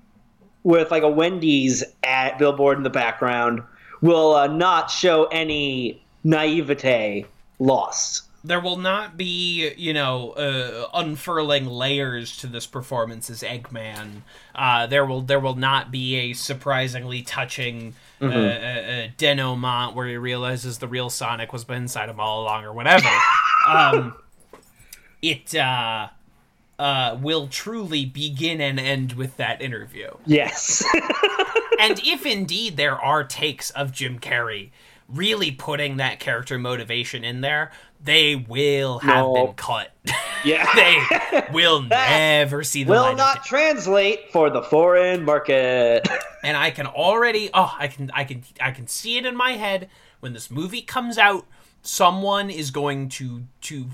With 0.67 0.91
like 0.91 1.03
a 1.03 1.09
Wendy's 1.09 1.81
at 2.03 2.37
billboard 2.37 2.75
in 2.75 2.83
the 2.83 2.89
background 2.89 3.63
will 4.01 4.35
uh, 4.35 4.47
not 4.47 4.91
show 4.91 5.23
any 5.27 6.03
naivete 6.25 7.25
lost. 7.57 8.23
there 8.43 8.59
will 8.59 8.75
not 8.75 9.15
be 9.15 9.73
you 9.77 9.93
know 9.93 10.31
uh, 10.31 10.89
unfurling 10.93 11.67
layers 11.67 12.35
to 12.35 12.47
this 12.47 12.67
performance 12.67 13.29
as 13.29 13.43
Eggman. 13.43 14.23
Uh, 14.53 14.85
there 14.87 15.05
will 15.05 15.21
there 15.21 15.39
will 15.39 15.55
not 15.55 15.89
be 15.89 16.15
a 16.15 16.33
surprisingly 16.33 17.21
touching 17.21 17.95
uh, 18.21 18.25
uh, 18.25 18.29
uh, 18.29 19.07
denouement 19.15 19.95
where 19.95 20.07
he 20.07 20.17
realizes 20.17 20.79
the 20.79 20.87
real 20.87 21.09
Sonic 21.09 21.53
was 21.53 21.63
been 21.63 21.83
inside 21.83 22.09
him 22.09 22.19
all 22.19 22.43
along 22.43 22.65
or 22.65 22.73
whatever. 22.73 23.07
um, 23.69 24.15
it 25.21 25.55
uh, 26.79 27.17
will 27.21 27.47
truly 27.47 28.05
begin 28.05 28.61
and 28.61 28.79
end 28.79 29.13
with 29.13 29.37
that 29.37 29.61
interview. 29.61 30.09
Yes. 30.25 30.83
and 31.79 31.99
if 32.05 32.25
indeed 32.25 32.77
there 32.77 32.99
are 32.99 33.23
takes 33.23 33.69
of 33.71 33.91
Jim 33.91 34.19
Carrey 34.19 34.69
really 35.09 35.51
putting 35.51 35.97
that 35.97 36.19
character 36.19 36.57
motivation 36.59 37.23
in 37.23 37.41
there, 37.41 37.71
they 38.03 38.35
will 38.35 38.99
have 38.99 39.25
No. 39.25 39.33
been 39.33 39.53
cut. 39.53 39.91
yeah. 40.45 40.67
they 40.75 41.43
will 41.51 41.81
never 41.89 42.63
see 42.63 42.83
the 42.83 42.91
Will 42.91 43.15
not 43.15 43.43
translate 43.43 44.31
for 44.31 44.49
the 44.49 44.61
foreign 44.61 45.23
market. 45.23 46.07
and 46.43 46.55
I 46.57 46.69
can 46.71 46.85
already 46.87 47.49
oh 47.53 47.73
I 47.79 47.87
can 47.87 48.11
I 48.13 48.23
can 48.23 48.43
I 48.61 48.71
can 48.71 48.87
see 48.87 49.17
it 49.17 49.25
in 49.25 49.35
my 49.35 49.53
head 49.53 49.89
when 50.19 50.33
this 50.33 50.51
movie 50.51 50.81
comes 50.81 51.17
out 51.17 51.47
someone 51.81 52.49
is 52.49 52.69
going 52.69 53.07
to 53.09 53.45
to 53.61 53.87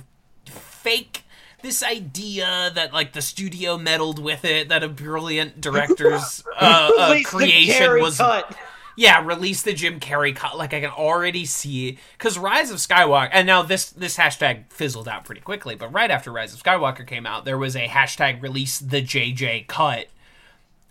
fake 0.45 1.22
this 1.63 1.81
idea 1.81 2.71
that 2.75 2.93
like 2.93 3.13
the 3.13 3.21
studio 3.21 3.77
meddled 3.77 4.19
with 4.19 4.45
it 4.45 4.69
that 4.69 4.83
a 4.83 4.87
brilliant 4.89 5.59
director's 5.59 6.43
uh, 6.61 6.91
uh, 6.97 7.07
Release 7.09 7.25
the 7.31 7.37
creation 7.37 7.75
Carrey 7.81 8.01
was 8.01 8.17
cut. 8.17 8.55
yeah 8.95 9.25
release 9.25 9.63
the 9.63 9.73
jim 9.73 9.99
carrey 9.99 10.35
cut 10.35 10.55
like 10.55 10.71
i 10.73 10.79
can 10.79 10.91
already 10.91 11.45
see 11.45 11.97
because 12.17 12.37
rise 12.37 12.69
of 12.69 12.77
skywalker 12.77 13.29
and 13.33 13.47
now 13.47 13.63
this 13.63 13.89
this 13.89 14.17
hashtag 14.17 14.71
fizzled 14.71 15.07
out 15.07 15.25
pretty 15.25 15.41
quickly 15.41 15.73
but 15.73 15.91
right 15.91 16.11
after 16.11 16.31
rise 16.31 16.53
of 16.53 16.61
skywalker 16.61 17.07
came 17.07 17.25
out 17.25 17.43
there 17.45 17.57
was 17.57 17.75
a 17.75 17.87
hashtag 17.87 18.39
release 18.41 18.77
the 18.77 19.01
jj 19.01 19.65
cut 19.65 20.07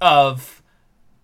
of 0.00 0.62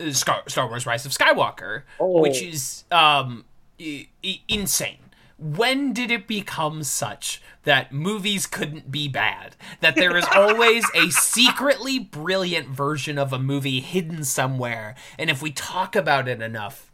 uh, 0.00 0.12
star, 0.12 0.42
star 0.46 0.68
wars 0.68 0.86
rise 0.86 1.04
of 1.04 1.12
skywalker 1.12 1.82
Oh. 1.98 2.20
which 2.20 2.40
is 2.42 2.84
um 2.92 3.44
i- 3.80 4.06
i- 4.24 4.40
insane 4.48 4.98
when 5.38 5.92
did 5.92 6.10
it 6.10 6.26
become 6.26 6.82
such 6.82 7.40
that 7.64 7.92
movies 7.92 8.46
couldn't 8.46 8.90
be 8.90 9.08
bad? 9.08 9.56
That 9.80 9.94
there 9.94 10.16
is 10.16 10.26
always 10.34 10.84
a 10.94 11.10
secretly 11.10 11.98
brilliant 11.98 12.68
version 12.68 13.18
of 13.18 13.32
a 13.32 13.38
movie 13.38 13.80
hidden 13.80 14.24
somewhere, 14.24 14.94
and 15.18 15.30
if 15.30 15.42
we 15.42 15.50
talk 15.50 15.96
about 15.96 16.28
it 16.28 16.40
enough, 16.40 16.90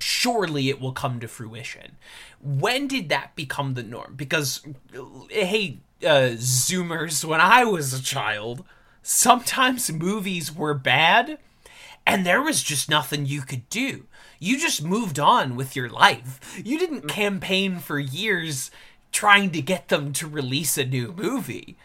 surely 0.00 0.68
it 0.68 0.80
will 0.80 0.92
come 0.92 1.20
to 1.20 1.28
fruition. 1.28 1.96
When 2.40 2.86
did 2.86 3.08
that 3.08 3.34
become 3.34 3.74
the 3.74 3.82
norm? 3.82 4.14
Because, 4.16 4.62
uh, 4.96 5.02
hey, 5.28 5.78
uh, 6.02 6.36
Zoomers, 6.36 7.24
when 7.24 7.40
I 7.40 7.64
was 7.64 7.92
a 7.92 8.02
child, 8.02 8.64
sometimes 9.02 9.90
movies 9.92 10.54
were 10.54 10.74
bad 10.74 11.38
and 12.06 12.24
there 12.24 12.40
was 12.40 12.62
just 12.62 12.88
nothing 12.88 13.26
you 13.26 13.42
could 13.42 13.68
do. 13.68 14.06
You 14.38 14.58
just 14.58 14.82
moved 14.82 15.18
on 15.18 15.56
with 15.56 15.76
your 15.76 15.90
life. 15.90 16.58
You 16.64 16.78
didn't 16.78 17.08
campaign 17.08 17.80
for 17.80 17.98
years 17.98 18.70
trying 19.12 19.50
to 19.50 19.62
get 19.62 19.88
them 19.88 20.12
to 20.14 20.28
release 20.28 20.78
a 20.78 20.84
new 20.84 21.12
movie. 21.16 21.76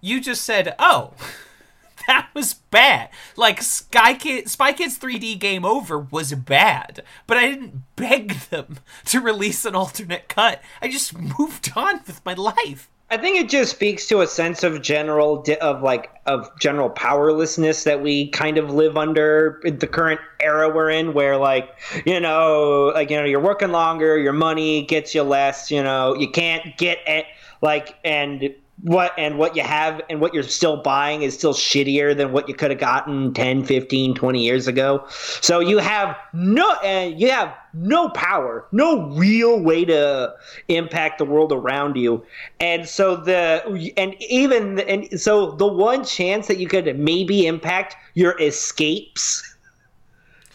You 0.00 0.20
just 0.20 0.42
said, 0.42 0.74
"Oh, 0.78 1.14
that 2.06 2.28
was 2.34 2.54
bad." 2.54 3.10
Like 3.36 3.62
Sky 3.62 4.14
Kid, 4.14 4.48
Spy 4.48 4.72
Kids 4.72 4.98
3D 4.98 5.38
Game 5.38 5.64
Over 5.64 5.98
was 5.98 6.32
bad, 6.34 7.02
but 7.26 7.36
I 7.36 7.46
didn't 7.48 7.82
beg 7.96 8.32
them 8.50 8.78
to 9.06 9.20
release 9.20 9.64
an 9.64 9.74
alternate 9.74 10.28
cut. 10.28 10.62
I 10.80 10.88
just 10.88 11.16
moved 11.16 11.72
on 11.76 12.00
with 12.06 12.24
my 12.24 12.34
life. 12.34 12.88
I 13.08 13.16
think 13.18 13.38
it 13.38 13.48
just 13.48 13.70
speaks 13.70 14.08
to 14.08 14.20
a 14.20 14.26
sense 14.26 14.64
of 14.64 14.82
general 14.82 15.44
of 15.60 15.82
like 15.82 16.10
of 16.26 16.50
general 16.58 16.90
powerlessness 16.90 17.84
that 17.84 18.02
we 18.02 18.28
kind 18.30 18.58
of 18.58 18.70
live 18.70 18.96
under 18.96 19.60
in 19.64 19.78
the 19.78 19.86
current 19.86 20.20
era 20.40 20.68
we're 20.68 20.90
in, 20.90 21.14
where 21.14 21.36
like 21.36 21.70
you 22.04 22.18
know, 22.18 22.90
like 22.94 23.10
you 23.10 23.16
know, 23.16 23.24
you're 23.24 23.38
working 23.40 23.70
longer, 23.70 24.18
your 24.18 24.32
money 24.32 24.82
gets 24.82 25.14
you 25.14 25.22
less, 25.22 25.70
you 25.70 25.82
know, 25.82 26.16
you 26.16 26.28
can't 26.30 26.76
get 26.78 26.98
it 27.06 27.26
like 27.62 27.94
and 28.04 28.52
what 28.82 29.12
and 29.16 29.38
what 29.38 29.56
you 29.56 29.62
have 29.62 30.02
and 30.10 30.20
what 30.20 30.34
you're 30.34 30.42
still 30.42 30.82
buying 30.82 31.22
is 31.22 31.34
still 31.34 31.54
shittier 31.54 32.16
than 32.16 32.32
what 32.32 32.48
you 32.48 32.54
could 32.54 32.70
have 32.70 32.78
gotten 32.78 33.32
10 33.32 33.64
15 33.64 34.14
20 34.14 34.44
years 34.44 34.68
ago. 34.68 35.04
So 35.40 35.60
you 35.60 35.78
have 35.78 36.16
no 36.34 36.72
and 36.84 37.18
you 37.18 37.30
have 37.30 37.54
no 37.72 38.08
power 38.10 38.66
no 38.72 39.08
real 39.10 39.60
way 39.60 39.84
to 39.84 40.34
impact 40.68 41.18
the 41.18 41.24
world 41.24 41.52
around 41.52 41.96
you. 41.96 42.24
And 42.60 42.86
so 42.86 43.16
the 43.16 43.92
and 43.96 44.14
even 44.22 44.80
and 44.80 45.20
so 45.20 45.52
the 45.52 45.66
one 45.66 46.04
chance 46.04 46.46
that 46.48 46.58
you 46.58 46.68
could 46.68 46.98
maybe 46.98 47.46
impact 47.46 47.96
your 48.14 48.40
escapes 48.40 49.56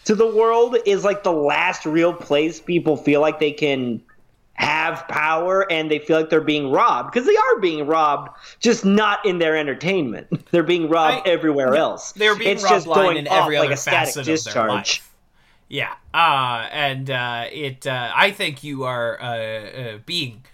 to 0.04 0.14
the 0.14 0.26
world 0.26 0.76
is 0.86 1.04
like 1.04 1.22
the 1.22 1.32
last 1.32 1.86
real 1.86 2.12
place 2.12 2.60
people 2.60 2.96
feel 2.96 3.20
like 3.20 3.40
they 3.40 3.52
can 3.52 4.00
have 4.54 5.06
power 5.08 5.70
and 5.72 5.90
they 5.90 5.98
feel 5.98 6.18
like 6.18 6.30
they're 6.30 6.40
being 6.40 6.70
robbed 6.70 7.10
because 7.10 7.26
they 7.26 7.36
are 7.36 7.60
being 7.60 7.86
robbed 7.86 8.30
just 8.60 8.84
not 8.84 9.24
in 9.24 9.38
their 9.38 9.56
entertainment 9.56 10.28
they're 10.50 10.62
being 10.62 10.88
robbed 10.88 11.26
I- 11.26 11.30
everywhere 11.30 11.74
else 11.74 12.12
They're 12.12 12.36
being 12.36 12.50
it's 12.50 12.62
robbed 12.62 12.74
just 12.74 12.86
going 12.86 13.16
in 13.16 13.28
off 13.28 13.44
every 13.44 13.58
like 13.58 13.66
other 13.66 13.74
a 13.74 13.76
static 13.78 13.98
facet 14.00 14.20
of 14.20 14.26
their 14.26 14.34
discharge 14.34 14.68
life. 14.68 15.08
Yeah, 15.68 15.94
uh, 16.12 16.68
and 16.70 17.10
uh, 17.10 17.46
it. 17.50 17.86
Uh, 17.86 18.12
I 18.14 18.30
think 18.30 18.62
you 18.62 18.84
are 18.84 19.18
uh, 19.18 19.26
uh, 19.26 19.98
being. 20.04 20.44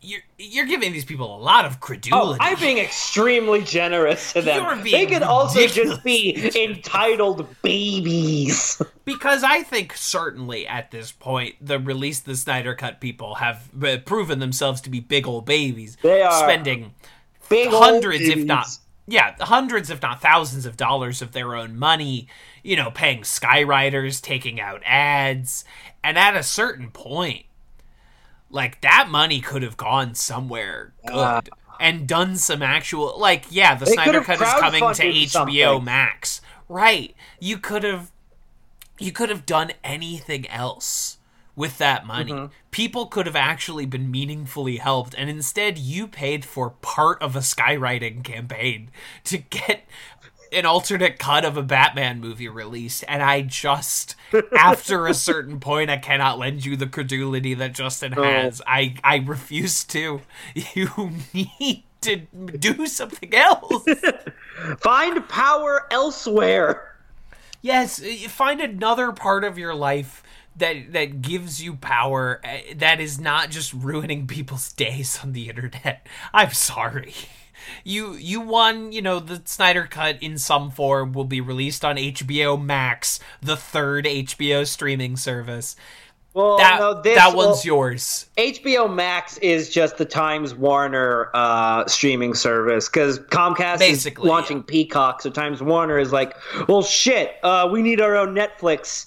You're 0.00 0.20
you're 0.38 0.66
giving 0.66 0.92
these 0.92 1.04
people 1.04 1.34
a 1.34 1.40
lot 1.40 1.64
of 1.64 1.80
credulity. 1.80 2.38
Oh. 2.40 2.44
I'm 2.44 2.58
being 2.58 2.78
extremely 2.78 3.62
generous 3.62 4.32
to 4.32 4.42
them. 4.42 4.82
They 4.84 5.06
could 5.06 5.22
also 5.22 5.66
just 5.66 6.04
be 6.04 6.50
entitled 6.56 7.46
babies. 7.62 8.80
because 9.04 9.42
I 9.42 9.62
think 9.62 9.94
certainly 9.94 10.66
at 10.66 10.90
this 10.90 11.10
point 11.12 11.56
the 11.60 11.78
release 11.78 12.20
the 12.20 12.36
Snyder 12.36 12.74
cut 12.74 13.00
people 13.00 13.36
have 13.36 13.68
uh, 13.82 13.98
proven 14.04 14.38
themselves 14.38 14.80
to 14.82 14.90
be 14.90 15.00
big 15.00 15.26
old 15.26 15.46
babies. 15.46 15.96
They 16.02 16.22
are 16.22 16.32
spending 16.32 16.94
Big 17.48 17.70
hundreds, 17.70 18.28
if 18.28 18.44
not 18.44 18.66
yeah, 19.06 19.34
hundreds, 19.40 19.88
if 19.88 20.02
not 20.02 20.20
thousands 20.20 20.66
of 20.66 20.76
dollars 20.76 21.22
of 21.22 21.32
their 21.32 21.54
own 21.54 21.78
money, 21.78 22.28
you 22.62 22.76
know, 22.76 22.90
paying 22.90 23.22
skywriters, 23.22 24.20
taking 24.20 24.60
out 24.60 24.82
ads, 24.84 25.64
and 26.04 26.18
at 26.18 26.36
a 26.36 26.42
certain 26.42 26.90
point, 26.90 27.46
like 28.50 28.80
that 28.80 29.08
money 29.10 29.40
could 29.40 29.62
have 29.62 29.76
gone 29.76 30.14
somewhere 30.14 30.92
good 31.06 31.14
Yeah. 31.16 31.40
and 31.80 32.06
done 32.08 32.36
some 32.36 32.62
actual 32.62 33.18
like 33.18 33.44
yeah, 33.50 33.74
the 33.74 33.86
Snyder 33.86 34.20
Cut 34.22 34.40
is 34.40 34.48
coming 34.54 34.80
to 34.80 34.86
HBO 35.04 35.28
something. 35.28 35.84
Max. 35.84 36.40
Right. 36.68 37.14
You 37.40 37.58
could 37.58 37.84
have 37.84 38.10
you 38.98 39.12
could 39.12 39.28
have 39.30 39.46
done 39.46 39.72
anything 39.84 40.48
else 40.48 41.18
with 41.54 41.78
that 41.78 42.06
money. 42.06 42.50
People 42.70 43.06
could 43.06 43.26
have 43.26 43.34
actually 43.36 43.84
been 43.86 44.10
meaningfully 44.12 44.76
helped, 44.76 45.14
and 45.18 45.28
instead, 45.28 45.76
you 45.76 46.06
paid 46.06 46.44
for 46.44 46.70
part 46.70 47.20
of 47.20 47.34
a 47.34 47.40
skywriting 47.40 48.22
campaign 48.22 48.90
to 49.24 49.38
get 49.38 49.82
an 50.52 50.66
alternate 50.66 51.18
cut 51.18 51.44
of 51.44 51.56
a 51.56 51.62
Batman 51.62 52.20
movie 52.20 52.48
released. 52.48 53.04
And 53.08 53.22
I 53.22 53.42
just, 53.42 54.16
after 54.56 55.06
a 55.06 55.14
certain 55.14 55.60
point, 55.60 55.90
I 55.90 55.96
cannot 55.96 56.38
lend 56.38 56.64
you 56.64 56.76
the 56.76 56.86
credulity 56.86 57.54
that 57.54 57.72
Justin 57.72 58.12
has. 58.12 58.62
I, 58.66 58.96
I 59.04 59.16
refuse 59.16 59.84
to. 59.84 60.22
You 60.74 61.10
need 61.32 61.84
to 62.02 62.16
do 62.16 62.86
something 62.86 63.34
else. 63.34 63.84
Find 64.80 65.28
power 65.28 65.86
elsewhere. 65.90 66.96
Yes, 67.60 68.00
find 68.28 68.60
another 68.60 69.10
part 69.12 69.42
of 69.42 69.58
your 69.58 69.74
life 69.74 70.22
that 70.56 70.92
that 70.92 71.22
gives 71.22 71.62
you 71.62 71.74
power 71.74 72.40
uh, 72.44 72.74
that 72.76 73.00
is 73.00 73.18
not 73.20 73.50
just 73.50 73.72
ruining 73.72 74.26
people's 74.26 74.72
days 74.72 75.20
on 75.22 75.32
the 75.32 75.48
internet. 75.48 76.06
I'm 76.32 76.52
sorry. 76.52 77.14
You 77.84 78.14
you 78.14 78.40
won, 78.40 78.92
you 78.92 79.02
know, 79.02 79.18
the 79.20 79.42
Snyder 79.44 79.86
cut 79.86 80.22
in 80.22 80.38
some 80.38 80.70
form 80.70 81.12
will 81.12 81.24
be 81.24 81.40
released 81.40 81.84
on 81.84 81.96
HBO 81.96 82.62
Max, 82.62 83.20
the 83.40 83.56
third 83.56 84.04
HBO 84.04 84.66
streaming 84.66 85.16
service. 85.16 85.76
Well, 86.34 86.58
That 86.58 86.78
no, 86.78 87.02
this, 87.02 87.16
that 87.16 87.34
one's 87.34 87.56
well, 87.56 87.62
yours. 87.64 88.26
HBO 88.36 88.94
Max 88.94 89.38
is 89.38 89.70
just 89.70 89.96
the 89.96 90.04
Times 90.04 90.54
Warner 90.54 91.30
uh, 91.34 91.84
streaming 91.86 92.34
service 92.34 92.88
because 92.88 93.18
Comcast 93.18 93.80
Basically, 93.80 94.22
is 94.22 94.28
launching 94.28 94.62
Peacock, 94.62 95.22
so 95.22 95.30
Times 95.30 95.60
Warner 95.60 95.98
is 95.98 96.12
like, 96.12 96.36
well, 96.68 96.82
shit, 96.82 97.36
uh, 97.42 97.68
we 97.72 97.82
need 97.82 98.00
our 98.00 98.14
own 98.14 98.36
Netflix. 98.36 99.06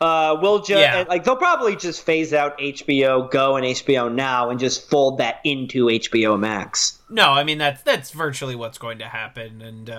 Uh, 0.00 0.36
we'll 0.42 0.58
just 0.58 0.70
Yeah. 0.80 1.04
like 1.08 1.24
they'll 1.24 1.36
probably 1.36 1.74
just 1.76 2.02
phase 2.04 2.32
out 2.34 2.58
HBO 2.58 3.30
Go 3.30 3.56
and 3.56 3.64
HBO 3.64 4.12
Now 4.12 4.50
and 4.50 4.60
just 4.60 4.90
fold 4.90 5.18
that 5.18 5.40
into 5.44 5.86
HBO 5.86 6.38
Max. 6.38 6.98
No, 7.08 7.30
I 7.30 7.44
mean 7.44 7.58
that's 7.58 7.82
that's 7.82 8.10
virtually 8.10 8.54
what's 8.54 8.78
going 8.78 8.98
to 8.98 9.06
happen. 9.06 9.62
And 9.62 9.88
uh, 9.88 9.92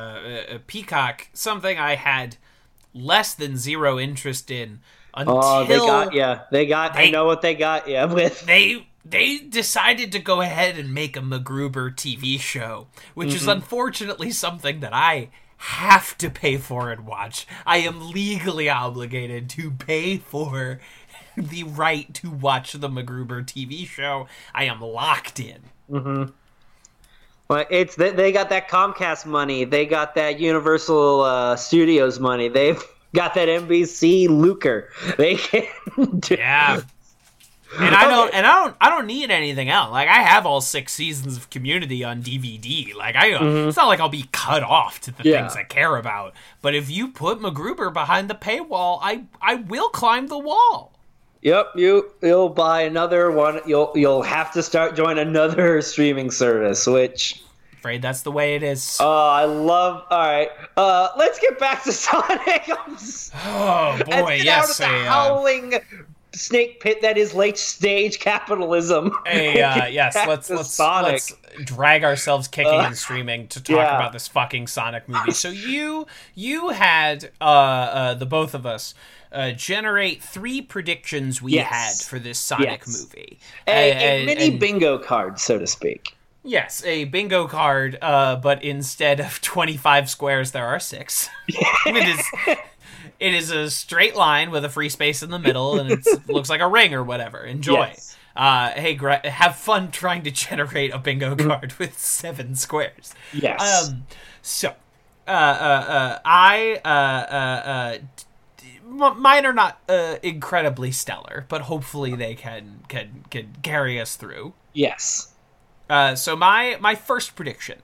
uh, 0.53 0.57
Peacock, 0.67 1.27
something 1.33 1.77
I 1.79 1.95
had 1.95 2.37
less 2.93 3.33
than 3.33 3.57
zero 3.57 3.97
interest 3.99 4.51
in 4.51 4.79
until 5.13 5.39
Oh, 5.43 5.65
they 5.65 5.77
got 5.77 6.13
yeah, 6.13 6.41
they 6.51 6.65
got. 6.67 6.95
I 6.95 7.05
They- 7.05 7.11
know 7.11 7.25
what 7.25 7.41
they 7.41 7.55
got 7.55 7.87
yeah 7.87 8.05
with. 8.13 8.45
they 8.45 8.87
they 9.03 9.37
decided 9.39 10.11
to 10.11 10.19
go 10.19 10.41
ahead 10.41 10.77
and 10.77 10.93
make 10.93 11.15
a 11.15 11.21
MacGruber 11.21 11.95
TV 11.95 12.39
show, 12.39 12.87
which 13.15 13.33
is 13.33 13.47
unfortunately 13.47 14.31
something 14.31 14.81
that 14.81 14.93
I 14.93 15.29
have 15.57 16.17
to 16.19 16.29
pay 16.29 16.57
for 16.57 16.91
and 16.91 17.05
watch. 17.05 17.47
I 17.65 17.77
am 17.77 18.11
legally 18.11 18.69
obligated 18.69 19.49
to 19.51 19.71
pay 19.71 20.17
for 20.17 20.79
the 21.35 21.63
right 21.63 22.13
to 22.15 22.31
watch 22.31 22.73
the 22.73 22.89
MacGruber 22.89 23.43
TV 23.45 23.87
show. 23.87 24.27
I 24.53 24.65
am 24.65 24.81
locked 24.81 25.39
in. 25.39 25.59
Mm-hmm. 25.91 26.31
But 27.47 27.67
it's 27.71 27.95
they, 27.95 28.11
they 28.11 28.31
got 28.31 28.49
that 28.49 28.69
Comcast 28.69 29.25
money. 29.25 29.63
They 29.63 29.85
got 29.85 30.15
that 30.15 30.39
Universal 30.39 31.21
uh, 31.21 31.55
Studios 31.55 32.19
money. 32.19 32.49
They've 32.49 32.81
got 33.15 33.35
that 33.35 33.47
NBC 33.47 34.27
lucre. 34.27 34.89
They 35.17 35.35
can 35.35 35.65
do, 36.19 36.35
Yeah. 36.35 36.81
And 37.79 37.93
I 37.93 38.05
don't 38.07 38.33
and 38.33 38.45
I 38.45 38.63
don't 38.63 38.75
I 38.79 38.89
don't 38.89 39.07
need 39.07 39.29
anything 39.31 39.69
else. 39.69 39.91
Like 39.91 40.07
I 40.07 40.21
have 40.21 40.45
all 40.45 40.61
six 40.61 40.93
seasons 40.93 41.35
of 41.37 41.49
Community 41.49 42.03
on 42.03 42.21
DVD. 42.23 42.95
Like 42.95 43.15
I 43.15 43.27
it's 43.67 43.77
not 43.77 43.87
like 43.87 43.99
I'll 43.99 44.09
be 44.09 44.29
cut 44.31 44.63
off 44.63 45.01
to 45.01 45.11
the 45.11 45.23
Yeah. 45.23 45.41
things 45.41 45.55
I 45.57 45.63
care 45.63 45.95
about. 45.97 46.33
But 46.61 46.75
if 46.75 46.89
you 46.89 47.09
put 47.09 47.39
MacGruber 47.39 47.91
behind 47.93 48.29
the 48.29 48.35
paywall, 48.35 48.99
I 49.01 49.23
I 49.41 49.55
will 49.55 49.89
climb 49.89 50.27
the 50.27 50.37
wall. 50.39 50.93
Yep, 51.41 51.73
you 51.75 52.11
you'll 52.21 52.49
buy 52.49 52.81
another 52.81 53.31
one. 53.31 53.61
You'll 53.65 53.91
you'll 53.95 54.23
have 54.23 54.51
to 54.53 54.63
start 54.63 54.95
join 54.95 55.17
another 55.19 55.81
streaming 55.91 56.31
service. 56.31 56.87
Which 56.87 57.43
Afraid 57.77 58.01
that's 58.01 58.23
the 58.23 58.31
way 58.31 58.55
it 58.55 58.63
is. 58.63 58.97
oh, 58.99 59.29
I 59.29 59.45
love. 59.45 60.03
All 60.09 60.17
right, 60.17 60.49
uh, 60.77 61.09
let's 61.15 61.37
get 61.39 61.59
back 61.59 61.83
to 61.83 61.91
Sonic. 61.93 62.67
Oh 63.45 63.99
boy, 64.05 64.39
yes, 64.43 64.81
out 64.81 64.87
of 64.89 64.93
the 65.01 65.07
uh, 65.07 65.11
howling 65.11 65.73
snake 66.33 66.79
pit 66.79 67.01
that 67.01 67.17
is 67.17 67.33
late 67.33 67.57
stage 67.57 68.19
capitalism. 68.19 69.11
a, 69.27 69.61
uh, 69.63 69.85
yes, 69.87 70.15
let's 70.27 70.49
let's 70.49 70.69
Sonic. 70.73 71.11
let's 71.13 71.33
drag 71.63 72.03
ourselves 72.03 72.47
kicking 72.47 72.73
Uh, 72.79 72.83
and 72.85 72.97
streaming 72.97 73.47
to 73.49 73.61
talk 73.61 73.77
yeah. 73.77 73.95
about 73.95 74.13
this 74.13 74.27
fucking 74.27 74.67
Sonic 74.67 75.07
movie. 75.09 75.31
So 75.31 75.49
you 75.49 76.07
you 76.35 76.69
had 76.69 77.31
uh, 77.39 77.43
uh 77.43 78.13
the 78.15 78.25
both 78.25 78.53
of 78.53 78.65
us 78.65 78.93
uh, 79.31 79.51
generate 79.51 80.21
three 80.23 80.61
predictions 80.61 81.41
we 81.41 81.53
Yes. 81.53 81.67
had 82.01 82.07
for 82.09 82.17
this 82.19 82.39
Sonic 82.39 82.83
Yes. 82.85 83.01
movie. 83.01 83.39
a, 83.67 83.71
And- 83.91 83.99
a 83.99 84.25
mini 84.25 84.47
and- 84.51 84.59
bingo 84.59 84.97
card, 84.97 85.39
so 85.39 85.57
to 85.59 85.67
speak. 85.67 86.13
Yes, 86.43 86.81
a 86.85 87.03
bingo 87.05 87.45
card, 87.45 87.97
uh, 88.01 88.37
but 88.37 88.63
instead 88.63 89.19
of 89.19 89.41
25 89.41 90.09
squares, 90.09 90.51
there 90.51 90.65
are 90.65 90.79
six. 90.79 91.27
it 91.49 92.07
is 92.07 92.57
it 93.19 93.33
is 93.33 93.51
a 93.51 93.69
straight 93.71 94.15
line 94.15 94.51
with 94.51 94.63
a 94.65 94.69
free 94.69 94.89
space 94.89 95.23
in 95.23 95.29
the 95.29 95.39
middle, 95.39 95.79
and 95.79 95.91
it 95.91 96.05
looks 96.29 96.49
like 96.49 96.61
a 96.61 96.67
ring 96.67 96.93
or 96.93 97.03
whatever. 97.03 97.39
Enjoy. 97.39 97.73
Yes. 97.87 98.17
Uh, 98.35 98.69
hey, 98.71 98.93
Gre- 98.93 99.25
have 99.27 99.55
fun 99.55 99.89
trying 99.91 100.21
to 100.23 100.31
generate 100.31 100.93
a 100.93 100.99
bingo 100.99 101.35
card 101.35 101.73
with 101.79 101.97
seven 101.97 102.55
squares. 102.55 103.15
Yes. 103.33 103.89
Um, 103.89 104.05
so, 104.43 104.75
uh, 105.27 105.31
uh, 105.31 105.33
uh, 105.33 106.19
I, 106.23 106.79
uh, 106.85 106.87
uh, 107.33 107.97
uh, 108.85 109.13
mine 109.15 109.45
are 109.45 109.53
not 109.53 109.79
uh, 109.89 110.17
incredibly 110.23 110.91
stellar, 110.91 111.45
but 111.49 111.61
hopefully 111.63 112.15
they 112.15 112.35
can 112.35 112.81
can 112.87 113.25
can 113.29 113.55
carry 113.63 113.99
us 113.99 114.15
through. 114.15 114.53
yes. 114.73 115.33
Uh, 115.89 116.15
so 116.15 116.35
my 116.35 116.77
my 116.81 116.95
first 116.95 117.33
prediction 117.35 117.79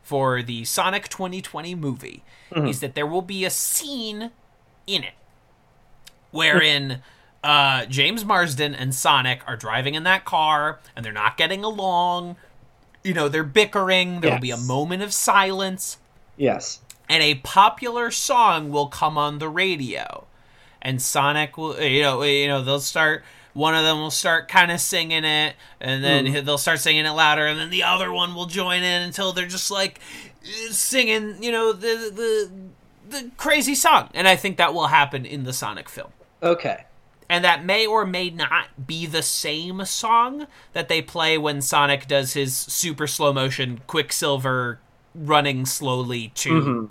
for 0.00 0.42
the 0.42 0.64
Sonic 0.64 1.08
2020 1.08 1.74
movie 1.74 2.22
is 2.54 2.78
that 2.80 2.94
there 2.94 3.06
will 3.06 3.20
be 3.20 3.44
a 3.44 3.50
scene 3.50 4.30
in 4.88 5.04
it 5.04 5.14
wherein 6.30 7.02
uh, 7.44 7.86
James 7.86 8.24
Marsden 8.24 8.74
and 8.74 8.94
Sonic 8.94 9.40
are 9.46 9.56
driving 9.56 9.94
in 9.94 10.02
that 10.04 10.24
car 10.24 10.78
and 10.96 11.04
they're 11.04 11.12
not 11.12 11.36
getting 11.36 11.62
along. 11.64 12.36
You 13.04 13.14
know, 13.14 13.28
they're 13.28 13.44
bickering. 13.44 14.20
There 14.20 14.32
will 14.32 14.40
be 14.40 14.50
a 14.50 14.56
moment 14.56 15.02
of 15.02 15.12
silence 15.12 15.98
Yes. 16.36 16.80
and 17.08 17.22
a 17.22 17.36
popular 17.36 18.10
song 18.10 18.70
will 18.70 18.88
come 18.88 19.16
on 19.16 19.38
the 19.38 19.48
radio 19.48 20.26
and 20.80 21.02
sonic 21.02 21.56
will 21.58 21.80
you 21.80 22.02
know 22.02 22.22
you 22.22 22.46
know 22.46 22.62
they'll 22.62 22.78
start 22.78 23.24
one 23.54 23.74
of 23.74 23.82
them 23.84 23.98
will 23.98 24.10
start 24.12 24.46
kind 24.46 24.70
of 24.70 24.78
singing 24.78 25.24
it 25.24 25.56
and 25.80 26.04
then 26.04 26.26
Hmm. 26.26 26.44
they'll 26.44 26.58
start 26.58 26.78
singing 26.78 27.04
it 27.06 27.10
louder 27.10 27.44
and 27.48 27.58
then 27.58 27.70
the 27.70 27.82
other 27.82 28.12
one 28.12 28.36
will 28.36 28.46
join 28.46 28.84
in 28.84 29.02
until 29.02 29.32
they're 29.32 29.48
just 29.48 29.68
like 29.72 29.98
singing 30.70 31.42
you 31.42 31.50
know 31.50 31.72
the 31.72 32.12
the 32.14 32.50
the 33.10 33.30
crazy 33.36 33.74
song 33.74 34.08
and 34.14 34.26
i 34.28 34.36
think 34.36 34.56
that 34.56 34.74
will 34.74 34.88
happen 34.88 35.24
in 35.24 35.44
the 35.44 35.52
sonic 35.52 35.88
film 35.88 36.10
Okay. 36.42 36.84
and 37.28 37.44
that 37.44 37.64
may 37.64 37.86
or 37.86 38.06
may 38.06 38.30
not 38.30 38.86
be 38.86 39.06
the 39.06 39.22
same 39.22 39.84
song 39.84 40.46
that 40.72 40.88
they 40.88 41.02
play 41.02 41.36
when 41.36 41.60
Sonic 41.60 42.06
does 42.06 42.32
his 42.34 42.56
super 42.56 43.06
slow 43.08 43.32
motion 43.32 43.80
Quicksilver 43.86 44.78
running 45.14 45.66
slowly 45.66 46.28
to 46.36 46.90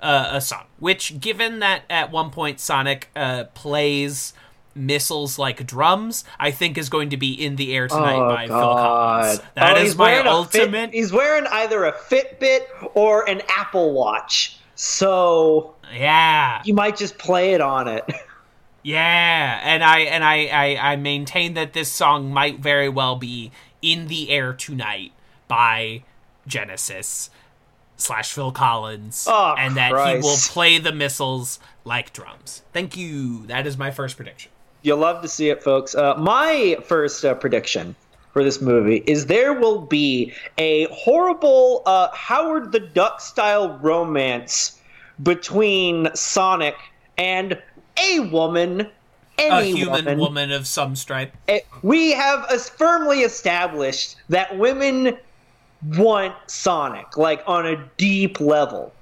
uh, 0.00 0.30
a 0.32 0.40
song. 0.40 0.64
Which, 0.78 1.20
given 1.20 1.58
that 1.60 1.82
at 1.90 2.10
one 2.10 2.30
point 2.30 2.58
Sonic 2.60 3.10
uh, 3.14 3.44
plays 3.54 4.32
missiles 4.74 5.38
like 5.38 5.66
drums, 5.66 6.24
I 6.38 6.50
think 6.50 6.76
is 6.78 6.88
going 6.88 7.10
to 7.10 7.16
be 7.16 7.32
in 7.32 7.56
the 7.56 7.74
air 7.74 7.88
tonight 7.88 8.16
Oh, 8.18 8.28
by 8.28 8.46
Phil 8.46 8.56
Collins. 8.58 9.38
God. 9.38 9.46
That 9.54 9.76
Oh, 9.76 9.80
is 9.82 9.96
my 9.96 10.18
ultimate. 10.20 10.90
Fit, 10.90 10.94
he's 10.94 11.12
wearing 11.12 11.46
either 11.46 11.84
a 11.84 11.92
Fitbit 11.92 12.90
or 12.94 13.28
an 13.28 13.42
Apple 13.48 13.92
Watch, 13.92 14.55
so 14.76 15.74
yeah, 15.92 16.62
you 16.64 16.74
might 16.74 16.96
just 16.96 17.18
play 17.18 17.54
it 17.54 17.60
on 17.60 17.88
it. 17.88 18.04
Yeah, 18.82 19.60
and 19.64 19.82
I 19.82 19.98
and 20.02 20.22
I, 20.22 20.46
I 20.46 20.92
I 20.92 20.96
maintain 20.96 21.54
that 21.54 21.72
this 21.72 21.90
song 21.90 22.32
might 22.32 22.60
very 22.60 22.88
well 22.88 23.16
be 23.16 23.50
in 23.82 24.06
the 24.06 24.30
air 24.30 24.52
tonight 24.52 25.10
by 25.48 26.04
Genesis 26.46 27.28
slash 27.96 28.32
Phil 28.32 28.52
Collins, 28.52 29.26
Oh, 29.28 29.56
and 29.58 29.76
that 29.76 29.88
he 29.90 30.20
will 30.20 30.36
play 30.36 30.78
the 30.78 30.92
missiles 30.92 31.58
like 31.84 32.12
drums. 32.12 32.62
Thank 32.72 32.96
you. 32.96 33.44
That 33.48 33.66
is 33.66 33.76
my 33.76 33.90
first 33.90 34.14
prediction. 34.14 34.52
You'll 34.82 34.98
love 34.98 35.20
to 35.22 35.28
see 35.28 35.50
it, 35.50 35.64
folks. 35.64 35.96
Uh, 35.96 36.14
my 36.16 36.76
first 36.84 37.24
uh, 37.24 37.34
prediction 37.34 37.96
for 38.36 38.44
this 38.44 38.60
movie 38.60 39.02
is 39.06 39.24
there 39.24 39.54
will 39.54 39.80
be 39.80 40.30
a 40.58 40.84
horrible 40.92 41.80
uh, 41.86 42.10
Howard 42.12 42.70
the 42.70 42.80
Duck 42.80 43.22
style 43.22 43.78
romance 43.78 44.78
between 45.22 46.14
Sonic 46.14 46.74
and 47.16 47.58
a 47.98 48.20
woman. 48.20 48.82
A 49.38 49.42
Any 49.50 49.72
human 49.72 50.04
woman. 50.04 50.18
woman 50.18 50.52
of 50.52 50.66
some 50.66 50.96
stripe. 50.96 51.34
Eh, 51.48 51.60
we 51.80 52.10
have 52.10 52.44
as 52.52 52.68
firmly 52.68 53.20
established 53.20 54.16
that 54.28 54.58
women 54.58 55.16
want 55.96 56.34
Sonic, 56.46 57.16
like 57.16 57.42
on 57.46 57.64
a 57.64 57.82
deep 57.96 58.38
level. 58.38 58.92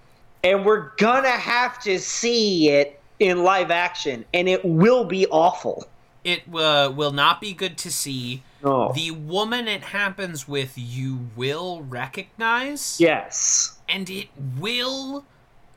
And 0.45 0.65
we're 0.65 0.91
gonna 0.99 1.29
have 1.31 1.83
to 1.83 1.99
see 1.99 2.69
it 2.69 3.01
in 3.19 3.43
live 3.43 3.73
action, 3.73 4.25
and 4.33 4.49
it 4.49 4.65
will 4.65 5.05
be 5.05 5.27
awful. 5.27 5.89
It 6.25 6.43
uh, 6.55 6.91
will 6.97 7.13
not 7.13 7.41
be 7.41 7.53
good 7.53 7.77
to 7.79 7.91
see. 7.91 8.43
No. 8.63 8.93
The 8.95 9.11
woman 9.11 9.69
it 9.69 9.83
happens 9.83 10.49
with, 10.49 10.73
you 10.77 11.29
will 11.37 11.83
recognize, 11.83 12.99
Yes. 12.99 13.79
and 13.89 14.09
it 14.11 14.29
will. 14.59 15.25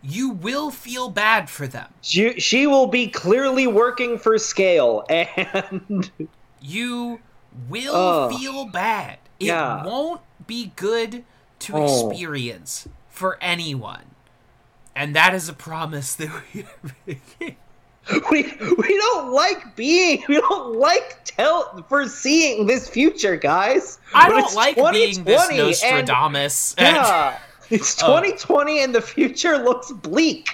You 0.02 0.30
will 0.30 0.70
feel 0.72 1.10
bad 1.10 1.50
for 1.50 1.68
them. 1.68 1.94
She, 2.02 2.40
she 2.40 2.66
will 2.66 2.88
be 2.88 3.08
clearly 3.10 3.68
working 3.68 4.18
for 4.18 4.38
scale, 4.38 5.04
and 5.10 6.10
You 6.62 7.20
will 7.68 8.30
feel 8.30 8.66
bad. 8.68 9.18
It 9.40 9.48
Yeah. 9.48 9.84
won't 9.84 10.22
be 10.46 10.72
good 10.78 11.26
to 11.60 11.74
Oh. 11.76 12.10
experience 12.10 12.88
for 13.10 13.38
anyone. 13.42 14.12
And 14.96 15.16
that 15.16 15.34
is 15.34 15.50
a 15.50 15.54
promise 15.54 16.16
that 16.16 16.30
we 16.54 16.64
are 16.64 16.94
making. 17.06 17.58
we 18.32 18.43
we 18.78 18.98
don't 18.98 19.32
like 19.34 19.76
being 19.76 20.24
we 20.28 20.36
don't 20.39 20.76
like 20.78 21.20
tell 21.26 21.84
foreseeing 21.89 22.65
this 22.67 22.88
future, 22.88 23.36
guys. 23.36 24.00
I 24.13 24.30
But 24.30 24.36
don't 24.39 24.56
like 24.56 24.76
being 24.76 25.24
this 25.24 25.48
2020 25.48 25.60
and- 25.60 25.67
Nostradamus. 26.08 26.76
and- 26.78 26.96
Yeah, 26.96 27.39
it's 27.70 28.02
Uh. 28.02 28.08
2020 28.08 28.84
and 28.84 28.96
the 28.96 29.02
future 29.02 29.58
looks 29.58 29.91
bleak. 29.91 30.50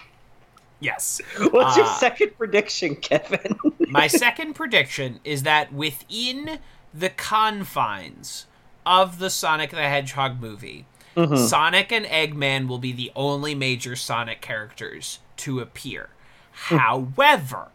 yes. 0.80 1.22
What's 1.52 1.78
your 1.78 1.86
Uh, 1.86 1.94
second 1.96 2.38
prediction, 2.38 2.96
Kevin? 2.96 3.58
My 3.88 4.08
second 4.08 4.54
prediction 4.56 5.20
is 5.24 5.44
that 5.44 5.72
within 5.74 6.60
the 6.94 7.10
confines 7.10 8.46
of 8.86 9.20
the 9.20 9.30
Sonic 9.30 9.70
the 9.72 9.78
Hedgehog 9.78 10.42
movie, 10.42 10.86
Sonic 11.16 11.92
and 11.92 12.06
Eggman 12.08 12.68
will 12.68 12.80
be 12.80 12.92
the 12.92 13.12
only 13.16 13.54
major 13.54 13.96
Sonic 13.96 14.42
characters 14.42 15.20
to 15.38 15.60
appear. 15.60 16.10
Hmm. 16.54 16.78
However, 16.78 17.68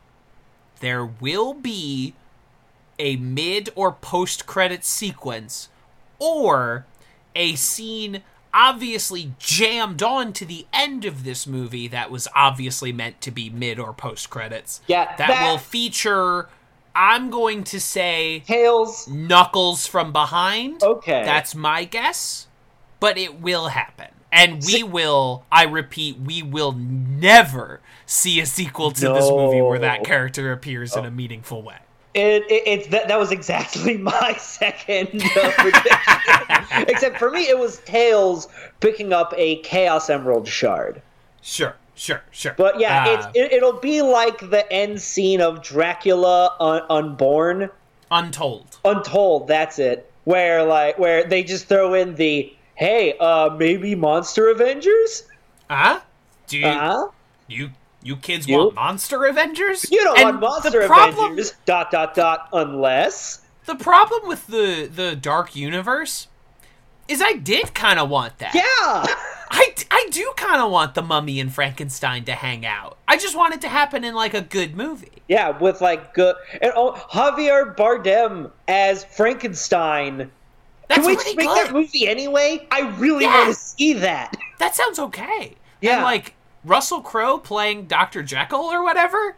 there 0.80 1.04
will 1.04 1.54
be 1.54 2.14
a 2.98 3.16
mid 3.16 3.70
or 3.74 3.92
post 3.92 4.46
credit 4.46 4.84
sequence 4.84 5.68
or 6.18 6.86
a 7.34 7.54
scene 7.54 8.22
obviously 8.52 9.32
jammed 9.38 10.02
on 10.02 10.32
to 10.32 10.44
the 10.44 10.66
end 10.72 11.04
of 11.04 11.22
this 11.22 11.46
movie 11.46 11.86
that 11.88 12.10
was 12.10 12.26
obviously 12.34 12.92
meant 12.92 13.20
to 13.20 13.30
be 13.30 13.50
mid 13.50 13.78
or 13.78 13.92
post 13.92 14.30
credits. 14.30 14.80
Yeah, 14.86 15.04
that, 15.16 15.28
that- 15.28 15.50
will 15.50 15.58
feature 15.58 16.48
I'm 16.98 17.30
going 17.30 17.62
to 17.64 17.80
say 17.80 18.40
Tails. 18.40 19.06
Knuckles 19.06 19.86
from 19.86 20.12
behind. 20.12 20.82
Okay. 20.82 21.22
That's 21.24 21.54
my 21.54 21.84
guess, 21.84 22.48
but 22.98 23.16
it 23.16 23.40
will 23.40 23.68
happen. 23.68 24.08
And 24.30 24.62
we 24.66 24.82
will, 24.82 25.44
I 25.50 25.64
repeat, 25.64 26.18
we 26.18 26.42
will 26.42 26.72
never 26.72 27.80
see 28.04 28.40
a 28.40 28.46
sequel 28.46 28.90
to 28.90 29.00
this 29.12 29.30
movie 29.30 29.62
where 29.62 29.78
that 29.78 30.04
character 30.04 30.52
appears 30.52 30.94
in 30.96 31.04
a 31.06 31.10
meaningful 31.10 31.62
way. 31.62 31.78
It, 32.14 32.42
it, 32.50 32.62
it's 32.66 32.88
that, 32.88 33.08
that 33.08 33.18
was 33.18 33.30
exactly 33.32 33.96
my 33.98 34.34
second 34.38 35.22
uh, 35.22 35.50
prediction. 35.52 36.84
Except 36.88 37.18
for 37.18 37.30
me, 37.30 37.42
it 37.48 37.58
was 37.58 37.78
Tails 37.80 38.48
picking 38.80 39.12
up 39.12 39.32
a 39.36 39.56
Chaos 39.62 40.10
Emerald 40.10 40.48
shard. 40.48 41.00
Sure, 41.42 41.76
sure, 41.94 42.22
sure. 42.30 42.54
But 42.56 42.80
yeah, 42.80 43.04
Uh, 43.04 43.12
it's, 43.14 43.26
it, 43.34 43.52
it'll 43.52 43.78
be 43.78 44.02
like 44.02 44.38
the 44.50 44.70
end 44.72 45.00
scene 45.00 45.40
of 45.40 45.62
Dracula 45.62 46.54
un- 46.60 46.82
Unborn, 46.90 47.70
Untold. 48.10 48.78
Untold. 48.84 49.48
That's 49.48 49.78
it. 49.78 50.10
Where 50.24 50.64
like 50.64 50.98
where 50.98 51.24
they 51.24 51.42
just 51.42 51.66
throw 51.66 51.94
in 51.94 52.14
the 52.16 52.52
hey, 52.78 53.14
uh, 53.18 53.50
maybe 53.58 53.94
Monster 53.94 54.48
Avengers. 54.48 55.24
Huh? 55.68 56.00
Do 56.46 56.58
you, 56.58 56.66
Huh? 56.66 57.08
you, 57.46 57.70
you 58.02 58.16
kids 58.16 58.46
You? 58.48 58.56
want 58.58 58.74
Monster 58.74 59.24
Avengers? 59.26 59.90
You 59.90 60.02
don't 60.04 60.18
And 60.18 60.24
want 60.24 60.40
Monster 60.40 60.80
the 60.82 60.86
problem, 60.86 61.32
Avengers. 61.32 61.52
Dot 61.66 61.90
dot 61.90 62.14
dot. 62.14 62.48
Unless 62.52 63.42
The 63.66 63.74
problem 63.74 64.26
with 64.28 64.46
the 64.46 64.88
the 64.92 65.14
Dark 65.14 65.54
Universe 65.54 66.28
is 67.08 67.20
I 67.22 67.32
did 67.34 67.74
kind 67.74 67.98
of 67.98 68.08
want 68.08 68.38
that. 68.38 68.54
yeah. 68.54 69.04
I, 69.50 69.74
I 69.90 70.08
do 70.10 70.30
kind 70.36 70.60
of 70.60 70.70
want 70.70 70.94
the 70.94 71.00
mummy 71.00 71.40
and 71.40 71.50
Frankenstein 71.52 72.24
to 72.26 72.32
hang 72.32 72.66
out. 72.66 72.98
I 73.08 73.16
just 73.16 73.34
want 73.34 73.54
it 73.54 73.62
to 73.62 73.68
happen 73.68 74.04
in 74.04 74.14
like 74.14 74.34
a 74.34 74.42
good 74.42 74.76
movie. 74.76 75.22
Yeah, 75.26 75.56
with 75.58 75.80
like 75.80 76.12
good 76.12 76.36
and 76.60 76.72
oh, 76.76 76.92
Javier 77.10 77.74
Bardem 77.74 78.50
as 78.68 79.04
Frankenstein. 79.04 80.30
That's 80.88 81.00
Can 81.00 81.06
we 81.06 81.14
just 81.16 81.36
make 81.36 81.46
good. 81.46 81.66
that 81.66 81.72
movie 81.72 82.08
anyway? 82.08 82.66
I 82.70 82.80
really 82.98 83.24
Yeah. 83.24 83.38
want 83.44 83.54
to 83.54 83.60
see 83.60 83.92
that. 83.94 84.36
That 84.58 84.74
sounds 84.74 84.98
okay. 84.98 85.54
Yeah. 85.80 85.96
And 85.96 86.02
like 86.04 86.34
Russell 86.64 87.00
Crowe 87.02 87.38
playing 87.38 87.86
Dr. 87.86 88.22
Jekyll 88.22 88.60
or 88.60 88.82
whatever. 88.82 89.36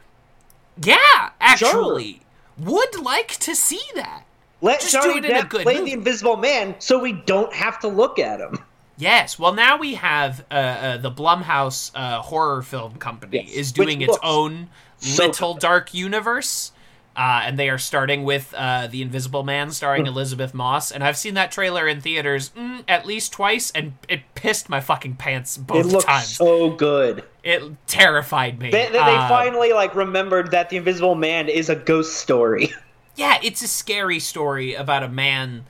Yeah, 0.82 1.30
actually. 1.40 2.22
Would 2.58 3.00
like 3.00 3.36
to 3.38 3.54
see 3.54 3.82
that. 3.94 4.24
Let 4.62 4.80
Just 4.80 4.92
do 4.92 5.00
Johnny 5.00 5.18
it 5.18 5.24
in 5.24 5.36
a 5.36 5.40
Depp 5.42 5.48
good 5.48 5.62
play 5.62 5.74
movie. 5.78 5.86
the 5.86 5.92
Invisible 5.94 6.36
Man, 6.36 6.74
so 6.78 6.98
we 6.98 7.12
don't 7.12 7.52
have 7.52 7.78
to 7.80 7.88
look 7.88 8.18
at 8.18 8.40
him. 8.40 8.58
Yes. 8.98 9.38
Well, 9.38 9.54
now 9.54 9.78
we 9.78 9.94
have 9.94 10.44
uh, 10.50 10.54
uh, 10.54 10.96
the 10.98 11.10
Blumhouse 11.10 11.90
uh, 11.94 12.20
horror 12.20 12.60
film 12.62 12.96
company 12.96 13.44
Yes, 13.46 13.54
is 13.54 13.68
which 13.76 13.86
doing 13.88 14.02
its 14.02 14.18
own 14.22 14.68
so 14.98 15.26
little 15.26 15.54
dark 15.54 15.94
universe. 15.94 16.72
Uh, 17.20 17.42
and 17.44 17.58
they 17.58 17.68
are 17.68 17.76
starting 17.76 18.24
with 18.24 18.54
uh, 18.56 18.86
the 18.86 19.02
Invisible 19.02 19.42
Man, 19.42 19.70
starring 19.72 20.04
Hmm. 20.04 20.08
Elisabeth 20.12 20.54
Moss. 20.54 20.90
And 20.90 21.04
I've 21.04 21.18
seen 21.18 21.34
that 21.34 21.52
trailer 21.52 21.86
in 21.86 22.00
theaters 22.00 22.48
mm, 22.56 22.82
at 22.88 23.04
least 23.04 23.30
twice, 23.34 23.70
and 23.72 23.92
it 24.08 24.22
pissed 24.34 24.70
my 24.70 24.80
fucking 24.80 25.16
pants 25.16 25.58
both 25.58 25.76
times. 25.82 25.86
It 25.86 25.92
looks 25.92 26.04
times. 26.06 26.28
so 26.36 26.70
good. 26.70 27.24
it 27.44 27.62
terrified 27.86 28.58
me. 28.58 28.70
They, 28.70 28.86
they, 28.86 28.92
they 28.92 28.98
Uh, 28.98 29.28
finally 29.28 29.74
like 29.74 29.94
remembered 29.94 30.50
that 30.52 30.70
the 30.70 30.78
Invisible 30.78 31.14
Man 31.14 31.50
is 31.50 31.68
a 31.68 31.76
ghost 31.76 32.14
story. 32.16 32.72
yeah, 33.16 33.36
it's 33.42 33.60
a 33.60 33.68
scary 33.68 34.18
story 34.18 34.72
about 34.74 35.02
a 35.02 35.08
man 35.08 35.66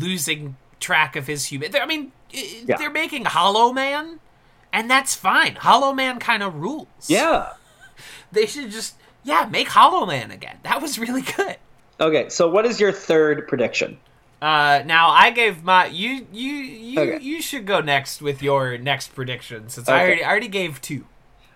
losing 0.00 0.56
track 0.80 1.16
of 1.16 1.26
his 1.26 1.44
human. 1.46 1.76
I 1.76 1.84
mean, 1.84 2.12
Yeah. 2.30 2.78
they're 2.78 2.90
making 2.90 3.26
Hollow 3.26 3.74
Man, 3.74 4.20
and 4.72 4.90
that's 4.90 5.14
fine. 5.14 5.56
Hollow 5.56 5.92
Man 5.92 6.18
kind 6.18 6.42
of 6.42 6.54
rules. 6.54 6.88
yeah. 7.08 7.50
they 8.32 8.46
should 8.46 8.70
just 8.70 8.94
yeah 9.24 9.48
make 9.50 9.68
Hollow 9.68 10.06
Man 10.06 10.30
again. 10.30 10.58
That 10.62 10.80
was 10.82 10.98
really 10.98 11.22
good. 11.22 11.56
Okay, 12.00 12.28
so 12.28 12.48
what 12.48 12.66
is 12.66 12.78
your 12.80 12.92
third 12.92 13.46
prediction? 13.48 13.98
Uh, 14.42 14.82
now 14.84 15.08
I 15.10 15.30
gave 15.30 15.62
my 15.64 15.86
you 15.86 16.26
you 16.32 16.50
you 16.52 17.00
Okay. 17.00 17.24
you 17.24 17.40
should 17.40 17.66
go 17.66 17.80
next 17.80 18.20
with 18.20 18.42
your 18.42 18.76
next 18.78 19.14
prediction 19.14 19.68
since 19.68 19.88
I 19.88 20.00
already 20.00 20.24
I 20.24 20.28
already 20.30 20.48
gave 20.48 20.80
two. 20.80 21.04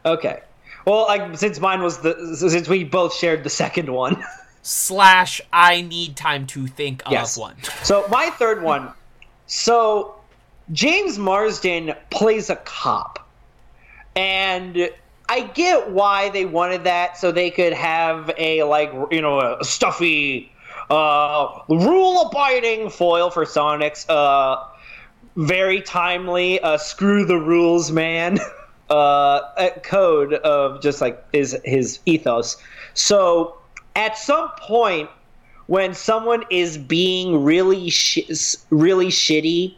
Okay. 0.06 0.40
Well, 0.86 1.02
like 1.06 1.36
since 1.36 1.60
mine 1.60 1.82
was 1.82 1.98
the 1.98 2.36
since 2.36 2.68
we 2.68 2.84
both 2.84 3.14
shared 3.14 3.44
the 3.44 3.50
second 3.50 3.90
one. 3.92 4.22
Slash, 4.62 5.40
I 5.52 5.82
need 5.82 6.16
time 6.16 6.46
to 6.48 6.66
think 6.66 7.02
Yes. 7.10 7.36
of 7.36 7.40
one. 7.40 7.56
So 7.84 8.06
my 8.08 8.30
third 8.30 8.62
one. 8.62 8.92
So 9.46 10.14
James 10.72 11.18
Marsden 11.18 11.94
plays 12.10 12.48
a 12.50 12.56
cop, 12.56 13.26
and 14.16 14.90
I 15.28 15.42
get 15.42 15.90
why 15.90 16.30
they 16.30 16.46
wanted 16.46 16.84
that 16.84 17.18
so 17.18 17.30
they 17.30 17.50
could 17.50 17.72
have 17.72 18.30
a 18.38 18.62
like 18.62 18.92
you 19.10 19.20
know 19.20 19.40
a 19.40 19.64
stuffy, 19.64 20.50
uh, 20.90 21.60
rule-abiding 21.68 22.90
foil 22.90 23.30
for 23.30 23.44
Sonic's 23.44 24.08
uh, 24.08 24.64
very 25.36 25.82
timely 25.82 26.60
uh, 26.60 26.78
screw 26.78 27.24
the 27.26 27.36
rules 27.36 27.92
man 27.92 28.38
uh, 28.90 29.70
code 29.82 30.34
of 30.34 30.80
just 30.80 31.00
like 31.00 31.22
is 31.32 31.56
his 31.64 32.00
ethos. 32.06 32.56
So 32.94 33.58
at 33.96 34.16
some 34.16 34.50
point 34.58 35.10
when 35.66 35.92
someone 35.92 36.44
is 36.48 36.78
being 36.78 37.44
really 37.44 37.90
sh- 37.90 38.56
really 38.70 39.08
shitty 39.08 39.76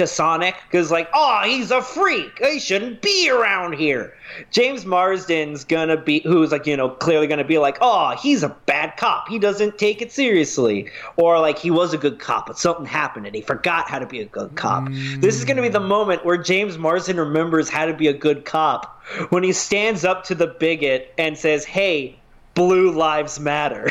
to 0.00 0.06
Sonic 0.06 0.54
because 0.70 0.90
like 0.90 1.10
oh 1.12 1.42
he's 1.44 1.70
a 1.70 1.82
freak 1.82 2.42
he 2.42 2.58
shouldn't 2.58 3.02
be 3.02 3.28
around 3.28 3.74
here 3.74 4.14
James 4.50 4.86
Marsden's 4.86 5.64
gonna 5.64 5.98
be 5.98 6.20
who's 6.20 6.52
like 6.52 6.66
you 6.66 6.74
know 6.74 6.88
clearly 6.88 7.26
gonna 7.26 7.44
be 7.44 7.58
like 7.58 7.76
oh 7.82 8.16
he's 8.16 8.42
a 8.42 8.48
bad 8.48 8.96
cop 8.96 9.28
he 9.28 9.38
doesn't 9.38 9.76
take 9.76 10.00
it 10.00 10.10
seriously 10.10 10.88
or 11.16 11.38
like 11.38 11.58
he 11.58 11.70
was 11.70 11.92
a 11.92 11.98
good 11.98 12.18
cop 12.18 12.46
but 12.46 12.58
something 12.58 12.86
happened 12.86 13.26
and 13.26 13.34
he 13.34 13.42
forgot 13.42 13.90
how 13.90 13.98
to 13.98 14.06
be 14.06 14.20
a 14.20 14.24
good 14.24 14.56
cop 14.56 14.88
this 15.18 15.36
is 15.36 15.44
gonna 15.44 15.60
be 15.60 15.68
the 15.68 15.78
moment 15.78 16.24
where 16.24 16.38
James 16.38 16.78
Marsden 16.78 17.18
remembers 17.18 17.68
how 17.68 17.84
to 17.84 17.92
be 17.92 18.08
a 18.08 18.14
good 18.14 18.46
cop 18.46 19.02
when 19.28 19.42
he 19.42 19.52
stands 19.52 20.02
up 20.02 20.24
to 20.24 20.34
the 20.34 20.46
bigot 20.46 21.12
and 21.18 21.36
says 21.36 21.66
hey 21.66 22.18
blue 22.54 22.90
lives 22.90 23.38
matter 23.38 23.90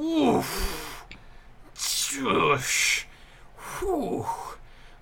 Oof. 0.00 1.04
Shush. 1.76 3.06
Whew. 3.78 4.24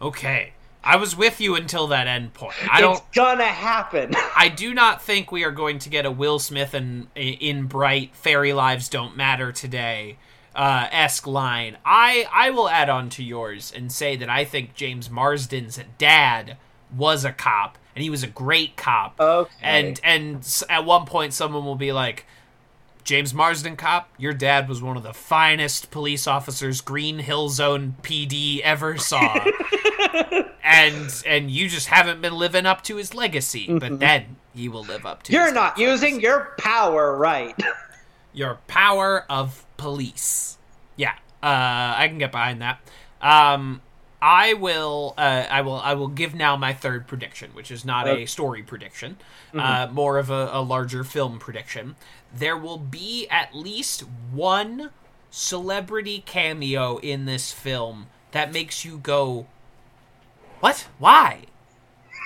Okay. 0.01 0.53
I 0.83 0.97
was 0.97 1.15
with 1.15 1.41
you 1.41 1.57
until 1.57 1.89
that 1.89 2.07
end 2.07 2.33
point. 2.33 2.55
I 2.71 2.81
don't 2.81 2.97
it's 2.97 3.03
gonna 3.15 3.45
happen 3.45 4.15
I 4.37 4.49
do 4.49 4.73
not 4.73 5.03
think 5.03 5.31
we 5.31 5.45
are 5.45 5.51
going 5.51 5.79
to 5.81 5.91
get 5.91 6.07
a 6.07 6.11
Will 6.11 6.39
Smith 6.39 6.73
and 6.73 7.09
in 7.15 7.67
Bright 7.67 8.17
Fairy 8.17 8.53
Lives 8.53 8.89
Don't 8.89 9.17
Matter 9.17 9.53
Today 9.53 10.17
uh, 10.55 10.89
esque 10.91 11.27
line. 11.27 11.77
I 11.85 12.27
I 12.33 12.51
will 12.51 12.69
add 12.69 12.89
on 12.89 13.11
to 13.11 13.23
yours 13.23 13.73
and 13.75 13.93
say 13.93 14.17
that 14.17 14.29
I 14.29 14.45
think 14.45 14.75
James 14.75 15.09
Marsden's 15.09 15.79
dad 15.99 16.57
was 16.97 17.25
a 17.25 17.33
cop 17.33 17.79
and 17.95 18.03
he 18.03 18.11
was 18.11 18.23
a 18.23 18.27
great 18.27 18.77
cop. 18.77 19.21
Okay. 19.21 19.53
And 19.63 20.01
and 20.03 20.65
at 20.69 20.85
one 20.85 21.07
point 21.07 21.35
someone 21.35 21.65
will 21.65 21.77
be 21.77 21.93
like 21.93 22.27
James 23.11 23.35
Marsden 23.35 23.75
cop, 23.75 24.09
your 24.19 24.33
dad 24.33 24.69
was 24.69 24.81
one 24.81 24.97
of 24.97 25.03
the 25.03 25.13
finest 25.13 25.91
police 25.91 26.29
officers 26.29 26.81
Green 26.81 27.19
Hill 27.19 27.49
Zone 27.49 27.97
PD 28.03 28.61
ever 28.61 28.99
saw. 28.99 29.35
and 30.63 31.23
and 31.27 31.51
you 31.51 31.69
just 31.69 31.89
haven't 31.89 32.23
been 32.23 32.35
living 32.37 32.67
up 32.67 32.85
to 32.85 32.99
his 32.99 33.13
legacy, 33.13 33.67
but 33.81 33.99
then 33.99 34.37
you 34.55 34.71
will 34.71 34.85
live 34.85 35.05
up 35.07 35.25
to 35.25 35.33
You're 35.33 35.53
not 35.53 35.77
using 35.77 36.21
your 36.21 36.55
power 36.57 37.17
right. 37.17 37.61
your 38.33 38.61
power 38.69 39.27
of 39.29 39.67
police. 39.77 40.59
Yeah, 40.95 41.15
uh, 41.43 41.95
I 41.97 42.07
can 42.07 42.19
get 42.19 42.31
behind 42.31 42.63
that. 42.63 42.79
Um, 43.21 43.81
I 44.23 44.55
will. 44.55 45.15
Uh, 45.17 45.47
I 45.51 45.63
will. 45.63 45.81
I 45.81 45.95
will 45.95 46.09
give 46.09 46.35
now 46.35 46.57
my 46.57 46.75
third 46.75 47.07
prediction, 47.07 47.51
which 47.55 47.71
is 47.71 47.85
not 47.85 48.07
a 48.07 48.27
story 48.27 48.63
prediction, 48.63 49.17
uh, 49.55 49.89
more 49.91 50.19
of 50.19 50.31
a, 50.31 50.51
a 50.53 50.63
larger 50.63 51.05
film 51.05 51.39
prediction. 51.39 51.97
There 52.35 52.57
will 52.57 52.79
be 52.79 53.27
at 53.29 53.55
least 53.55 54.05
one 54.33 54.91
celebrity 55.31 56.23
cameo 56.25 56.99
in 56.99 57.25
this 57.25 57.53
film 57.53 58.07
that 58.33 58.53
makes 58.53 58.85
you 58.85 58.99
go, 58.99 59.47
"What? 60.61 60.87
Why? 60.99 61.47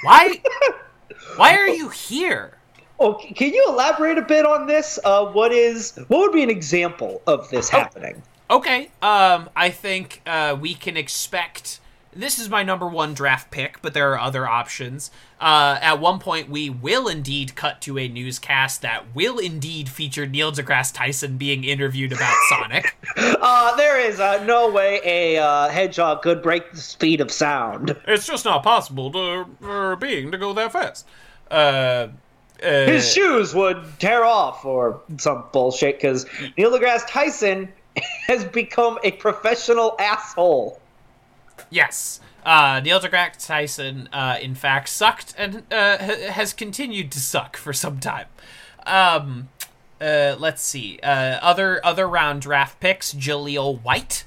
Why? 0.02 0.42
Why 1.36 1.57
are 1.57 1.68
you 1.68 1.88
here?" 1.88 2.59
Okay, 3.00 3.32
can 3.32 3.52
you 3.52 3.66
elaborate 3.68 4.18
a 4.18 4.22
bit 4.22 4.46
on 4.46 4.66
this? 4.66 4.98
Uh, 5.05 5.26
what 5.26 5.52
is 5.52 5.98
what 6.09 6.20
would 6.20 6.32
be 6.32 6.42
an 6.42 6.50
example 6.50 7.22
of 7.26 7.48
this 7.50 7.68
happening? 7.68 8.22
Okay. 8.50 8.90
Um, 9.02 9.50
I 9.57 9.70
think 9.70 10.22
uh, 10.26 10.57
we 10.61 10.74
can 10.74 10.96
expect. 10.96 11.80
This 12.16 12.38
is 12.38 12.48
my 12.48 12.62
number 12.62 12.86
one 12.86 13.14
draft 13.14 13.50
pick, 13.50 13.82
but 13.82 13.94
there 13.94 14.12
are 14.12 14.18
other 14.18 14.46
options. 14.46 15.10
Uh, 15.40 15.78
at 15.80 16.00
one 16.00 16.18
point, 16.18 16.48
we 16.48 16.70
will 16.70 17.08
indeed 17.08 17.54
cut 17.54 17.80
to 17.82 17.98
a 17.98 18.08
newscast 18.08 18.82
that 18.82 19.14
will 19.14 19.38
indeed 19.38 19.88
feature 19.88 20.26
Neil 20.26 20.52
deGrasse 20.52 20.94
Tyson 20.94 21.36
being 21.36 21.64
interviewed 21.64 22.12
about 22.12 22.34
Sonic. 22.48 22.96
Uh, 23.16 23.74
there 23.76 23.98
is 24.00 24.20
uh, 24.20 24.44
no 24.44 24.70
way 24.70 25.00
a 25.04 25.38
uh, 25.38 25.68
hedgehog 25.68 26.22
could 26.22 26.42
break 26.42 26.70
the 26.70 26.78
speed 26.78 27.20
of 27.20 27.30
sound. 27.30 27.96
It's 28.06 28.26
just 28.26 28.44
not 28.44 28.62
possible 28.62 29.10
to, 29.12 29.46
for 29.60 29.92
a 29.92 29.96
being 29.96 30.30
to 30.30 30.38
go 30.38 30.52
that 30.52 30.72
fast. 30.72 31.06
Uh, 31.50 32.08
uh, 32.62 32.86
His 32.86 33.12
shoes 33.12 33.54
would 33.54 33.82
tear 33.98 34.24
off 34.24 34.64
or 34.64 35.00
some 35.18 35.44
bullshit 35.52 35.96
because 35.96 36.26
Neil 36.56 36.70
deGrasse 36.70 37.08
Tyson 37.08 37.68
has 38.26 38.44
become 38.44 38.98
a 39.02 39.10
professional 39.12 39.96
asshole. 39.98 40.80
Yes. 41.70 42.20
Uh, 42.44 42.80
Neil 42.84 43.00
deGrasse 43.00 43.46
Tyson, 43.46 44.08
uh, 44.12 44.36
in 44.40 44.54
fact, 44.54 44.88
sucked 44.90 45.34
and 45.38 45.62
uh, 45.72 45.96
ha- 45.98 46.30
has 46.30 46.52
continued 46.52 47.10
to 47.12 47.20
suck 47.20 47.56
for 47.56 47.72
some 47.72 47.98
time. 48.00 48.26
Um, 48.86 49.48
uh, 50.00 50.36
let's 50.38 50.62
see. 50.62 50.98
Uh, 51.02 51.38
other 51.40 51.80
other 51.84 52.06
round 52.06 52.42
draft 52.42 52.80
picks: 52.80 53.14
Jaleel 53.14 53.80
White 53.82 54.26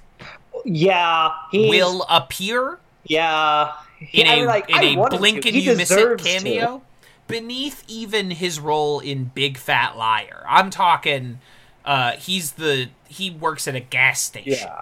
Yeah, 0.66 1.30
he 1.52 1.70
will 1.70 2.06
appear 2.10 2.80
Yeah, 3.06 3.74
He- 4.00 4.22
in 4.22 4.28
I 4.28 4.32
a 4.34 4.36
mean, 4.38 4.46
like, 4.48 4.70
in 4.70 4.76
I 4.76 4.82
a 4.84 4.96
blink 5.18 5.46
and 5.46 5.56
you 5.56 5.76
miss 5.76 5.92
it 5.92 5.96
deserves 5.96 6.24
to. 6.24 6.30
cameo 6.40 6.82
beneath 7.28 7.84
even 7.88 8.32
his 8.32 8.60
role 8.60 9.00
in 9.00 9.26
Big 9.26 9.58
Fat 9.58 9.96
Liar. 9.96 10.44
I'm 10.48 10.70
talking. 10.72 11.40
Uh, 11.86 12.14
he's 12.14 12.54
the 12.54 12.90
he 13.08 13.30
works 13.30 13.68
at 13.68 13.76
a 13.76 13.80
gas 13.80 14.22
station. 14.22 14.54
Yeah. 14.68 14.82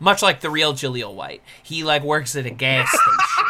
Much 0.00 0.22
like 0.22 0.40
the 0.40 0.50
real 0.50 0.72
Jaleel 0.74 1.14
White. 1.14 1.42
He 1.62 1.82
like 1.84 2.02
works 2.02 2.34
at 2.36 2.46
a 2.46 2.50
gas 2.50 2.88
station. 2.88 3.46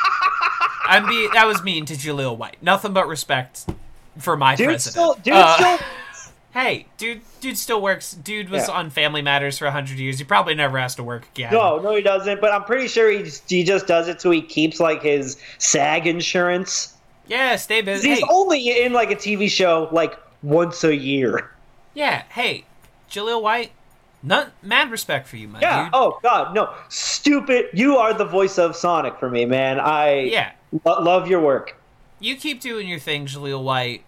I'm 0.89 1.07
be 1.09 1.29
that 1.35 1.47
was 1.47 1.63
mean 1.63 1.85
to 1.87 1.95
Jaleel 1.95 2.37
White. 2.37 2.59
Nothing 2.63 2.93
but 2.93 3.09
respect 3.09 3.67
for 4.19 4.37
my 4.37 4.55
Dude 4.55 4.67
president. 4.69 4.93
still, 4.93 5.15
dude 5.15 5.35
Uh, 5.35 5.57
still. 5.57 5.87
hey, 6.53 6.87
dude, 6.97 7.21
dude 7.41 7.59
still 7.59 7.83
works. 7.83 8.13
Dude 8.13 8.49
was 8.51 8.69
Yeah. 8.69 8.75
on 8.75 8.91
Family 8.91 9.21
Matters 9.21 9.59
for 9.59 9.69
hundred 9.71 9.99
years. 9.99 10.19
He 10.19 10.25
probably 10.25 10.55
never 10.55 10.79
has 10.79 10.95
to 10.95 11.03
work 11.03 11.27
again. 11.35 11.53
No, 11.53 11.81
no, 11.81 11.95
he 11.95 12.03
doesn't. 12.03 12.41
But 12.41 12.53
I'm 12.53 12.65
pretty 12.65 12.87
sure 12.89 13.11
he 13.11 13.23
just, 13.25 13.51
he 13.51 13.65
just 13.65 13.87
does 13.89 14.07
it 14.09 14.21
so 14.21 14.31
he 14.31 14.41
keeps 14.43 14.79
like 14.79 15.03
his 15.03 15.37
SAG 15.59 16.07
insurance. 16.07 16.95
Yeah, 17.27 17.57
stay 17.57 17.81
busy. 17.81 18.11
He's 18.11 18.19
Hey, 18.21 18.25
only 18.31 18.83
in 18.85 18.93
like 18.93 19.11
a 19.11 19.17
TV 19.17 19.51
show 19.51 19.89
like 19.91 20.17
once 20.45 20.85
a 20.85 20.95
year. 20.95 21.51
yeah, 21.95 22.23
hey, 22.31 22.65
Jaleel 23.11 23.43
White. 23.43 23.73
None, 24.27 24.51
mad 24.61 24.91
respect 24.91 25.29
for 25.29 25.37
you, 25.37 25.47
my 25.47 25.61
Yeah. 25.61 25.85
dude. 25.85 25.91
Oh 25.95 26.19
God, 26.23 26.53
no, 26.53 26.75
stupid! 26.89 27.67
You 27.73 27.97
are 27.99 28.13
the 28.13 28.25
voice 28.25 28.59
of 28.59 28.75
Sonic 28.75 29.19
for 29.21 29.31
me, 29.31 29.45
man. 29.45 29.79
I 29.79 30.21
Yeah, 30.23 30.51
lo- 30.85 31.01
love 31.01 31.29
your 31.29 31.41
work. 31.41 31.77
you 32.19 32.35
keep 32.37 32.61
doing 32.61 32.89
your 32.89 32.99
thing, 32.99 33.27
Jaleel 33.27 33.63
White. 33.63 34.03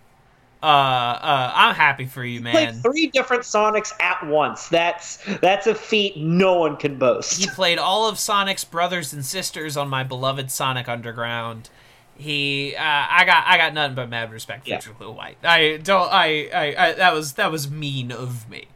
Uh, 0.60 0.66
uh, 0.66 1.52
I'm 1.54 1.74
happy 1.76 2.04
for 2.06 2.24
you, 2.24 2.40
man. 2.40 2.52
Played 2.52 2.82
three 2.82 3.06
different 3.06 3.44
Sonics 3.44 3.92
at 4.02 4.26
once. 4.26 4.66
That's 4.68 5.18
that's 5.40 5.68
a 5.68 5.74
feat 5.74 6.16
no 6.16 6.54
one 6.58 6.76
can 6.76 6.98
boast. 6.98 7.38
He 7.40 7.46
played 7.48 7.78
all 7.78 8.08
of 8.08 8.18
Sonic's 8.18 8.64
brothers 8.64 9.12
and 9.12 9.24
sisters 9.24 9.76
on 9.76 9.88
my 9.88 10.02
beloved 10.02 10.50
Sonic 10.50 10.88
Underground. 10.88 11.70
He, 12.16 12.74
uh, 12.76 12.82
I 12.82 13.22
got, 13.24 13.44
I 13.46 13.56
got 13.56 13.72
nothing 13.74 13.94
but 13.94 14.08
mad 14.08 14.32
respect 14.32 14.64
for 14.64 14.70
Yeah. 14.70 14.78
Jaleel 14.80 15.14
White. 15.14 15.38
I 15.44 15.76
don't, 15.76 16.12
I, 16.12 16.48
I, 16.52 16.86
I, 16.88 16.92
that 16.94 17.14
was 17.14 17.34
that 17.34 17.52
was 17.52 17.70
mean 17.70 18.10
of 18.10 18.50
me. 18.50 18.66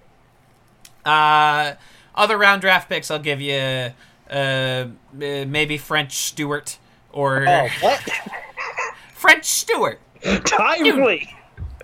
Uh, 1.04 1.74
other 2.14 2.36
round 2.38 2.60
draft 2.62 2.88
picks, 2.88 3.10
I'll 3.10 3.18
give 3.18 3.40
you, 3.40 3.92
uh, 4.30 4.86
maybe 5.12 5.78
French 5.78 6.12
Stewart 6.16 6.78
or 7.12 7.46
Oh, 7.48 7.68
what? 7.80 8.00
French 9.14 9.44
Stewart. 9.44 10.00
Timely. 10.44 11.34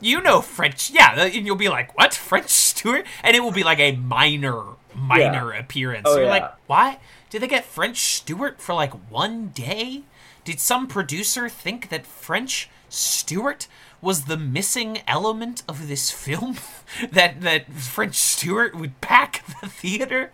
You 0.00 0.20
know 0.20 0.40
French, 0.40 0.90
yeah, 0.90 1.20
and 1.24 1.44
you'll 1.46 1.56
be 1.56 1.68
like, 1.68 1.96
"What 1.98 2.14
French 2.14 2.50
Stewart?" 2.50 3.04
And 3.24 3.34
it 3.34 3.40
will 3.40 3.50
be 3.50 3.64
like 3.64 3.80
a 3.80 3.96
minor, 3.96 4.62
minor 4.94 5.50
appearance. 5.52 6.04
Oh, 6.06 6.14
You're 6.14 6.24
yeah. 6.26 6.30
like, 6.30 6.52
"Why 6.68 6.98
did 7.30 7.42
they 7.42 7.48
get 7.48 7.64
French 7.64 7.98
Stewart 7.98 8.60
for 8.60 8.74
like 8.74 8.92
one 9.10 9.48
day? 9.48 10.02
Did 10.44 10.60
some 10.60 10.86
producer 10.86 11.48
think 11.48 11.88
that 11.88 12.06
French 12.06 12.70
Stewart 12.88 13.66
was 14.00 14.24
the 14.24 14.36
missing 14.36 15.00
element 15.06 15.62
of 15.68 15.88
this 15.88 16.10
film? 16.10 16.56
that 17.12 17.40
that 17.42 17.72
French 17.72 18.14
Stewart 18.16 18.74
would 18.74 19.00
pack 19.00 19.44
the 19.60 19.68
theater?" 19.68 20.30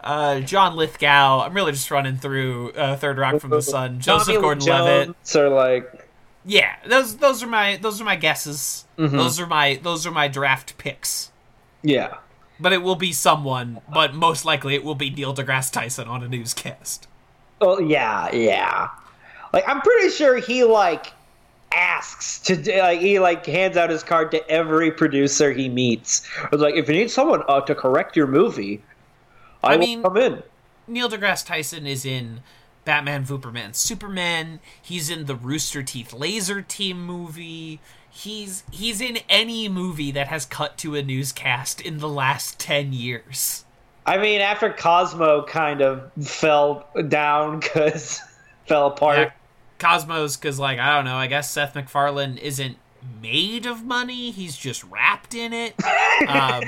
Uh, 0.00 0.40
John 0.40 0.76
Lithgow. 0.76 1.40
I'm 1.44 1.54
really 1.54 1.72
just 1.72 1.90
running 1.90 2.16
through 2.18 2.70
uh, 2.72 2.96
Third 2.96 3.18
Rock 3.18 3.40
from 3.40 3.50
the 3.50 3.60
Sun. 3.60 3.98
Joseph 4.00 4.40
Gordon-Levitt. 4.40 5.16
Are 5.34 5.48
like 5.48 6.08
Yeah, 6.44 6.76
those 6.86 7.16
those 7.16 7.42
are 7.42 7.48
my 7.48 7.76
those 7.78 8.00
are 8.00 8.04
my 8.04 8.14
guesses. 8.16 8.84
Those 8.96 9.40
are 9.40 9.46
my 9.46 9.78
those 9.82 10.06
are 10.06 10.12
my 10.12 10.28
draft 10.28 10.78
picks. 10.78 11.30
yeah. 11.82 12.18
But 12.60 12.72
it 12.72 12.82
will 12.82 12.96
be 12.96 13.12
someone, 13.12 13.80
but 13.92 14.14
most 14.14 14.44
likely 14.44 14.74
it 14.74 14.82
will 14.82 14.96
be 14.96 15.10
Neil 15.10 15.32
deGrasse 15.32 15.70
Tyson 15.72 16.08
on 16.08 16.24
a 16.24 16.28
newscast. 16.28 17.06
Oh 17.60 17.78
yeah, 17.78 18.32
yeah. 18.34 18.88
Like 19.52 19.64
I'm 19.68 19.80
pretty 19.80 20.10
sure 20.10 20.38
he 20.38 20.64
like 20.64 21.12
asks 21.72 22.38
to 22.40 22.56
like 22.80 23.00
he 23.00 23.18
like 23.18 23.44
hands 23.46 23.76
out 23.76 23.90
his 23.90 24.02
card 24.02 24.30
to 24.30 24.48
every 24.50 24.90
producer 24.90 25.52
he 25.52 25.68
meets. 25.68 26.28
It's 26.52 26.62
like 26.62 26.74
if 26.74 26.88
you 26.88 26.94
need 26.94 27.10
someone 27.10 27.42
uh, 27.48 27.60
to 27.62 27.74
correct 27.74 28.16
your 28.16 28.26
movie, 28.26 28.82
I, 29.62 29.74
I 29.74 29.76
will 29.76 29.86
mean- 29.86 30.02
come 30.02 30.16
in. 30.16 30.42
Neil 30.86 31.10
deGrasse 31.10 31.46
Tyson 31.46 31.86
is 31.86 32.06
in 32.06 32.40
Batman, 32.86 33.26
Superman, 33.26 33.74
Superman. 33.74 34.60
He's 34.80 35.10
in 35.10 35.26
the 35.26 35.34
Rooster 35.34 35.82
Teeth 35.82 36.14
Laser 36.14 36.62
Team 36.62 37.04
movie. 37.04 37.80
He's 38.10 38.64
he's 38.70 39.00
in 39.02 39.18
any 39.28 39.68
movie 39.68 40.10
that 40.12 40.28
has 40.28 40.46
cut 40.46 40.78
to 40.78 40.94
a 40.94 41.02
newscast 41.02 41.80
in 41.82 41.98
the 41.98 42.08
last 42.08 42.58
ten 42.58 42.94
years. 42.94 43.66
I 44.06 44.16
mean, 44.16 44.40
after 44.40 44.72
Cosmo 44.72 45.44
kind 45.44 45.82
of 45.82 46.10
fell 46.26 46.88
down 47.08 47.60
because 47.60 48.22
fell 48.66 48.86
apart. 48.86 49.18
Yeah, 49.18 49.30
Cosmos, 49.78 50.36
because 50.36 50.58
like 50.58 50.78
I 50.78 50.94
don't 50.94 51.04
know, 51.04 51.16
I 51.16 51.26
guess 51.26 51.50
Seth 51.50 51.74
MacFarlane 51.74 52.38
isn't 52.38 52.76
made 53.22 53.64
of 53.66 53.84
money. 53.84 54.30
He's 54.32 54.56
just 54.56 54.82
wrapped 54.84 55.34
in 55.34 55.52
it. 55.52 55.74
Um, 56.28 56.64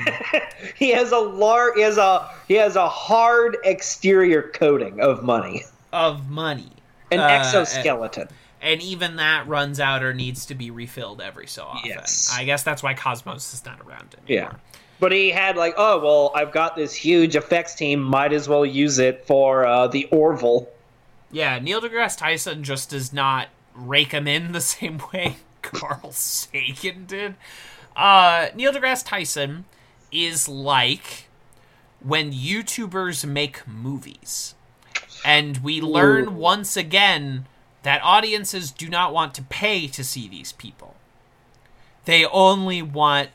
He 0.77 0.91
has 0.91 1.11
a 1.11 1.17
lar- 1.19 1.73
he 1.75 1.81
has 1.81 1.97
a 1.97 2.29
he 2.47 2.53
has 2.53 2.77
a 2.77 2.87
hard 2.87 3.57
exterior 3.65 4.43
coating 4.43 5.01
of 5.01 5.23
money, 5.23 5.63
of 5.91 6.29
money. 6.29 6.71
an 7.11 7.19
Uh, 7.19 7.27
exoskeleton. 7.27 8.29
And 8.61 8.81
even 8.81 9.17
that 9.17 9.47
runs 9.47 9.79
out 9.81 10.03
or 10.03 10.13
needs 10.13 10.45
to 10.45 10.55
be 10.55 10.69
refilled 10.71 11.19
every 11.19 11.47
so 11.47 11.63
often. 11.63 11.89
Yes. 11.89 12.31
I 12.33 12.45
guess 12.45 12.63
that's 12.63 12.81
why 12.83 12.93
Cosmos 12.93 13.53
is 13.53 13.65
not 13.65 13.81
around 13.81 14.15
anymore. 14.25 14.51
Yeah. 14.53 14.57
But 15.01 15.11
he 15.11 15.31
had 15.31 15.57
like, 15.57 15.73
oh 15.77 15.99
well, 15.99 16.31
I've 16.35 16.51
got 16.53 16.75
this 16.77 16.93
huge 16.93 17.35
effects 17.35 17.75
team. 17.75 18.01
Might 18.01 18.31
as 18.31 18.47
well 18.47 18.65
use 18.65 18.99
it 18.99 19.25
for 19.27 19.65
uh, 19.65 19.87
the 19.87 20.05
Orville. 20.11 20.69
Yeah, 21.31 21.59
Neil 21.59 21.81
deGrasse 21.81 22.17
Tyson 22.17 22.63
just 22.63 22.89
does 22.89 23.13
not 23.13 23.49
rake 23.73 24.11
him 24.11 24.27
in 24.27 24.51
the 24.51 24.61
same 24.61 25.01
way 25.13 25.37
Carl 25.61 26.11
Sagan 26.11 27.05
did. 27.05 27.35
Uh, 27.95 28.47
Neil 28.55 28.71
deGrasse 28.73 29.05
Tyson 29.05 29.65
is 30.11 30.47
like 30.47 31.27
when 32.01 32.31
YouTubers 32.31 33.25
make 33.25 33.67
movies. 33.67 34.55
And 35.23 35.57
we 35.57 35.81
learn 35.81 36.35
once 36.35 36.75
again 36.75 37.45
that 37.83 38.01
audiences 38.03 38.71
do 38.71 38.89
not 38.89 39.13
want 39.13 39.33
to 39.35 39.43
pay 39.43 39.87
to 39.87 40.03
see 40.03 40.27
these 40.27 40.51
people. 40.51 40.95
They 42.05 42.25
only 42.25 42.81
want 42.81 43.29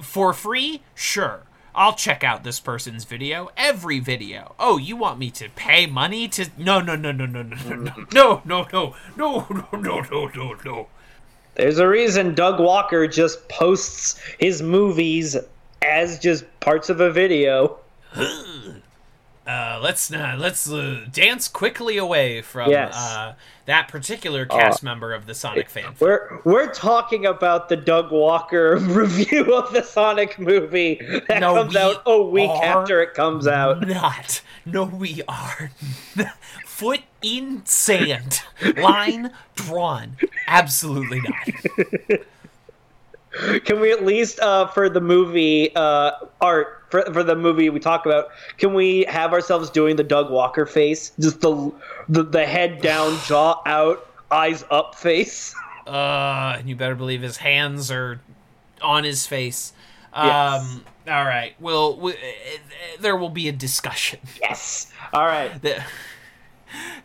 for 0.00 0.32
free? 0.32 0.82
Sure. 0.94 1.42
I'll 1.76 1.94
check 1.94 2.22
out 2.22 2.44
this 2.44 2.60
person's 2.60 3.04
video, 3.04 3.50
every 3.56 3.98
video. 3.98 4.54
Oh, 4.60 4.78
you 4.78 4.96
want 4.96 5.18
me 5.18 5.30
to 5.32 5.48
pay 5.48 5.86
money 5.86 6.28
to 6.28 6.48
No, 6.56 6.80
no, 6.80 6.94
no, 6.94 7.10
no, 7.10 7.26
no, 7.26 7.42
no, 7.42 7.56
no, 7.56 7.74
no. 7.74 8.06
No, 8.12 8.42
no, 8.44 8.66
no. 8.72 8.94
No, 9.16 9.46
no, 9.50 9.66
no, 9.72 10.00
no, 10.00 10.26
no, 10.28 10.56
no. 10.64 10.86
There's 11.56 11.78
a 11.78 11.88
reason 11.88 12.34
Doug 12.34 12.60
Walker 12.60 13.08
just 13.08 13.48
posts 13.48 14.20
his 14.38 14.62
movies 14.62 15.36
as 15.82 16.18
just 16.20 16.44
parts 16.60 16.90
of 16.90 17.00
a 17.00 17.10
video. 17.10 17.78
Uh, 19.46 19.78
let's 19.82 20.10
uh, 20.10 20.36
let's 20.38 20.70
uh, 20.70 21.04
dance 21.12 21.48
quickly 21.48 21.98
away 21.98 22.40
from 22.40 22.70
Yes. 22.70 22.94
uh, 22.96 23.34
that 23.66 23.88
particular 23.88 24.46
cast 24.46 24.82
member 24.82 25.12
of 25.12 25.26
the 25.26 25.34
Sonic 25.34 25.68
fan. 25.68 25.94
We're 26.00 26.40
we're 26.44 26.72
talking 26.72 27.26
about 27.26 27.68
the 27.68 27.76
Doug 27.76 28.10
Walker 28.10 28.76
review 28.80 29.54
of 29.54 29.72
the 29.74 29.82
Sonic 29.82 30.38
movie 30.38 30.94
that 31.28 31.40
No, 31.40 31.54
comes 31.56 31.74
we 31.74 31.80
out 31.80 32.02
a 32.06 32.22
week 32.22 32.48
after 32.50 33.02
it 33.02 33.12
comes 33.12 33.46
out. 33.46 33.86
Not. 33.86 34.40
No, 34.64 34.84
we 34.84 35.20
are. 35.28 35.70
Foot 36.64 37.02
in 37.20 37.66
sand. 37.66 38.40
Line 38.78 39.30
drawn. 39.56 40.16
Absolutely 40.46 41.20
not. 41.20 42.20
Can 43.64 43.80
we 43.80 43.90
at 43.90 44.04
least 44.04 44.38
uh, 44.38 44.68
for 44.68 44.88
the 44.88 45.00
movie 45.00 45.74
uh, 45.74 46.12
art 46.40 46.83
for 47.02 47.12
for 47.12 47.22
the 47.24 47.34
movie 47.34 47.68
we 47.70 47.80
talk 47.80 48.06
about? 48.06 48.28
Can 48.58 48.72
we 48.74 49.04
have 49.08 49.32
ourselves 49.32 49.68
doing 49.70 49.96
the 49.96 50.04
Doug 50.04 50.30
Walker 50.30 50.64
face, 50.66 51.10
just 51.18 51.40
the 51.40 51.72
the, 52.08 52.22
the 52.22 52.46
head 52.46 52.80
down, 52.80 53.18
jaw 53.26 53.60
out, 53.66 54.06
eyes 54.30 54.64
up 54.70 54.94
face? 54.94 55.54
Uh, 55.86 56.56
and 56.58 56.66
you 56.66 56.74
better 56.74 56.94
believe 56.94 57.20
his 57.20 57.36
hands 57.36 57.90
are 57.90 58.18
on 58.80 59.04
his 59.04 59.26
face. 59.26 59.74
Yes. 60.16 60.62
Um, 60.62 60.82
all 61.06 61.24
right. 61.26 61.52
Well, 61.60 61.96
w- 61.96 62.16
uh, 62.16 63.02
there 63.02 63.14
will 63.18 63.28
be 63.28 63.48
a 63.48 63.52
discussion. 63.52 64.18
Yes. 64.40 64.90
All 65.12 65.26
right. 65.26 65.50
The- 65.60 65.84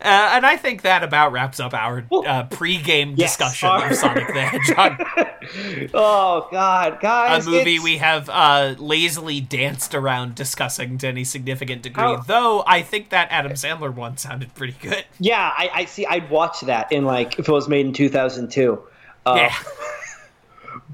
Uh, 0.02 0.30
and 0.34 0.46
I 0.46 0.56
think 0.56 0.82
that 0.82 1.02
about 1.02 1.32
wraps 1.32 1.60
up 1.60 1.74
our 1.74 2.04
uh, 2.10 2.44
pre-game 2.44 3.14
Yes, 3.16 3.36
discussion 3.36 3.68
our- 3.68 3.90
of 3.90 3.96
Sonic 3.96 4.28
the 4.28 4.40
Hedgehog, 4.40 5.90
Oh 5.94 6.48
God, 6.50 7.00
guys! 7.00 7.46
a 7.46 7.50
movie 7.50 7.60
it's- 7.74 7.84
we 7.84 7.96
have 7.98 8.28
uh, 8.30 8.74
lazily 8.78 9.40
danced 9.40 9.94
around 9.94 10.34
discussing 10.34 10.96
to 10.98 11.08
any 11.08 11.24
significant 11.24 11.82
degree. 11.82 12.02
How- 12.02 12.16
Though 12.16 12.62
I 12.66 12.82
think 12.82 13.10
that 13.10 13.28
Adam 13.30 13.52
Sandler 13.52 13.94
one 13.94 14.16
sounded 14.16 14.54
pretty 14.54 14.76
good. 14.80 15.04
Yeah, 15.18 15.52
I, 15.56 15.70
I 15.74 15.84
see. 15.84 16.06
I'd 16.06 16.30
watch 16.30 16.60
that 16.62 16.90
in 16.90 17.04
like 17.04 17.38
if 17.38 17.48
it 17.48 17.52
was 17.52 17.68
made 17.68 17.84
in 17.86 17.92
2002. 17.92 18.82
Uh, 19.26 19.34
yeah. 19.36 19.54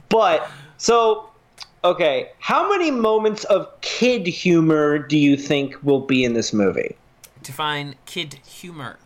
But 0.08 0.48
so, 0.78 1.28
okay, 1.84 2.30
how 2.38 2.68
many 2.68 2.90
moments 2.90 3.44
of 3.44 3.68
kid 3.80 4.26
humor 4.26 4.98
do 4.98 5.18
you 5.18 5.36
think 5.36 5.74
will 5.82 6.00
be 6.00 6.24
in 6.24 6.32
this 6.34 6.52
movie? 6.52 6.96
Define 7.46 7.94
kid 8.06 8.34
humor. 8.46 8.98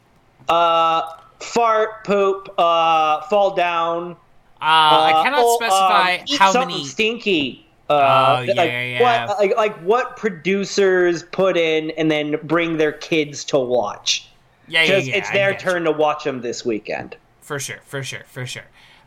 Uh, 0.49 1.03
fart, 1.41 2.05
poop, 2.05 2.49
uh, 2.59 3.21
fall 3.23 3.55
down. 3.55 4.13
Uh, 4.13 4.15
I 4.63 5.21
cannot 5.25 5.41
oh, 5.43 5.57
specify 5.61 6.17
um, 6.17 6.27
how 6.39 6.53
many. 6.67 6.85
stinky. 6.85 7.67
Uh, 7.89 8.37
Oh, 8.39 8.43
yeah, 8.43 8.53
like, 8.55 8.71
yeah. 8.71 9.27
What, 9.27 9.39
like, 9.39 9.57
like 9.57 9.77
what 9.83 10.17
producers 10.17 11.23
put 11.25 11.57
in 11.57 11.91
and 11.93 12.11
then 12.11 12.37
bring 12.45 12.77
their 12.77 12.93
kids 12.93 13.45
to 13.47 13.59
watch 13.59 14.29
Yeah, 14.69 14.85
yeah, 14.85 14.97
yeah. 14.99 15.17
it's 15.17 15.31
their 15.33 15.51
get 15.53 15.65
you. 15.65 15.71
turn 15.71 15.85
to 15.85 15.91
watch 15.93 16.23
them 16.23 16.41
this 16.41 16.65
weekend. 16.65 17.17
For 17.41 17.59
sure, 17.59 17.81
for 17.85 18.05
sure, 18.05 18.23
for 18.29 18.47
sure. 18.47 18.63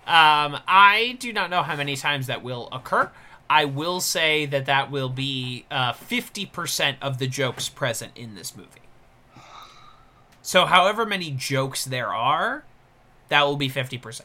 Um, 0.05 0.59
I 0.67 1.15
do 1.19 1.31
not 1.31 1.49
know 1.49 1.63
how 1.63 1.77
many 1.77 1.95
times 1.95 2.27
that 2.27 2.43
will 2.43 2.67
occur. 2.73 3.09
I 3.49 3.63
will 3.65 4.01
say 4.01 4.45
that 4.47 4.65
that 4.65 4.91
will 4.91 5.07
be 5.09 5.65
uh, 5.71 5.93
50% 5.93 6.95
of 7.01 7.19
the 7.19 7.27
jokes 7.27 7.69
present 7.69 8.11
in 8.15 8.36
this 8.36 8.55
movie. 8.55 8.82
So, 10.43 10.65
however 10.65 11.05
many 11.05 11.31
jokes 11.31 11.85
there 11.85 12.13
are, 12.13 12.63
that 13.29 13.43
will 13.47 13.55
be 13.55 13.69
50%. 13.69 14.21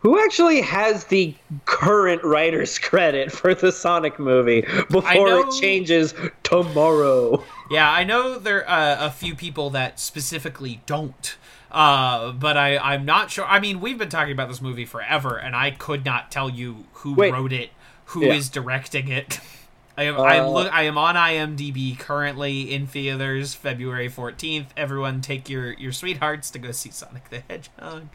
Who 0.00 0.22
actually 0.22 0.60
has 0.60 1.04
the 1.04 1.34
current 1.64 2.22
writer's 2.22 2.78
credit 2.78 3.32
for 3.32 3.54
the 3.54 3.72
Sonic 3.72 4.18
movie 4.18 4.60
before 4.90 5.28
know- 5.30 5.48
it 5.48 5.58
changes 5.60 6.12
tomorrow? 6.42 7.42
Yeah, 7.70 7.90
I 7.90 8.04
know 8.04 8.38
there 8.38 8.68
are 8.68 8.96
uh, 8.98 9.06
a 9.06 9.10
few 9.10 9.34
people 9.34 9.70
that 9.70 9.98
specifically 9.98 10.82
don't. 10.84 11.36
Uh, 11.70 12.32
but 12.32 12.56
I, 12.58 12.76
I'm 12.76 13.04
not 13.06 13.30
sure. 13.30 13.46
I 13.46 13.58
mean, 13.60 13.80
we've 13.80 13.96
been 13.98 14.10
talking 14.10 14.32
about 14.32 14.48
this 14.48 14.60
movie 14.60 14.84
forever, 14.84 15.36
and 15.38 15.56
I 15.56 15.70
could 15.70 16.04
not 16.04 16.30
tell 16.30 16.50
you 16.50 16.84
who 16.92 17.14
Wait. 17.14 17.32
wrote 17.32 17.52
it, 17.52 17.70
who 18.06 18.22
is 18.24 18.48
Yeah. 18.48 18.52
directing 18.62 19.08
it. 19.08 19.40
I 19.96 20.04
am, 20.04 20.20
I 20.20 20.34
am, 20.36 20.46
Uh, 20.46 20.50
look, 20.50 20.72
I 20.72 20.82
am 20.82 20.98
on 20.98 21.14
IMDb 21.14 21.96
currently 21.98 22.72
in 22.74 22.86
theaters, 22.86 23.54
February 23.54 24.08
14th. 24.10 24.66
Everyone, 24.76 25.20
take 25.20 25.48
your, 25.48 25.72
your 25.74 25.92
sweethearts 25.92 26.50
to 26.50 26.58
go 26.58 26.72
see 26.72 26.90
Sonic 26.90 27.28
the 27.30 27.42
Hedgehog. 27.48 28.08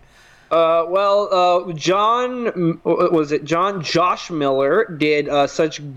Uh, 0.52 0.84
well, 0.88 1.30
uh, 1.70 1.74
John 1.74 2.80
was 2.84 3.32
it 3.32 3.44
John 3.46 3.84
Josh 3.84 4.32
Miller 4.32 4.86
did 4.98 5.30
uh, 5.30 5.46
such 5.48 5.78
g- 5.78 5.94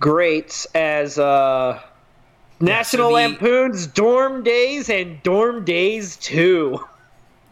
greats 0.00 0.66
as 0.74 1.16
uh, 1.18 1.80
National 2.60 3.08
the- 3.08 3.14
Lampoon's 3.14 3.86
Dorm 3.86 4.42
Daze 4.42 4.90
and 4.90 5.22
Dorm 5.22 5.64
Daze 5.64 6.16
Two. 6.16 6.84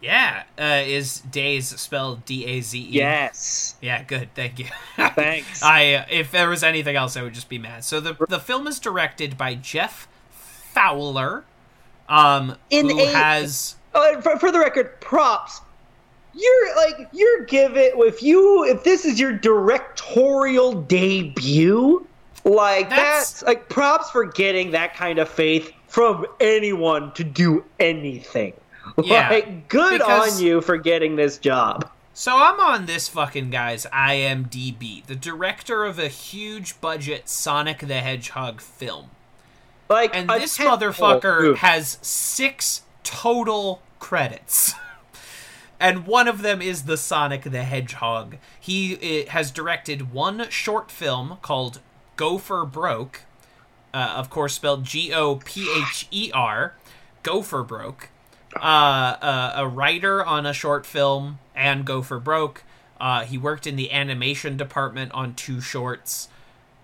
Yeah, 0.02 0.42
uh, 0.58 0.82
is 0.86 1.20
Days 1.20 1.68
spelled 1.80 2.24
D 2.26 2.44
A 2.44 2.60
Z 2.60 2.78
E? 2.78 2.82
Yes, 2.90 3.76
Yeah, 3.80 4.02
good. 4.02 4.28
Thank 4.34 4.58
you. 4.58 4.66
thanks. 4.96 5.62
I 5.62 5.94
uh, 5.94 6.04
if 6.10 6.30
there 6.30 6.48
was 6.50 6.62
anything 6.62 6.96
else, 6.96 7.16
I 7.16 7.22
would 7.22 7.34
just 7.34 7.48
be 7.48 7.58
mad. 7.58 7.82
So 7.84 8.00
the 8.00 8.14
the 8.28 8.38
film 8.38 8.66
is 8.66 8.78
directed 8.78 9.38
by 9.38 9.54
Jeff 9.54 10.06
Fowler, 10.30 11.44
um, 12.08 12.56
In 12.70 12.90
who 12.90 13.00
a- 13.00 13.06
has 13.06 13.76
uh, 13.94 14.20
for, 14.20 14.38
for 14.38 14.52
the 14.52 14.58
record, 14.58 15.00
props. 15.00 15.60
You're 16.34 16.76
like 16.76 17.08
you're 17.14 17.44
give 17.46 17.78
it 17.78 17.94
if 17.96 18.22
you 18.22 18.64
if 18.64 18.84
this 18.84 19.06
is 19.06 19.18
your 19.18 19.32
directorial 19.32 20.72
debut, 20.82 22.06
like 22.44 22.90
That's- 22.90 23.40
that's, 23.40 23.42
like 23.44 23.68
props 23.70 24.10
for 24.10 24.26
getting 24.26 24.72
that 24.72 24.94
kind 24.94 25.18
of 25.18 25.28
faith 25.30 25.72
from 25.88 26.26
anyone 26.38 27.12
to 27.14 27.24
do 27.24 27.64
anything. 27.80 28.52
Yeah, 29.02 29.28
like 29.30 29.68
good 29.68 29.98
because- 30.00 30.38
on 30.38 30.44
you 30.44 30.60
for 30.60 30.76
getting 30.76 31.16
this 31.16 31.38
job. 31.38 31.90
so 32.14 32.36
I'm 32.36 32.58
on 32.60 32.86
this 32.86 33.08
fucking 33.08 33.50
guy's 33.50 33.86
IMDb, 33.86 35.04
the 35.06 35.14
director 35.16 35.84
of 35.84 35.98
a 35.98 36.08
huge 36.08 36.80
budget 36.80 37.28
Sonic 37.28 37.80
the 37.80 38.00
Hedgehog 38.00 38.60
film, 38.60 39.10
Like 39.88 40.14
and 40.16 40.28
this 40.30 40.56
motherfucker 40.58 41.56
has 41.56 41.98
six 42.02 42.82
total 43.02 43.82
credits. 43.98 44.74
And 45.78 46.06
one 46.06 46.26
of 46.26 46.40
them 46.40 46.62
is 46.62 46.84
the 46.84 46.96
Sonic 46.96 47.42
the 47.42 47.62
Hedgehog. 47.62 48.38
He 48.58 49.24
has 49.28 49.50
directed 49.50 50.10
one 50.10 50.48
short 50.48 50.90
film 50.90 51.36
called 51.42 51.80
Gopher 52.16 52.64
Broke, 52.64 53.24
uh, 53.92 54.14
of 54.16 54.30
course 54.30 54.54
spelled 54.54 54.84
G 54.84 55.12
O 55.12 55.36
P 55.36 55.68
H 55.70 56.08
E 56.10 56.30
R, 56.32 56.74
Gopher 57.22 57.62
Broke. 57.62 58.08
Uh, 58.60 59.52
a 59.56 59.66
writer 59.68 60.24
on 60.24 60.46
a 60.46 60.52
short 60.52 60.86
film 60.86 61.38
and 61.54 61.84
Gopher 61.84 62.18
Broke. 62.18 62.62
Uh, 63.00 63.24
he 63.24 63.36
worked 63.38 63.66
in 63.66 63.76
the 63.76 63.92
animation 63.92 64.56
department 64.56 65.12
on 65.12 65.34
two 65.34 65.60
shorts. 65.60 66.28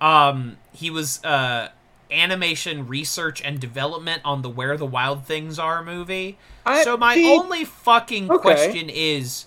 Um, 0.00 0.58
he 0.72 0.90
was 0.90 1.24
uh, 1.24 1.70
animation 2.10 2.86
research 2.86 3.40
and 3.42 3.58
development 3.60 4.20
on 4.24 4.42
the 4.42 4.48
Where 4.50 4.76
the 4.76 4.84
Wild 4.86 5.24
Things 5.24 5.58
Are 5.58 5.82
movie. 5.82 6.36
I- 6.66 6.84
so 6.84 6.96
my 6.96 7.14
only 7.40 7.64
fucking 7.64 8.30
Okay. 8.30 8.40
question 8.42 8.90
is 8.90 9.46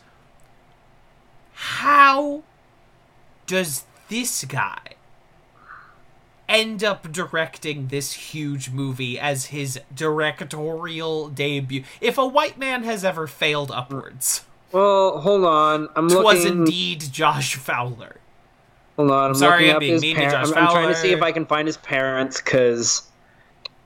how 1.53 2.43
does 3.47 3.83
this 4.09 4.43
guy 4.45 4.94
end 6.47 6.83
up 6.83 7.11
directing 7.11 7.87
this 7.87 8.13
huge 8.13 8.69
movie 8.69 9.19
as 9.19 9.45
his 9.47 9.79
directorial 9.93 11.29
debut? 11.29 11.83
If 12.01 12.17
a 12.17 12.25
white 12.27 12.57
man 12.57 12.83
has 12.83 13.03
ever 13.05 13.27
failed 13.27 13.71
upwards, 13.71 14.45
Well, 14.71 15.19
hold 15.19 15.45
on. 15.45 15.89
I'm 15.95 16.09
it 16.09 16.23
was 16.23 16.45
indeed 16.45 17.01
Josh 17.11 17.55
Fowler. 17.55 18.17
Hold 18.97 19.11
on. 19.11 19.29
I'm 19.29 19.35
Sorry, 19.35 19.51
looking 19.63 19.69
I'm 19.71 19.75
up 19.75 19.79
being 19.81 19.93
his 19.93 20.01
mean 20.01 20.15
to. 20.17 20.29
Josh 20.31 20.47
I'm, 20.47 20.57
I'm 20.57 20.71
trying 20.71 20.87
to 20.89 20.95
see 20.95 21.11
if 21.11 21.21
I 21.21 21.31
can 21.31 21.45
find 21.45 21.67
his 21.67 21.77
parents 21.77 22.39
because 22.41 23.03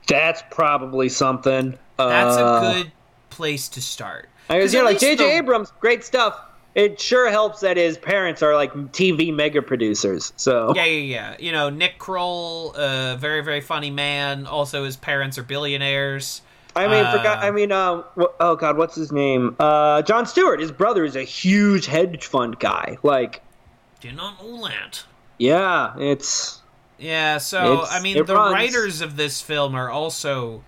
that's 0.06 0.42
probably 0.50 1.08
something. 1.08 1.78
That's 1.96 2.36
Uh, 2.36 2.60
a 2.62 2.74
good 2.82 2.92
place 3.30 3.68
to 3.70 3.82
start. 3.82 4.28
I 4.48 4.56
was 4.58 4.64
'Cause 4.66 4.74
yeah, 4.74 4.80
at 4.80 4.84
like 4.86 4.98
J.J. 4.98 5.16
the- 5.16 5.30
Abrams, 5.36 5.72
great 5.80 6.02
stuff. 6.04 6.38
It 6.74 7.00
sure 7.00 7.28
helps 7.30 7.60
that 7.60 7.76
his 7.76 7.98
parents 7.98 8.42
are 8.42 8.54
like 8.54 8.72
TV 8.92 9.34
mega 9.34 9.60
producers. 9.60 10.32
So 10.36 10.72
Yeah, 10.76 10.84
yeah, 10.84 11.00
yeah. 11.30 11.36
You 11.40 11.50
know, 11.52 11.68
Nick 11.70 11.98
Kroll, 11.98 12.72
uh, 12.76 13.16
very, 13.16 13.42
very 13.42 13.60
funny 13.60 13.90
man. 13.90 14.46
Also, 14.46 14.84
his 14.84 14.96
parents 14.96 15.36
are 15.38 15.42
billionaires. 15.42 16.42
I 16.76 16.86
mean, 16.86 17.04
Uh, 17.04 17.10
forgot. 17.18 17.42
I 17.42 17.50
mean, 17.50 17.70
wh- 17.70 18.30
oh 18.38 18.54
god, 18.56 18.76
what's 18.76 18.94
his 18.94 19.10
name? 19.10 19.56
Uh, 19.58 20.02
Jon 20.02 20.24
Stewart. 20.26 20.60
His 20.60 20.70
brother 20.70 21.04
is 21.04 21.16
a 21.16 21.24
huge 21.24 21.86
hedge 21.86 22.24
fund 22.26 22.58
guy. 22.60 22.96
Like, 23.02 23.42
Did 24.00 24.16
not 24.16 24.40
know 24.40 24.68
that. 24.68 25.02
yeah, 25.38 25.94
it's 25.98 26.58
Yeah, 26.98 27.38
so 27.38 27.72
It's- 27.72 27.88
I 27.92 28.00
mean, 28.00 28.24
the 28.24 28.34
runs. 28.34 28.52
writers 28.52 29.00
of 29.00 29.16
this 29.16 29.40
film 29.40 29.74
are 29.74 29.90
also 29.90 30.62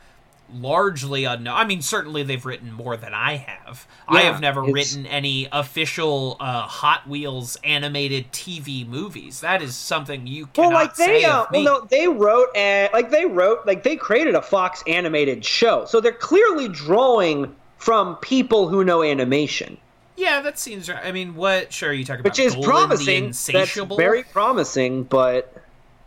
largely 0.52 1.24
unknown. 1.24 1.54
I 1.56 1.64
mean, 1.64 1.82
certainly 1.82 2.22
they've 2.22 2.44
written 2.44 2.72
more 2.72 2.96
than 2.96 3.14
I 3.14 3.36
have. 3.36 3.86
I 4.08 4.22
have 4.22 4.40
never 4.40 4.60
it's- 4.62 4.74
written 4.74 5.06
any 5.06 5.48
official 5.52 6.36
uh, 6.40 6.62
Hot 6.62 7.08
Wheels 7.08 7.56
animated 7.64 8.30
TV 8.32 8.86
movies. 8.86 9.40
That 9.40 9.62
is 9.62 9.74
something 9.74 10.26
you 10.26 10.48
well, 10.56 10.68
cannot 10.68 10.74
like 10.74 10.96
they, 10.96 11.04
say 11.20 11.24
uh, 11.24 11.42
of 11.44 11.50
me. 11.50 11.64
well, 11.64 11.80
no, 11.80 11.86
they 11.86 12.08
wrote 12.08 12.48
and 12.56 12.92
like 12.92 13.10
they 13.10 13.24
wrote, 13.26 13.66
like 13.66 13.82
they 13.82 13.96
created 13.96 14.34
a 14.34 14.42
Fox 14.42 14.82
animated 14.86 15.44
show, 15.44 15.84
so 15.86 16.00
they're 16.00 16.12
clearly 16.12 16.68
drawing 16.68 17.54
from 17.78 18.16
people 18.16 18.68
who 18.68 18.84
know 18.84 19.02
animation, 19.02 19.76
Yeah, 20.16 20.40
that 20.42 20.56
seems 20.58 20.88
right. 20.88 21.04
I 21.04 21.10
mean, 21.10 21.34
what? 21.34 21.72
Sure, 21.72 21.92
you 21.92 22.04
talk 22.04 22.20
about 22.20 22.30
which 22.30 22.38
is 22.38 22.54
promising. 22.54 23.32
That's 23.52 23.74
very 23.96 24.22
promising, 24.22 25.02
but 25.04 25.52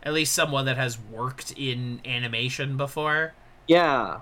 At 0.02 0.14
least 0.14 0.32
someone 0.32 0.64
that 0.66 0.78
has 0.78 0.98
worked 0.98 1.52
in 1.52 2.00
animation 2.06 2.76
before. 2.78 3.34
yeah, 3.66 4.20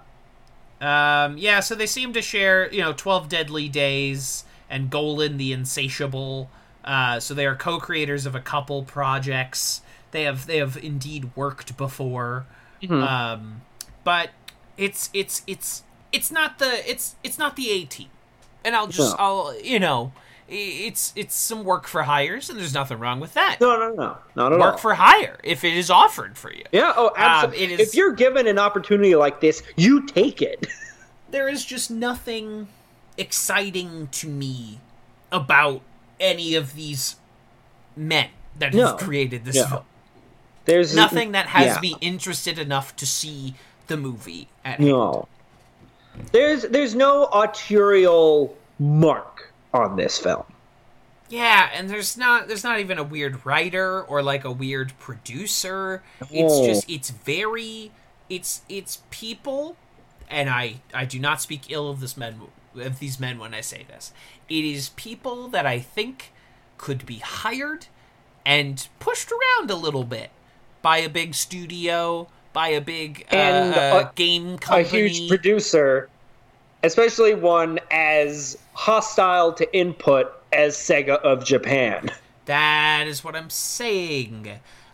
Um, 0.85 1.39
yeah, 1.39 1.61
so 1.61 1.75
they 1.75 1.87
seem 1.87 2.13
to 2.13 2.21
share, 2.21 2.71
you 2.73 2.83
know, 2.83 2.93
12 2.93 3.29
Deadly 3.29 3.69
Days 3.71 4.45
and 4.69 4.91
Golan 4.91 5.39
the 5.39 5.53
Insatiable. 5.53 6.51
Uh, 6.85 7.19
so 7.21 7.33
they 7.33 7.47
are 7.47 7.57
co-creators 7.57 8.27
of 8.27 8.35
a 8.35 8.41
couple 8.41 8.83
projects. 8.83 9.81
They 10.11 10.25
have 10.25 10.47
they 10.47 10.59
have 10.59 10.77
indeed 10.77 11.31
worked 11.35 11.77
before. 11.79 12.45
Um, 13.03 13.63
but 14.05 14.31
it's 14.77 15.09
it's 15.15 15.43
it's 15.47 15.85
it's 16.13 16.31
not 16.31 16.59
the 16.59 16.89
it's 16.89 17.17
it's 17.25 17.39
not 17.39 17.57
the 17.57 17.71
A 17.71 17.85
team. 17.85 18.09
And 18.63 18.77
I'll 18.77 18.87
just 18.87 19.17
No. 19.17 19.25
I'll 19.25 19.61
you 19.63 19.81
know, 19.81 20.13
it's 20.49 21.13
it's 21.17 21.35
some 21.35 21.65
work 21.65 21.87
for 21.87 22.03
hires 22.03 22.51
and 22.51 22.59
there's 22.59 22.75
nothing 22.75 22.99
wrong 22.99 23.19
with 23.21 23.35
that. 23.35 23.59
no, 23.61 23.77
no, 23.79 23.95
no, 23.95 24.17
not 24.37 24.53
at 24.53 24.61
all. 24.61 24.67
Work 24.73 24.79
for 24.79 24.95
hire 24.95 25.39
if 25.43 25.65
it 25.65 25.75
is 25.75 25.91
offered 25.91 26.37
for 26.37 26.53
you. 26.53 26.65
yeah, 26.73 26.93
oh, 26.97 27.13
absolutely. 27.17 27.75
Um, 27.75 27.81
is- 27.81 27.89
If 27.89 27.95
you're 27.95 28.13
given 28.13 28.47
an 28.47 28.59
opportunity 28.59 29.15
like 29.15 29.41
this, 29.41 29.63
you 29.77 30.07
take 30.07 30.43
it. 30.43 30.67
there 31.31 31.49
is 31.49 31.65
just 31.65 31.91
nothing 31.91 32.69
exciting 33.17 34.09
to 34.13 34.29
me 34.29 34.81
about 35.33 35.81
any 36.21 36.55
of 36.55 36.75
these 36.75 37.17
men 37.97 38.29
that 38.59 38.75
No. 38.75 38.89
have 38.89 38.99
created 38.99 39.45
this 39.45 39.57
No. 39.57 39.67
film. 39.67 39.85
There's 40.67 40.95
Nothing 40.95 41.33
that 41.33 41.47
has 41.47 41.75
yeah. 41.77 41.81
me 41.81 41.97
interested 42.01 42.59
enough 42.59 42.97
to 42.97 43.07
see 43.07 43.55
the 43.87 43.97
movie. 43.97 44.49
At 44.65 44.79
hand. 44.79 44.89
No. 44.91 45.29
There's 46.33 46.63
there's 46.63 46.95
no 46.95 47.25
autorial 47.27 48.57
mark 48.79 49.34
on 49.75 49.97
this 49.97 50.19
film. 50.19 50.45
Yeah, 51.29 51.71
and 51.75 51.91
there's 51.91 52.17
not 52.17 52.49
there's 52.49 52.65
not 52.65 52.81
even 52.81 52.99
a 52.99 53.03
weird 53.03 53.45
writer 53.45 54.03
or 54.03 54.23
like 54.23 54.45
a 54.45 54.53
weird 54.53 54.93
producer. 54.99 56.03
It's 56.31 56.61
just 56.61 56.89
it's 56.89 57.11
very 57.11 57.91
it's 58.31 58.63
it's 58.69 59.03
people 59.11 59.77
and 60.31 60.49
I 60.49 60.77
I 60.93 61.05
do 61.07 61.19
not 61.19 61.41
speak 61.41 61.71
ill 61.71 61.91
of 61.91 62.01
this 62.01 62.17
men 62.17 62.41
of 62.77 62.99
these 62.99 63.19
men 63.19 63.39
when 63.39 63.55
I 63.55 63.63
say 63.63 63.85
this. 63.89 64.13
It 64.49 64.65
is 64.65 64.91
people 64.91 65.49
that 65.49 65.67
I 65.67 65.79
think 65.81 66.33
could 66.79 67.07
be 67.07 67.19
hired 67.19 67.87
and 68.45 68.87
pushed 69.01 69.31
around 69.33 69.71
a 69.71 69.77
little 69.77 70.05
bit 70.05 70.31
by 70.83 70.99
a 70.99 71.09
big 71.09 71.35
studio, 71.35 72.29
by 72.53 72.69
a 72.69 72.81
big 72.81 73.27
uh, 73.33 73.37
And 73.37 73.75
uh, 73.75 74.09
a- 74.11 74.15
game 74.15 74.59
A 74.71 74.83
huge 74.83 75.29
producer, 75.29 76.11
especially 76.85 77.35
one 77.35 77.81
as 77.91 78.57
hostile 78.75 79.53
to 79.55 79.77
input 79.77 80.33
as 80.53 80.77
Sega 80.77 81.19
of 81.21 81.45
Japan. 81.45 82.11
That 82.47 83.07
is 83.07 83.25
what 83.25 83.35
I'm 83.35 83.51
saying. 83.51 84.49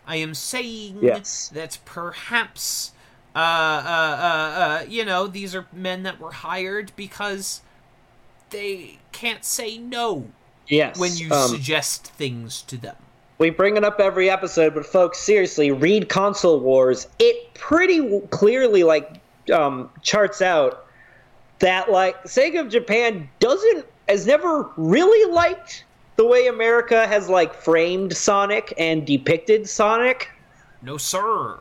I 0.07 0.15
am 0.15 0.33
saying 0.33 0.99
Yes. 1.01 1.49
that 1.53 1.77
perhaps, 1.85 2.91
uh, 3.35 3.39
uh, 3.39 3.41
uh, 3.41 4.59
uh, 4.59 4.85
you 4.87 5.05
know, 5.05 5.27
these 5.27 5.53
are 5.53 5.65
men 5.73 6.03
that 6.03 6.19
were 6.19 6.31
hired 6.31 6.91
because 6.95 7.61
they 8.49 8.97
can't 9.11 9.43
say 9.45 9.77
no 9.77 10.27
Yes. 10.67 10.97
when 10.97 11.15
you 11.15 11.31
um, 11.31 11.49
suggest 11.49 12.07
things 12.07 12.61
to 12.63 12.77
them. 12.77 12.95
we 13.37 13.49
bring 13.49 13.75
it 13.77 13.83
up 13.83 13.99
every 13.99 14.29
episode, 14.29 14.73
but 14.73 14.85
folks, 14.85 15.19
seriously, 15.19 15.71
read 15.71 16.07
Console 16.09 16.59
Wars. 16.59 17.07
It 17.19 17.53
pretty 17.53 18.21
clearly 18.29 18.83
like 18.83 19.19
um, 19.51 19.89
charts 20.01 20.41
out 20.41 20.85
that 21.61 21.91
like 21.91 22.21
Sega 22.25 22.59
of 22.59 22.69
Japan 22.69 23.27
doesn't 23.39 23.85
has 24.07 24.27
never 24.27 24.69
really 24.75 25.31
liked 25.31 25.85
the 26.17 26.25
way 26.25 26.47
America 26.47 27.07
has 27.07 27.29
like 27.29 27.53
framed 27.53 28.15
Sonic 28.15 28.73
and 28.77 29.07
depicted 29.07 29.67
Sonic. 29.67 30.29
No, 30.81 30.97
sir. 30.97 31.59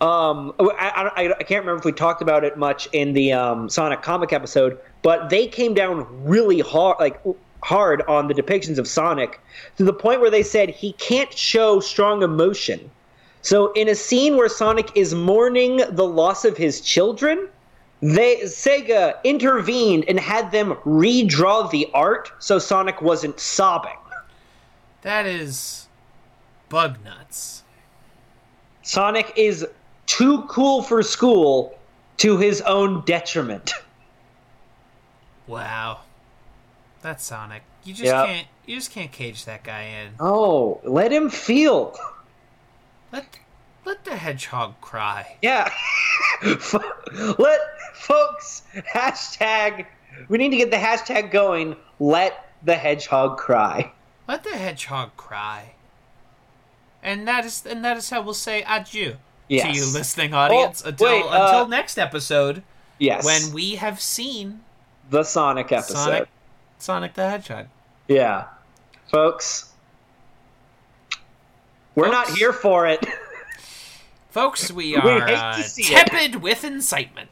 Um, 0.00 0.52
I, 0.58 1.10
I, 1.16 1.30
I 1.30 1.42
can't 1.42 1.64
remember 1.64 1.78
if 1.78 1.84
we 1.84 1.92
talked 1.92 2.22
about 2.22 2.44
it 2.44 2.56
much 2.56 2.88
in 2.92 3.12
the 3.12 3.32
um, 3.32 3.68
Sonic 3.68 4.02
comic 4.02 4.32
episode, 4.32 4.78
but 5.02 5.30
they 5.30 5.46
came 5.46 5.74
down 5.74 6.06
really 6.24 6.60
hard, 6.60 6.96
like 6.98 7.20
hard 7.62 8.02
on 8.02 8.26
the 8.26 8.34
depictions 8.34 8.78
of 8.78 8.88
Sonic 8.88 9.40
to 9.76 9.84
the 9.84 9.92
point 9.92 10.20
where 10.20 10.30
they 10.30 10.42
said 10.42 10.70
he 10.70 10.92
can't 10.94 11.32
show 11.32 11.78
strong 11.80 12.22
emotion. 12.22 12.90
So 13.42 13.72
in 13.72 13.88
a 13.88 13.94
scene 13.94 14.36
where 14.36 14.48
Sonic 14.48 14.90
is 14.96 15.14
mourning 15.14 15.82
the 15.90 16.06
loss 16.06 16.44
of 16.44 16.56
his 16.56 16.80
children, 16.80 17.48
they 18.02 18.38
Sega 18.40 19.22
intervened 19.22 20.04
and 20.08 20.18
had 20.18 20.50
them 20.50 20.74
redraw 20.84 21.70
the 21.70 21.88
art 21.94 22.32
so 22.40 22.58
Sonic 22.58 23.00
wasn't 23.00 23.38
sobbing. 23.38 23.96
That 25.02 25.24
is 25.24 25.86
bug 26.68 26.98
nuts. 27.04 27.62
Sonic 28.82 29.32
is 29.36 29.66
too 30.06 30.42
cool 30.48 30.82
for 30.82 31.02
school 31.02 31.78
to 32.18 32.36
his 32.38 32.60
own 32.62 33.04
detriment. 33.04 33.72
Wow. 35.46 36.00
That's 37.02 37.24
Sonic. 37.24 37.62
You 37.84 37.94
just 37.94 38.04
Yeah. 38.06 38.26
can't. 38.26 38.46
You 38.66 38.76
just 38.76 38.90
can't 38.92 39.10
cage 39.10 39.44
that 39.44 39.64
guy 39.64 39.82
in. 39.82 40.14
Oh, 40.20 40.80
let 40.84 41.12
him 41.12 41.30
feel. 41.30 41.96
Let 43.12 43.38
let 43.84 44.04
the 44.04 44.16
hedgehog 44.16 44.80
cry. 44.80 45.36
Yeah. 45.42 45.68
let 46.42 47.60
folks 47.94 48.62
hashtag 48.94 49.86
we 50.28 50.38
need 50.38 50.50
to 50.50 50.56
get 50.56 50.70
the 50.70 50.76
hashtag 50.76 51.30
going. 51.30 51.76
Let 51.98 52.48
the 52.62 52.74
hedgehog 52.74 53.38
cry. 53.38 53.92
Let 54.28 54.44
the 54.44 54.50
hedgehog 54.56 55.16
cry. 55.16 55.72
And 57.02 57.26
that 57.26 57.44
is 57.44 57.64
and 57.66 57.84
that 57.84 57.96
is 57.96 58.10
how 58.10 58.22
we'll 58.22 58.34
say 58.34 58.62
adieu 58.68 59.16
Yes. 59.48 59.64
to 59.64 59.72
you 59.72 59.86
listening 59.92 60.32
audience 60.34 60.82
Oh, 60.84 60.90
until 60.90 61.06
wait, 61.08 61.24
uh, 61.24 61.44
until 61.46 61.68
next 61.68 61.98
episode 61.98 62.62
Yes. 62.98 63.24
when 63.24 63.52
we 63.52 63.74
have 63.76 64.00
seen 64.00 64.60
the 65.10 65.24
Sonic 65.24 65.72
episode. 65.72 65.94
Sonic 65.96 66.28
Sonic 66.78 67.14
the 67.14 67.28
Hedgehog. 67.28 67.66
Yeah. 68.08 68.44
Folks. 69.10 69.70
We're 71.94 72.10
not 72.10 72.28
here 72.30 72.52
for 72.52 72.86
it. 72.86 73.04
Folks, 74.30 74.70
we 74.72 74.92
We 74.92 74.96
are 74.96 75.26
hate 75.26 75.34
uh, 75.34 75.62
see 75.62 75.82
it. 75.92 76.06
tepid 76.06 76.36
with 76.36 76.64
incitement. 76.64 77.28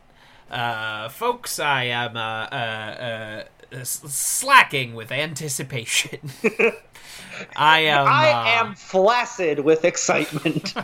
Uh, 0.51 1.09
folks, 1.09 1.61
I 1.61 1.85
am 1.85 2.17
uh, 2.17 2.21
uh, 2.21 3.45
uh, 3.73 3.85
slacking 3.85 4.95
with 4.95 5.13
anticipation. 5.13 6.31
I 7.57 7.81
am. 7.81 8.07
I 8.07 8.31
uh, 8.31 8.65
am 8.65 8.75
flaccid 8.75 9.61
with 9.61 9.85
excitement. 9.85 10.75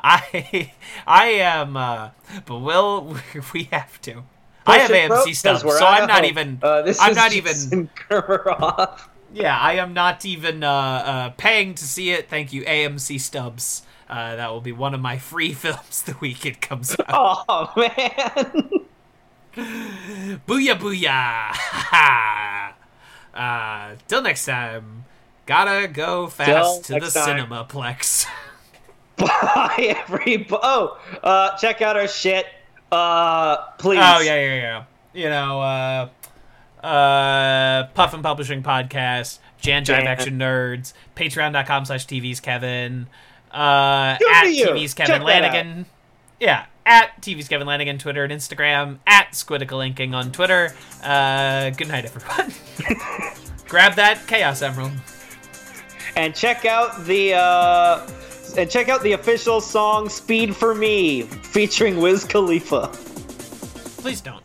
I 0.00 0.72
I 1.06 1.26
am 1.28 1.76
uh 1.76 2.10
but 2.44 2.58
we'll 2.58 3.16
we 3.54 3.64
have 3.64 4.00
to. 4.02 4.24
I 4.66 4.78
have 4.78 4.90
AMC 4.90 5.04
it, 5.04 5.08
bro, 5.08 5.24
AMC 5.24 5.24
'cause 5.24 5.38
stubs, 5.38 5.78
so 5.78 5.86
I'm 5.86 6.06
not 6.06 6.24
even 6.24 6.58
Uh, 6.62 6.82
this 6.82 7.00
I'm 7.00 7.12
is 7.12 7.16
not 7.16 7.32
even 7.32 7.88
yeah, 9.32 9.58
I 9.58 9.74
am 9.74 9.94
not 9.94 10.24
even 10.24 10.62
uh, 10.62 10.70
uh 10.70 11.30
paying 11.30 11.74
to 11.74 11.84
see 11.84 12.10
it. 12.10 12.28
Thank 12.28 12.52
you 12.52 12.62
AMC 12.64 13.18
stubs. 13.20 13.82
Uh, 14.08 14.36
that 14.36 14.50
will 14.50 14.60
be 14.60 14.72
one 14.72 14.94
of 14.94 15.00
my 15.00 15.18
free 15.18 15.52
films 15.54 16.02
the 16.02 16.16
week 16.20 16.46
it 16.46 16.60
comes 16.60 16.96
out. 17.06 17.44
Oh 17.48 17.72
man. 17.76 18.70
booyah 20.46 20.78
booyah! 20.78 22.72
uh, 23.34 23.96
till 24.06 24.22
next 24.22 24.46
time, 24.46 25.04
gotta 25.46 25.88
go 25.88 26.26
fast 26.28 26.84
to 26.84 26.94
the 26.94 27.00
time. 27.00 27.48
cinemaplex. 27.48 28.26
Bye 29.16 29.96
everybody. 29.98 30.60
Oh, 30.62 30.98
uh, 31.22 31.56
check 31.56 31.82
out 31.82 31.96
our 31.96 32.08
shit. 32.08 32.46
Uh, 32.90 33.56
please. 33.78 33.98
Oh 34.00 34.20
yeah, 34.20 34.40
yeah, 34.40 34.54
yeah. 34.54 34.84
You 35.12 35.28
know, 35.28 35.60
uh, 35.60 36.08
uh, 36.86 37.88
Puffin 37.94 38.22
Publishing 38.22 38.62
Podcast, 38.62 39.38
Jan 39.60 39.84
Jive 39.84 40.04
Action 40.04 40.38
Nerds, 40.38 40.92
Patreon.com 41.16 41.84
slash 41.84 42.06
TV's 42.06 42.40
Kevin, 42.40 43.08
uh, 43.50 44.16
Good 44.18 44.30
at. 44.30 44.44
TV's 44.44 44.94
Kevin 44.94 45.16
Check 45.16 45.22
Lanigan. 45.22 45.86
Yeah, 46.40 46.66
at 46.86 47.20
TV's 47.20 47.48
Kevin 47.48 47.66
Lanigan, 47.66 47.98
Twitter 47.98 48.24
and 48.24 48.32
Instagram, 48.32 48.98
at 49.06 49.32
Squidical 49.32 49.84
Inking 49.84 50.14
on 50.14 50.32
Twitter. 50.32 50.74
Uh, 51.02 51.70
good 51.70 51.88
night, 51.88 52.04
everyone. 52.04 52.52
Grab 53.68 53.94
that 53.94 54.26
Chaos 54.26 54.62
Emerald. 54.62 54.92
And 56.16 56.34
check 56.34 56.64
out 56.64 57.04
the 57.04 57.34
uh, 57.34 58.08
and 58.56 58.70
check 58.70 58.88
out 58.88 59.02
the 59.02 59.12
official 59.12 59.60
song 59.60 60.08
"Speed 60.08 60.56
for 60.56 60.74
Me" 60.74 61.22
featuring 61.22 61.98
Wiz 61.98 62.24
Khalifa. 62.24 62.88
Please 63.98 64.20
don't. 64.20 64.42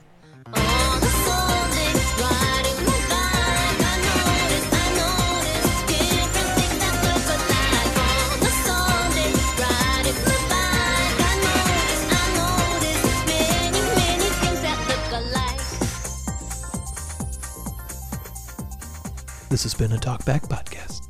This 19.54 19.62
has 19.62 19.76
been 19.76 19.92
a 19.92 19.98
Talkback 19.98 20.48
Podcast. 20.48 21.03